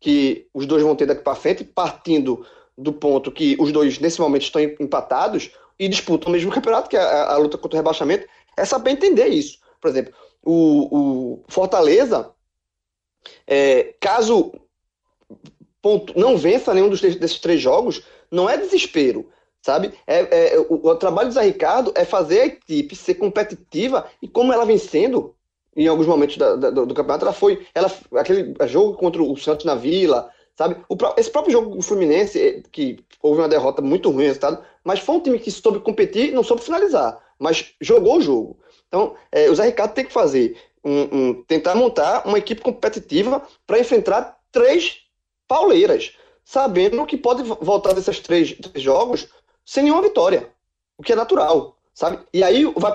que 0.00 0.48
os 0.54 0.66
dois 0.66 0.82
vão 0.82 0.96
ter 0.96 1.06
daqui 1.06 1.22
para 1.22 1.34
frente, 1.36 1.62
partindo 1.62 2.44
do 2.76 2.92
ponto 2.92 3.30
que 3.30 3.56
os 3.60 3.70
dois, 3.70 3.98
nesse 3.98 4.20
momento, 4.20 4.42
estão 4.42 4.60
empatados 4.62 5.50
e 5.78 5.86
disputam 5.86 6.30
o 6.30 6.32
mesmo 6.32 6.50
campeonato, 6.50 6.88
que 6.88 6.96
é 6.96 7.00
a, 7.00 7.34
a 7.34 7.36
luta 7.36 7.58
contra 7.58 7.76
o 7.76 7.80
rebaixamento, 7.80 8.26
é 8.56 8.64
saber 8.64 8.92
entender 8.92 9.28
isso. 9.28 9.58
Por 9.80 9.88
exemplo, 9.88 10.14
o, 10.42 11.34
o 11.38 11.44
Fortaleza, 11.48 12.30
é, 13.46 13.94
caso 14.00 14.52
ponto, 15.82 16.18
não 16.18 16.36
vença 16.36 16.74
nenhum 16.74 16.88
dos, 16.88 17.00
desses 17.00 17.38
três 17.38 17.60
jogos, 17.60 18.02
não 18.30 18.48
é 18.48 18.56
desespero, 18.56 19.30
sabe? 19.62 19.92
É, 20.06 20.54
é 20.54 20.58
o, 20.58 20.88
o, 20.88 20.94
trabalho 20.96 21.28
do 21.28 21.34
Zé 21.34 21.42
Ricardo 21.42 21.92
é 21.94 22.04
fazer 22.04 22.40
a 22.40 22.46
equipe 22.46 22.94
ser 22.94 23.14
competitiva 23.14 24.06
e 24.22 24.28
como 24.28 24.52
ela 24.52 24.64
vem 24.64 24.78
sendo 24.78 25.34
em 25.84 25.88
alguns 25.88 26.06
momentos 26.06 26.36
da, 26.36 26.56
da, 26.56 26.70
do, 26.70 26.86
do, 26.86 26.94
campeonato, 26.94 27.24
ela 27.24 27.32
foi. 27.32 27.66
Ela, 27.74 27.90
aquele 28.16 28.54
jogo 28.66 28.94
contra 28.94 29.22
o 29.22 29.36
Santos 29.36 29.64
na 29.64 29.74
Vila, 29.74 30.30
sabe? 30.56 30.76
O, 30.88 30.96
esse 31.16 31.30
próprio 31.30 31.52
jogo 31.52 31.76
do 31.76 31.82
Fluminense, 31.82 32.38
eh, 32.38 32.62
que 32.70 32.98
houve 33.22 33.40
uma 33.40 33.48
derrota 33.48 33.80
muito 33.80 34.10
ruim, 34.10 34.24
resultado, 34.24 34.62
mas 34.84 35.00
foi 35.00 35.16
um 35.16 35.20
time 35.20 35.38
que 35.38 35.50
soube 35.50 35.80
competir 35.80 36.32
não 36.32 36.42
soube 36.42 36.62
finalizar, 36.62 37.18
mas 37.38 37.72
jogou 37.80 38.18
o 38.18 38.20
jogo. 38.20 38.58
Então, 38.88 39.14
é, 39.30 39.48
o 39.48 39.54
Zé 39.54 39.64
Ricardo 39.66 39.94
tem 39.94 40.04
que 40.04 40.12
fazer 40.12 40.56
um, 40.84 41.00
um 41.16 41.42
tentar 41.44 41.74
montar 41.74 42.26
uma 42.26 42.38
equipe 42.38 42.60
competitiva 42.60 43.42
para 43.66 43.78
enfrentar 43.78 44.38
três 44.50 44.98
pauleiras, 45.46 46.16
sabendo 46.44 47.06
que 47.06 47.16
pode 47.16 47.42
voltar 47.42 47.92
desses 47.92 48.20
três, 48.20 48.52
três 48.52 48.82
jogos 48.82 49.28
sem 49.64 49.84
nenhuma 49.84 50.02
vitória, 50.02 50.50
o 50.98 51.02
que 51.02 51.12
é 51.12 51.16
natural, 51.16 51.76
sabe? 51.94 52.18
E 52.32 52.42
aí 52.42 52.64
vai, 52.76 52.92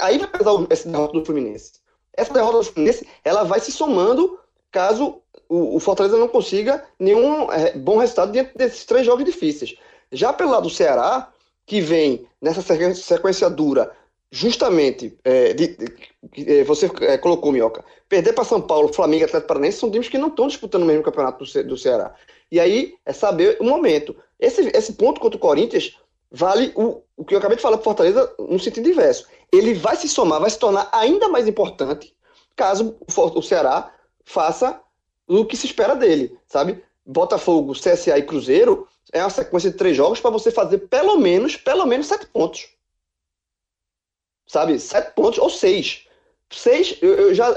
aí 0.00 0.18
vai 0.18 0.28
pesar 0.28 0.52
essa 0.70 0.88
derrota 0.88 1.12
do 1.12 1.24
Fluminense. 1.24 1.85
Essa 2.16 2.32
derrota 2.32 2.62
Fluminense, 2.62 3.06
ela 3.24 3.44
vai 3.44 3.60
se 3.60 3.70
somando 3.70 4.38
caso 4.70 5.20
o, 5.48 5.76
o 5.76 5.80
Fortaleza 5.80 6.16
não 6.16 6.28
consiga 6.28 6.84
nenhum 6.98 7.50
é, 7.52 7.72
bom 7.72 7.98
resultado 7.98 8.32
dentro 8.32 8.56
desses 8.56 8.84
três 8.84 9.06
jogos 9.06 9.24
difíceis. 9.24 9.76
Já 10.10 10.32
pelo 10.32 10.50
lado 10.50 10.64
do 10.64 10.70
Ceará, 10.70 11.30
que 11.64 11.80
vem 11.80 12.26
nessa 12.40 12.62
sequência 12.94 13.50
dura, 13.50 13.92
justamente, 14.30 15.16
é, 15.24 15.52
de, 15.52 15.76
de, 15.76 16.52
é, 16.52 16.64
você 16.64 16.90
é, 17.00 17.18
colocou, 17.18 17.52
Minhoca, 17.52 17.84
perder 18.08 18.32
para 18.32 18.44
São 18.44 18.60
Paulo, 18.60 18.92
Flamengo 18.92 19.22
e 19.22 19.24
Atlético 19.24 19.48
Paranaense 19.48 19.78
são 19.78 19.90
times 19.90 20.08
que 20.08 20.18
não 20.18 20.28
estão 20.28 20.46
disputando 20.46 20.82
o 20.82 20.86
mesmo 20.86 21.02
campeonato 21.02 21.44
do, 21.44 21.64
do 21.64 21.78
Ceará. 21.78 22.14
E 22.50 22.60
aí 22.60 22.94
é 23.04 23.12
saber 23.12 23.56
o 23.60 23.64
momento. 23.64 24.14
Esse, 24.38 24.70
esse 24.74 24.92
ponto 24.92 25.20
contra 25.20 25.36
o 25.36 25.40
Corinthians 25.40 25.96
vale 26.30 26.72
o, 26.76 27.02
o 27.16 27.24
que 27.24 27.34
eu 27.34 27.38
acabei 27.38 27.56
de 27.56 27.62
falar 27.62 27.76
para 27.76 27.84
Fortaleza 27.84 28.32
no 28.38 28.58
sentido 28.58 28.88
inverso. 28.88 29.26
Ele 29.52 29.74
vai 29.74 29.96
se 29.96 30.08
somar, 30.08 30.40
vai 30.40 30.50
se 30.50 30.58
tornar 30.58 30.88
ainda 30.92 31.28
mais 31.28 31.46
importante 31.46 32.16
caso 32.56 32.96
o, 33.06 33.42
Ceará 33.42 33.94
faça 34.24 34.80
o 35.28 35.44
que 35.44 35.56
se 35.56 35.66
espera 35.66 35.94
dele, 35.94 36.36
sabe? 36.46 36.82
Botafogo, 37.04 37.74
CSA 37.74 38.18
e 38.18 38.22
Cruzeiro 38.22 38.88
é 39.12 39.20
uma 39.20 39.30
sequência 39.30 39.70
de 39.70 39.76
três 39.76 39.96
jogos 39.96 40.20
para 40.20 40.30
você 40.30 40.50
fazer 40.50 40.78
pelo 40.88 41.18
menos, 41.18 41.56
pelo 41.56 41.86
menos 41.86 42.06
sete 42.06 42.26
pontos. 42.26 42.68
Sabe? 44.46 44.78
Sete 44.80 45.14
pontos 45.14 45.38
ou 45.38 45.50
seis. 45.50 46.06
Seis, 46.50 46.98
eu, 47.02 47.14
eu 47.14 47.34
já, 47.34 47.52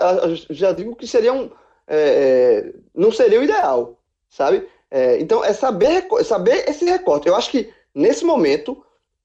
já 0.49 0.71
digo 0.71 0.95
que 0.95 1.07
seria 1.07 1.33
um. 1.33 1.49
É, 1.87 1.97
é, 1.97 2.73
não 2.93 3.11
seria 3.11 3.39
o 3.39 3.43
ideal, 3.43 3.99
sabe? 4.29 4.67
É, 4.91 5.19
então, 5.19 5.43
é 5.43 5.53
saber, 5.53 6.07
saber 6.23 6.67
esse 6.69 6.85
recorte. 6.85 7.27
Eu 7.27 7.35
acho 7.35 7.49
que, 7.49 7.71
nesse 7.93 8.25
momento, 8.25 8.83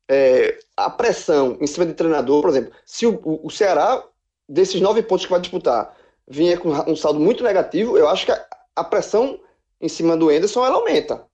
é, 0.09 0.59
a 0.77 0.91
pressão 0.91 1.57
em 1.61 1.67
cima 1.67 1.87
de 1.87 1.95
treinador, 1.95 2.43
por 2.43 2.51
exemplo, 2.51 2.73
se 2.85 3.07
o, 3.07 3.21
o 3.25 3.51
Ceará, 3.51 4.03
desses 4.49 4.81
nove 4.81 5.03
pontos 5.03 5.25
que 5.25 5.31
vai 5.31 5.41
disputar, 5.41 5.97
vinha 6.27 6.59
com 6.59 6.71
um 6.71 6.97
saldo 6.97 7.21
muito 7.21 7.43
negativo, 7.43 7.97
eu 7.97 8.09
acho 8.09 8.27
que 8.27 8.33
a, 8.33 8.47
a 8.77 8.85
pressão 8.85 9.41
em 9.81 9.89
cima 9.89 10.17
do 10.17 10.31
Enderson 10.31 10.65
ela 10.65 10.77
aumenta, 10.77 11.25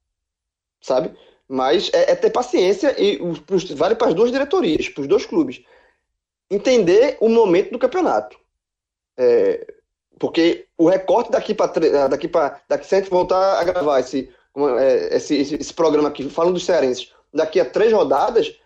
sabe? 0.81 1.15
Mas 1.49 1.91
é, 1.93 2.13
é 2.13 2.15
ter 2.15 2.31
paciência 2.31 2.95
e 3.01 3.21
os, 3.21 3.41
vale 3.71 3.95
para 3.95 4.09
as 4.09 4.15
duas 4.15 4.31
diretorias, 4.31 4.89
para 4.89 5.03
os 5.03 5.09
dois 5.09 5.27
clubes. 5.27 5.63
Entender 6.51 7.17
o 7.21 7.29
momento 7.29 7.71
do 7.71 7.79
campeonato. 7.79 8.37
É, 9.17 9.75
porque 10.19 10.67
o 10.77 10.89
recorte 10.89 11.31
daqui 11.31 11.55
para 11.55 12.09
daqui 12.09 12.29
para 12.29 12.61
daqui 12.69 12.87
se 12.87 12.95
a 12.95 12.99
gente 12.99 13.11
voltar 13.11 13.59
a 13.59 13.65
gravar 13.65 14.01
esse, 14.01 14.31
é, 14.79 15.17
esse, 15.17 15.37
esse, 15.37 15.55
esse, 15.57 15.75
programa 15.75 16.09
aqui 16.09 16.29
falando 16.29 16.55
dos 16.55 16.65
cearenses 16.65 17.13
daqui 17.33 17.59
a 17.59 17.65
três 17.65 17.93
rodadas 17.93 18.60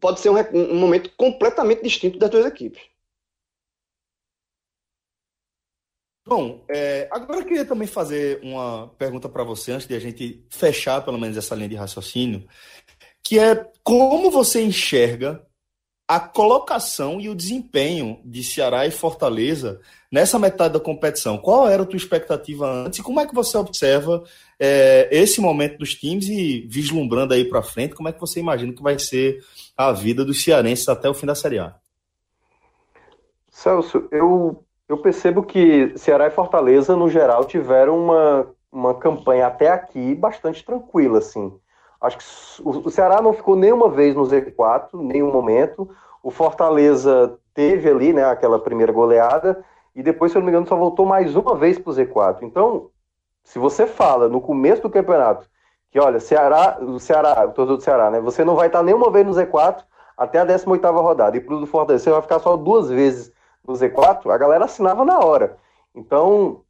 pode 0.00 0.20
ser 0.20 0.30
um, 0.30 0.36
um 0.54 0.78
momento 0.78 1.10
completamente 1.16 1.82
distinto 1.82 2.18
das 2.18 2.30
duas 2.30 2.46
equipes. 2.46 2.82
Bom, 6.26 6.62
é, 6.68 7.08
agora 7.10 7.40
eu 7.40 7.46
queria 7.46 7.64
também 7.64 7.88
fazer 7.88 8.38
uma 8.42 8.88
pergunta 8.98 9.30
para 9.30 9.42
você, 9.42 9.72
antes 9.72 9.86
de 9.86 9.94
a 9.94 9.98
gente 9.98 10.44
fechar 10.50 11.02
pelo 11.02 11.18
menos 11.18 11.38
essa 11.38 11.54
linha 11.54 11.70
de 11.70 11.74
raciocínio, 11.74 12.46
que 13.22 13.38
é 13.38 13.66
como 13.82 14.30
você 14.30 14.62
enxerga 14.62 15.47
a 16.08 16.18
colocação 16.18 17.20
e 17.20 17.28
o 17.28 17.34
desempenho 17.34 18.18
de 18.24 18.42
Ceará 18.42 18.86
e 18.86 18.90
Fortaleza 18.90 19.78
nessa 20.10 20.38
metade 20.38 20.72
da 20.72 20.80
competição. 20.80 21.36
Qual 21.36 21.68
era 21.68 21.82
a 21.82 21.86
tua 21.86 21.98
expectativa 21.98 22.66
antes 22.66 22.98
e 22.98 23.02
como 23.02 23.20
é 23.20 23.26
que 23.26 23.34
você 23.34 23.58
observa 23.58 24.24
é, 24.58 25.06
esse 25.12 25.38
momento 25.38 25.76
dos 25.76 25.94
times 25.94 26.26
e 26.26 26.66
vislumbrando 26.66 27.34
aí 27.34 27.44
para 27.44 27.62
frente, 27.62 27.94
como 27.94 28.08
é 28.08 28.12
que 28.12 28.20
você 28.20 28.40
imagina 28.40 28.72
que 28.72 28.82
vai 28.82 28.98
ser 28.98 29.44
a 29.76 29.92
vida 29.92 30.24
dos 30.24 30.42
cearenses 30.42 30.88
até 30.88 31.10
o 31.10 31.14
fim 31.14 31.26
da 31.26 31.34
Série 31.34 31.58
A? 31.58 31.74
Celso, 33.50 34.08
eu 34.10 34.64
eu 34.88 34.96
percebo 34.96 35.42
que 35.42 35.92
Ceará 35.98 36.26
e 36.26 36.30
Fortaleza, 36.30 36.96
no 36.96 37.10
geral, 37.10 37.44
tiveram 37.44 38.02
uma, 38.02 38.46
uma 38.72 38.94
campanha 38.94 39.46
até 39.46 39.68
aqui 39.68 40.14
bastante 40.14 40.64
tranquila, 40.64 41.18
assim. 41.18 41.52
Acho 42.00 42.18
que 42.18 42.24
o, 42.62 42.90
Ceará 42.90 43.20
não 43.20 43.32
ficou 43.32 43.56
nenhuma 43.56 43.88
vez 43.88 44.14
no 44.14 44.22
Z4, 44.22 44.90
nenhum 44.94 45.32
momento. 45.32 45.88
O 46.22 46.30
Fortaleza 46.30 47.38
teve 47.54 47.90
ali, 47.90 48.12
né, 48.12 48.24
aquela 48.24 48.58
primeira 48.58 48.92
goleada, 48.92 49.64
e 49.94 50.02
depois, 50.02 50.30
se 50.30 50.38
eu 50.38 50.40
não 50.40 50.46
me 50.46 50.52
engano, 50.52 50.66
só 50.66 50.76
voltou 50.76 51.04
mais 51.04 51.34
uma 51.34 51.56
vez 51.56 51.78
para 51.78 51.90
o 51.90 51.94
Z4. 51.94 52.38
Então, 52.42 52.90
se 53.42 53.58
você 53.58 53.86
fala 53.86 54.28
no 54.28 54.40
começo 54.40 54.82
do 54.82 54.90
campeonato 54.90 55.48
que, 55.90 55.98
olha, 55.98 56.20
Ceará, 56.20 56.78
o 56.80 57.00
Ceará, 57.00 57.46
o 57.46 57.52
torcedor 57.52 57.76
do 57.78 57.82
Ceará, 57.82 58.10
né, 58.10 58.20
você 58.20 58.44
não 58.44 58.54
vai 58.54 58.68
estar 58.68 58.82
nenhuma 58.82 59.10
vez 59.10 59.26
no 59.26 59.32
Z4 59.32 59.82
até 60.16 60.38
a 60.38 60.46
18ª 60.46 61.00
rodada, 61.00 61.36
e 61.36 61.40
pro 61.40 61.58
do 61.58 61.66
Fortaleza 61.66 62.04
você 62.04 62.10
vai 62.10 62.22
ficar 62.22 62.38
só 62.38 62.56
duas 62.56 62.90
vezes 62.90 63.32
no 63.66 63.74
Z4, 63.74 64.30
a 64.30 64.38
galera 64.38 64.66
assinava 64.66 65.04
na 65.04 65.18
hora. 65.18 65.56
Então, 65.94 66.62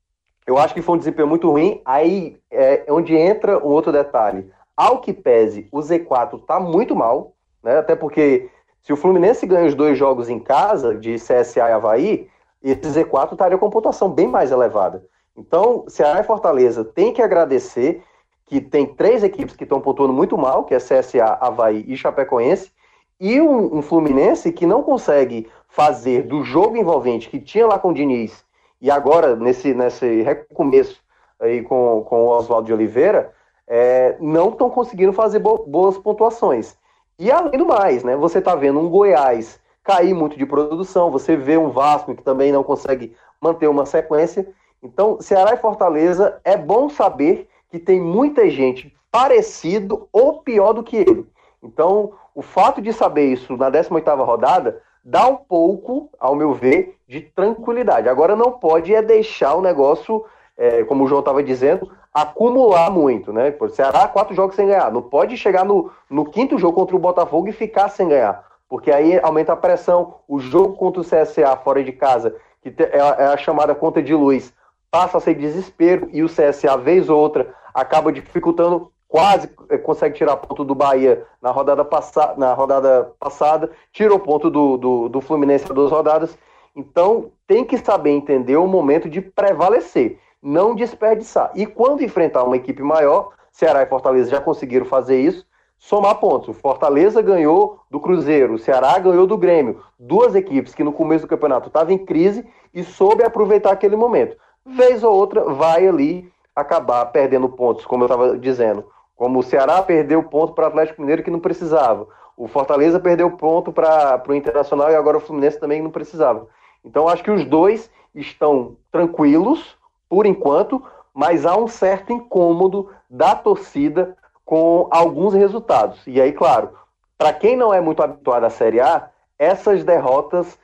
eu 0.49 0.57
acho 0.57 0.73
que 0.73 0.81
foi 0.81 0.95
um 0.95 0.99
desempenho 0.99 1.29
muito 1.29 1.51
ruim. 1.51 1.83
Aí 1.85 2.41
é 2.51 2.87
onde 2.89 3.15
entra 3.15 3.59
um 3.59 3.69
outro 3.69 3.93
detalhe. 3.93 4.51
Ao 4.79 5.01
que 5.01 5.13
pese, 5.13 5.67
o 5.73 5.81
Z4 5.81 6.41
tá 6.47 6.61
muito 6.61 6.95
mal, 6.95 7.35
né? 7.65 7.79
Até 7.79 7.97
porque 7.97 8.49
se 8.81 8.93
o 8.93 8.97
Fluminense 8.97 9.45
ganha 9.45 9.67
os 9.67 9.75
dois 9.75 9.99
jogos 9.99 10.29
em 10.29 10.39
casa, 10.39 10.95
de 10.95 11.17
CSA 11.17 11.69
e 11.69 11.73
Havaí, 11.73 12.29
esse 12.63 12.83
Z4 12.83 13.33
estaria 13.33 13.59
com 13.59 13.69
pontuação 13.69 14.09
bem 14.09 14.29
mais 14.29 14.53
elevada. 14.53 15.05
Então, 15.37 15.85
Ceará 15.89 16.21
e 16.21 16.23
Fortaleza 16.23 16.85
tem 16.85 17.13
que 17.13 17.21
agradecer 17.21 18.05
que 18.47 18.61
tem 18.61 18.87
três 18.87 19.25
equipes 19.25 19.57
que 19.57 19.65
estão 19.65 19.81
pontuando 19.81 20.13
muito 20.13 20.39
mal, 20.39 20.63
que 20.63 20.73
é 20.73 20.79
CSA, 20.79 21.37
Havaí 21.41 21.85
e 21.89 21.97
Chapecoense, 21.97 22.71
e 23.19 23.41
um, 23.41 23.79
um 23.79 23.83
Fluminense 23.83 24.53
que 24.53 24.65
não 24.65 24.85
consegue 24.85 25.51
fazer 25.69 26.23
do 26.23 26.45
jogo 26.45 26.77
envolvente 26.77 27.29
que 27.29 27.41
tinha 27.41 27.67
lá 27.67 27.81
com 27.81 27.89
o 27.89 27.95
Diniz 27.95 28.45
e 28.81 28.93
agora 28.93 29.35
nesse, 29.35 29.75
nesse 29.75 30.23
recomeço 30.23 31.03
aí 31.41 31.63
com, 31.63 32.05
com 32.09 32.27
o 32.27 32.29
Oswaldo 32.29 32.67
de 32.67 32.73
Oliveira, 32.73 33.37
é, 33.69 34.17
não 34.19 34.49
estão 34.49 34.71
conseguindo 34.71 35.13
fazer 35.13 35.39
bo 35.39 35.65
boas 35.67 35.99
pontuações. 35.99 36.77
E 37.19 37.31
além 37.31 37.59
do 37.59 37.67
mais, 37.67 38.03
né, 38.03 38.17
você 38.17 38.39
está 38.39 38.55
vendo 38.55 38.81
um 38.81 38.89
Goiás 38.89 39.61
cair 39.85 40.15
muito 40.15 40.39
de 40.39 40.47
produção, 40.47 41.11
você 41.11 41.37
vê 41.37 41.57
um 41.57 41.71
Vasco 41.71 42.15
que 42.15 42.23
também 42.23 42.53
não 42.53 42.63
consegue 42.63 43.15
manter 43.41 43.69
uma 43.69 43.87
sequência. 43.87 44.49
Então, 44.83 45.21
Ceará 45.21 45.55
e 45.55 45.59
Fortaleza, 45.59 46.41
é 46.45 46.57
bom 46.57 46.89
saber 46.89 47.49
que 47.71 47.79
tem 47.79 48.01
muita 48.01 48.49
gente 48.49 48.95
parecido 49.11 50.09
ou 50.13 50.43
pior 50.43 50.73
do 50.73 50.83
que 50.83 50.97
ele. 50.97 51.27
Então, 51.63 52.13
o 52.35 52.43
fato 52.43 52.81
de 52.81 52.93
saber 52.93 53.33
isso 53.33 53.57
na 53.57 53.71
18ª 53.71 54.25
rodada 54.25 54.81
dá 55.05 55.27
um 55.27 55.37
pouco, 55.37 56.11
ao 56.21 56.37
meu 56.37 56.53
ver, 56.53 56.97
de 57.09 57.23
tranquilidade. 57.23 58.09
Agora 58.09 58.37
não 58.37 58.53
pode 58.53 58.95
é 58.95 59.03
deixar 59.03 59.55
o 59.55 59.63
negócio, 59.63 60.25
é, 60.59 60.83
como 60.85 61.05
o 61.05 61.07
João 61.07 61.21
estava 61.21 61.43
dizendo, 61.43 61.89
acumular 62.13 62.91
muito, 62.91 63.33
né? 63.33 63.53
Por 63.53 63.71
Ceará, 63.71 64.09
quatro 64.09 64.35
jogos 64.35 64.57
sem 64.57 64.67
ganhar. 64.67 64.91
Não 64.93 65.01
pode 65.01 65.37
chegar 65.37 65.65
no, 65.65 65.91
no 66.11 66.25
quinto 66.25 66.59
jogo 66.59 66.75
contra 66.75 66.97
o 66.97 66.99
Botafogo 66.99 67.49
e 67.49 67.53
ficar 67.53 67.89
sem 67.89 68.09
ganhar. 68.09 68.45
Porque 68.69 68.91
aí 68.91 69.19
aumenta 69.21 69.53
a 69.53 69.57
pressão. 69.57 70.17
O 70.27 70.41
jogo 70.41 70.75
contra 70.75 71.01
o 71.01 71.05
CSA 71.05 71.57
fora 71.57 71.83
de 71.83 71.93
casa, 71.93 72.35
que 72.61 72.75
é, 72.83 72.99
é 72.99 73.27
a 73.27 73.37
chamada 73.37 73.75
conta 73.75 74.03
de 74.03 74.15
luz, 74.15 74.53
passa 74.91 75.19
a 75.19 75.21
ser 75.21 75.35
desespero 75.35 76.09
e 76.13 76.23
o 76.23 76.29
CSA, 76.29 76.77
vez 76.77 77.09
ou 77.09 77.19
outra, 77.19 77.55
acaba 77.73 78.13
dificultando 78.13 78.91
quase 79.09 79.49
eh, 79.71 79.79
consegue 79.79 80.17
tirar 80.17 80.37
ponto 80.37 80.65
do 80.65 80.75
Bahia 80.75 81.25
na 81.41 81.51
rodada, 81.51 81.85
passa, 81.85 82.35
na 82.37 82.53
rodada 82.53 83.13
passada, 83.19 83.71
tirou 83.93 84.19
ponto 84.19 84.51
do, 84.51 84.77
do, 84.77 85.09
do 85.09 85.21
Fluminense 85.21 85.65
há 85.69 85.75
duas 85.75 85.91
rodadas. 85.91 86.37
Então, 86.77 87.33
tem 87.47 87.65
que 87.65 87.79
saber 87.79 88.11
entender 88.11 88.57
o 88.57 88.67
momento 88.67 89.09
de 89.09 89.21
prevalecer, 89.21 90.19
não 90.43 90.75
desperdiçar. 90.75 91.51
E 91.55 91.67
quando 91.67 92.03
enfrentar 92.03 92.45
uma 92.45 92.57
equipe 92.57 92.83
maior, 92.83 93.31
Ceará 93.51 93.83
e 93.83 93.87
Fortaleza 93.87 94.31
já 94.31 94.41
conseguiram 94.41 94.87
fazer 94.87 95.21
isso, 95.21 95.47
somar 95.79 96.17
pontos. 96.17 96.57
Fortaleza 96.59 97.23
ganhou 97.23 97.81
do 97.91 98.01
Cruzeiro, 98.01 98.55
o 98.55 98.59
Ceará 98.59 98.99
ganhou 98.99 99.27
do 99.27 99.37
Grêmio. 99.37 99.83
Duas 99.99 100.35
equipes 100.35 100.75
que 100.75 100.85
no 100.85 100.93
começo 100.93 101.27
do 101.27 101.29
campeonato 101.29 101.69
estavam 101.69 101.93
em 101.93 101.99
crise 101.99 102.47
e 102.73 102.83
soube 102.85 103.23
aproveitar 103.23 103.73
aquele 103.73 103.97
momento. 103.97 104.37
Vez 104.65 105.03
ou 105.03 105.15
outra, 105.15 105.45
vai 105.45 105.87
ali 105.87 106.31
acabar 106.55 107.05
perdendo 107.07 107.49
pontos, 107.49 107.87
como 107.87 108.05
eu 108.05 108.07
estava 108.07 108.39
dizendo. 108.39 108.85
Como 109.17 109.39
o 109.39 109.43
Ceará 109.43 109.83
perdeu 109.83 110.23
ponto 110.23 110.53
para 110.53 110.65
o 110.65 110.69
Atlético 110.69 111.01
Mineiro 111.01 111.23
que 111.23 111.31
não 111.31 111.41
precisava. 111.41 112.07
O 112.37 112.47
Fortaleza 112.47 113.01
perdeu 113.01 113.31
ponto 113.33 113.73
para 113.73 114.23
o 114.29 114.35
Internacional 114.35 114.91
e 114.91 114.95
agora 114.95 115.17
o 115.17 115.21
Fluminense 115.21 115.59
também 115.59 115.83
não 115.83 115.91
precisava. 115.91 116.47
Então 116.85 117.09
acho 117.09 117.25
que 117.25 117.31
os 117.31 117.45
dois 117.45 117.91
estão 118.15 118.77
tranquilos 118.93 119.77
por 120.09 120.27
enquanto, 120.27 120.83
mas 121.13 121.45
há 121.45 121.57
um 121.57 121.69
certo 121.69 122.13
incômodo 122.13 122.91
da 123.11 123.35
torcida 123.35 124.17
com 124.45 124.89
alguns 124.91 125.35
resultados. 125.35 126.01
E 126.07 126.21
aí, 126.21 126.33
claro, 126.33 126.71
para 127.17 127.33
quem 127.33 127.57
não 127.57 127.75
é 127.75 127.81
muito 127.81 128.03
habituado 128.03 128.45
à 128.45 128.51
Série 128.51 128.81
A, 128.81 129.11
essas 129.39 129.85
derrotas 129.85 130.59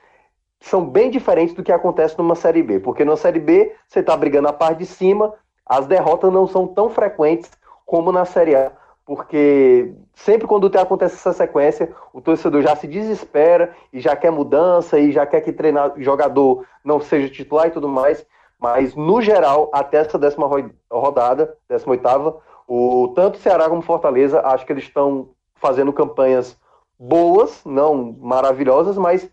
são 0.59 0.83
bem 0.83 1.11
diferentes 1.11 1.53
do 1.53 1.63
que 1.63 1.71
acontece 1.71 2.17
numa 2.17 2.35
Série 2.35 2.63
B, 2.63 2.79
porque 2.79 3.05
na 3.05 3.15
Série 3.15 3.39
B 3.39 3.75
você 3.87 3.99
está 3.99 4.17
brigando 4.17 4.47
a 4.47 4.53
parte 4.53 4.79
de 4.79 4.85
cima, 4.85 5.33
as 5.65 5.85
derrotas 5.85 6.31
não 6.31 6.47
são 6.47 6.65
tão 6.65 6.89
frequentes 6.89 7.51
como 7.85 8.11
na 8.11 8.25
Série 8.25 8.55
A, 8.55 8.71
porque 9.05 9.93
sempre 10.15 10.47
quando 10.47 10.65
acontece 10.79 11.15
essa 11.15 11.33
sequência, 11.33 11.93
o 12.11 12.19
torcedor 12.19 12.61
já 12.63 12.75
se 12.75 12.87
desespera 12.87 13.75
e 13.93 13.99
já 13.99 14.15
quer 14.15 14.31
mudança 14.31 14.97
e 14.97 15.11
já 15.11 15.25
quer 15.25 15.41
que 15.41 15.53
treinar 15.53 15.93
jogador 15.97 16.65
não 16.83 16.99
seja 16.99 17.29
titular 17.29 17.67
e 17.67 17.71
tudo 17.71 17.87
mais. 17.87 18.25
Mas, 18.59 18.95
no 18.95 19.21
geral, 19.21 19.69
até 19.73 19.97
essa 19.97 20.17
décima 20.17 20.49
rodada, 20.91 21.57
décima 21.67 21.91
oitava, 21.91 22.41
o, 22.67 23.11
tanto 23.15 23.37
Ceará 23.37 23.69
como 23.69 23.81
Fortaleza, 23.81 24.41
acho 24.41 24.65
que 24.65 24.71
eles 24.71 24.85
estão 24.85 25.29
fazendo 25.55 25.93
campanhas 25.93 26.57
boas, 26.97 27.63
não 27.65 28.15
maravilhosas, 28.19 28.97
mas 28.97 29.29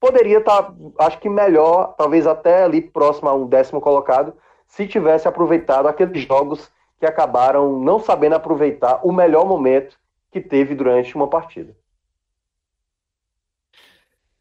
poderia 0.00 0.38
estar, 0.38 0.62
tá, 0.62 0.74
acho 1.00 1.18
que 1.18 1.28
melhor, 1.28 1.94
talvez 1.96 2.26
até 2.26 2.64
ali 2.64 2.80
próximo 2.80 3.28
a 3.28 3.34
um 3.34 3.46
décimo 3.46 3.80
colocado, 3.80 4.34
se 4.66 4.86
tivesse 4.88 5.28
aproveitado 5.28 5.86
aqueles 5.86 6.22
jogos 6.22 6.70
que 6.98 7.06
acabaram 7.06 7.78
não 7.78 7.98
sabendo 7.98 8.34
aproveitar 8.34 9.00
o 9.02 9.12
melhor 9.12 9.46
momento 9.46 9.96
que 10.30 10.40
teve 10.40 10.74
durante 10.74 11.14
uma 11.14 11.28
partida. 11.28 11.76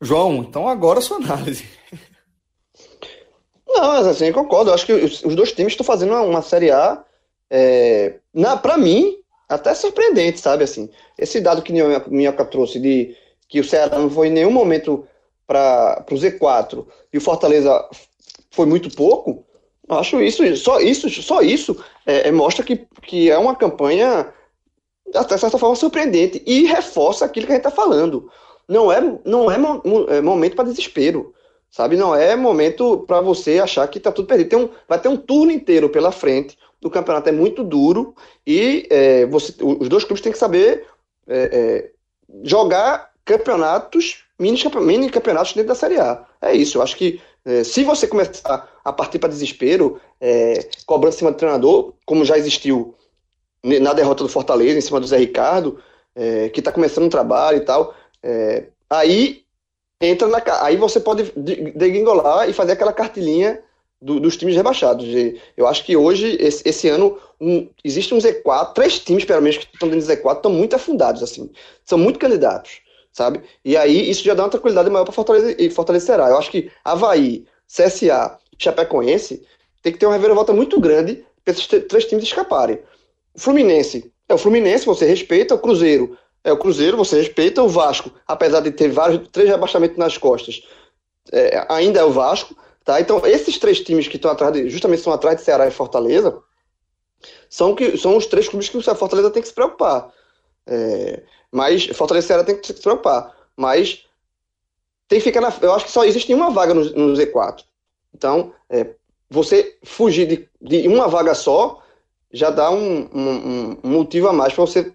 João, 0.01 0.36
então 0.38 0.67
agora 0.67 0.99
a 0.99 1.01
sua 1.01 1.17
análise. 1.17 1.67
Não, 3.84 3.89
mas 3.89 4.07
assim, 4.07 4.27
eu 4.27 4.34
concordo. 4.34 4.69
Eu 4.69 4.75
acho 4.75 4.86
que 4.86 4.93
os, 4.93 5.25
os 5.25 5.36
dois 5.36 5.51
times 5.51 5.73
estão 5.73 5.86
fazendo 5.86 6.11
uma, 6.11 6.21
uma 6.21 6.41
Série 6.41 6.71
A, 6.71 7.03
é, 7.49 8.13
na, 8.34 8.55
pra 8.55 8.77
mim, 8.77 9.17
até 9.49 9.75
surpreendente, 9.75 10.39
sabe? 10.39 10.63
Assim, 10.63 10.89
esse 11.19 11.41
dado 11.41 11.61
que 11.61 11.73
o 11.73 12.09
Minhoca 12.09 12.45
trouxe 12.45 12.79
de 12.79 13.13
que 13.49 13.59
o 13.59 13.63
Ceará 13.63 13.99
não 13.99 14.09
foi 14.09 14.29
em 14.29 14.31
nenhum 14.31 14.51
momento 14.51 15.05
para 15.45 16.05
o 16.09 16.15
Z4 16.15 16.88
e 17.11 17.17
o 17.17 17.21
Fortaleza 17.21 17.86
foi 18.51 18.65
muito 18.65 18.89
pouco, 18.95 19.45
acho 19.89 20.21
isso, 20.21 20.55
só 20.55 20.79
isso, 20.79 21.09
só 21.21 21.41
isso 21.41 21.84
é, 22.05 22.29
é, 22.29 22.31
mostra 22.31 22.63
que, 22.63 22.88
que 23.01 23.29
é 23.29 23.38
uma 23.38 23.53
campanha 23.53 24.34
até 25.13 25.38
certa 25.38 25.57
forma 25.57 25.75
surpreendente 25.75 26.41
e 26.45 26.63
reforça 26.63 27.25
aquilo 27.25 27.47
que 27.47 27.51
a 27.51 27.55
gente 27.55 27.67
está 27.67 27.75
falando. 27.75 28.31
Não 28.65 28.89
é, 28.89 29.01
não 29.25 29.51
é, 29.51 29.57
mo, 29.57 29.81
é 30.07 30.21
momento 30.21 30.55
para 30.55 30.69
desespero. 30.69 31.34
Sabe, 31.74 31.97
não 31.97 32.15
é 32.15 32.36
momento 32.36 32.99
para 33.07 33.19
você 33.19 33.57
achar 33.57 33.88
que 33.88 33.97
está 33.97 34.11
tudo 34.11 34.28
perdido. 34.28 34.47
Tem 34.47 34.59
um, 34.59 34.69
vai 34.88 35.01
ter 35.01 35.07
um 35.07 35.17
turno 35.17 35.51
inteiro 35.51 35.89
pela 35.89 36.11
frente. 36.11 36.55
O 36.84 36.88
campeonato 36.88 37.30
é 37.30 37.32
muito 37.32 37.63
duro 37.63 38.13
e 38.45 38.86
é, 38.91 39.26
você, 39.26 39.55
os 39.59 39.89
dois 39.89 40.03
clubes 40.03 40.21
têm 40.21 40.32
que 40.32 40.38
saber 40.38 40.86
é, 41.28 41.49
é, 41.51 41.91
jogar 42.43 43.09
campeonatos, 43.26 44.24
mini, 44.38 44.59
mini, 44.82 45.09
campeonatos 45.09 45.53
dentro 45.53 45.69
da 45.69 45.76
Série 45.76 45.99
A. 45.99 46.24
É 46.39 46.53
isso. 46.53 46.78
Eu 46.78 46.84
acho 46.84 46.95
que 46.95 47.19
é, 47.43 47.63
se 47.63 47.84
você 47.84 48.05
começar 48.05 48.69
a 48.86 48.93
partir 48.93 49.17
para 49.17 49.30
desespero, 49.30 49.99
é, 50.21 50.69
cobrando 50.86 51.15
em 51.15 51.17
cima 51.17 51.32
do 51.32 51.38
treinador, 51.38 51.93
como 52.05 52.24
já 52.24 52.38
existiu 52.38 52.93
na 53.63 53.93
derrota 53.93 54.24
do 54.24 54.30
Fortaleza, 54.30 54.78
em 54.78 54.82
cima 54.82 54.99
do 54.99 55.07
Zé 55.07 55.17
Ricardo, 55.17 55.80
é, 56.15 56.49
que 56.49 56.59
está 56.59 56.71
começando 56.71 57.05
um 57.05 57.09
trabalho 57.09 57.57
e 57.57 57.61
tal, 57.61 57.95
aí 58.88 59.42
entra 60.01 60.27
na. 60.27 60.41
Aí 60.61 60.75
você 60.75 60.99
pode 60.99 61.31
degringolar 61.35 62.49
e 62.49 62.53
fazer 62.53 62.73
aquela 62.73 62.93
cartilinha 62.93 63.61
do, 64.03 64.19
dos 64.19 64.35
times 64.35 64.55
rebaixados. 64.55 65.07
Eu 65.55 65.65
acho 65.65 65.85
que 65.85 65.95
hoje, 65.95 66.37
esse, 66.39 66.67
esse 66.67 66.89
ano, 66.89 67.17
um, 67.39 67.67
existe 67.83 68.13
um 68.13 68.17
Z4, 68.17 68.73
três 68.73 68.99
times, 68.99 69.25
pelo 69.25 69.41
menos, 69.41 69.57
que 69.57 69.67
estão 69.73 69.89
dentro 69.89 70.05
do 70.05 70.13
Z4, 70.13 70.35
estão 70.35 70.51
muito 70.51 70.75
afundados, 70.75 71.23
assim. 71.23 71.49
São 71.85 71.97
muito 71.97 72.19
candidatos, 72.19 72.81
sabe? 73.11 73.41
E 73.63 73.77
aí 73.77 74.09
isso 74.09 74.23
já 74.23 74.33
dá 74.33 74.43
uma 74.43 74.49
tranquilidade 74.49 74.89
maior 74.89 75.05
para 75.05 75.13
Fortaleza 75.13 75.55
e 75.57 75.69
fortalecerá. 75.69 76.29
Eu 76.29 76.37
acho 76.37 76.51
que 76.51 76.69
Havaí, 76.83 77.45
CSA, 77.67 78.37
Chapecoense 78.57 79.41
tem 79.81 79.93
que 79.93 79.99
ter 79.99 80.05
uma 80.05 80.15
reviravolta 80.15 80.53
muito 80.53 80.79
grande 80.79 81.25
para 81.43 81.53
esses 81.53 81.67
três 81.67 82.05
times 82.05 82.23
escaparem. 82.23 82.79
O 83.33 83.39
Fluminense. 83.39 84.11
É 84.29 84.33
o 84.33 84.37
Fluminense, 84.37 84.85
você 84.85 85.05
respeita, 85.05 85.55
o 85.55 85.59
Cruzeiro 85.59 86.17
é, 86.43 86.51
o 86.51 86.57
Cruzeiro, 86.57 86.97
você 86.97 87.17
respeita 87.17 87.63
o 87.63 87.69
Vasco, 87.69 88.11
apesar 88.27 88.59
de 88.59 88.71
ter 88.71 88.89
vários, 88.89 89.27
três 89.29 89.49
rebaixamentos 89.49 89.97
nas 89.97 90.17
costas, 90.17 90.61
é, 91.31 91.65
ainda 91.69 91.99
é 91.99 92.03
o 92.03 92.11
Vasco, 92.11 92.55
tá? 92.83 92.99
Então, 92.99 93.25
esses 93.25 93.57
três 93.57 93.79
times 93.79 94.07
que 94.07 94.17
estão 94.17 94.31
atrás, 94.31 94.53
de, 94.53 94.69
justamente 94.69 94.99
estão 94.99 95.13
atrás 95.13 95.37
de 95.37 95.43
Ceará 95.43 95.67
e 95.67 95.71
Fortaleza, 95.71 96.37
são, 97.49 97.73
que, 97.73 97.97
são 97.97 98.17
os 98.17 98.25
três 98.25 98.49
clubes 98.49 98.67
que 98.67 98.77
o 98.77 98.81
Fortaleza 98.81 99.29
tem 99.31 99.41
que 99.41 99.47
se 99.47 99.53
preocupar. 99.53 100.11
É, 100.67 101.23
mas 101.51 101.85
Fortaleza 101.87 102.25
e 102.25 102.27
Ceará 102.27 102.43
tem 102.43 102.59
que 102.59 102.65
se 102.65 102.73
preocupar. 102.73 103.33
Mas 103.55 104.05
tem 105.07 105.19
que 105.19 105.23
ficar 105.23 105.39
na. 105.39 105.53
Eu 105.61 105.73
acho 105.73 105.85
que 105.85 105.91
só 105.91 106.03
existe 106.03 106.33
uma 106.33 106.49
vaga 106.49 106.73
no, 106.73 106.83
no 106.83 107.13
Z4. 107.15 107.63
Então, 108.13 108.53
é, 108.69 108.95
você 109.29 109.77
fugir 109.83 110.27
de, 110.27 110.49
de, 110.61 110.87
uma 110.87 111.07
vaga 111.07 111.35
só 111.35 111.81
já 112.31 112.49
dá 112.49 112.71
um, 112.71 113.07
um, 113.13 113.77
um 113.83 113.89
motivo 113.89 114.27
a 114.27 114.33
mais 114.33 114.53
para 114.53 114.65
você 114.65 114.93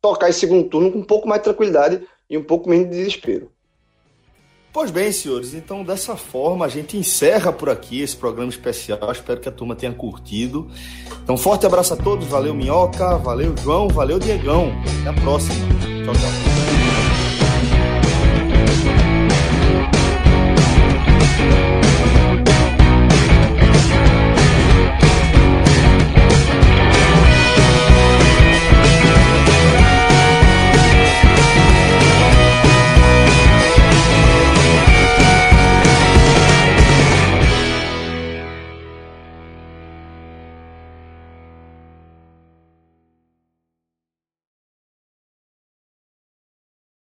tocar 0.00 0.28
esse 0.28 0.40
segundo 0.40 0.68
turno 0.68 0.90
com 0.90 0.98
um 0.98 1.04
pouco 1.04 1.28
mais 1.28 1.40
de 1.40 1.44
tranquilidade 1.44 2.06
e 2.28 2.38
um 2.38 2.44
pouco 2.44 2.68
menos 2.68 2.90
de 2.90 2.96
desespero. 2.96 3.50
Pois 4.72 4.92
bem, 4.92 5.10
senhores, 5.10 5.52
então 5.52 5.82
dessa 5.82 6.16
forma 6.16 6.64
a 6.64 6.68
gente 6.68 6.96
encerra 6.96 7.52
por 7.52 7.68
aqui 7.68 8.00
esse 8.00 8.16
programa 8.16 8.50
especial. 8.50 9.10
Espero 9.10 9.40
que 9.40 9.48
a 9.48 9.52
turma 9.52 9.74
tenha 9.74 9.92
curtido. 9.92 10.70
Então, 11.24 11.36
forte 11.36 11.66
abraço 11.66 11.94
a 11.94 11.96
todos. 11.96 12.28
Valeu, 12.28 12.54
Minhoca. 12.54 13.18
Valeu, 13.18 13.52
João. 13.56 13.88
Valeu, 13.88 14.20
Diegão. 14.20 14.72
Até 15.00 15.10
a 15.10 15.22
próxima. 15.22 15.56
Tchau, 16.04 16.14
tchau. 16.14 16.89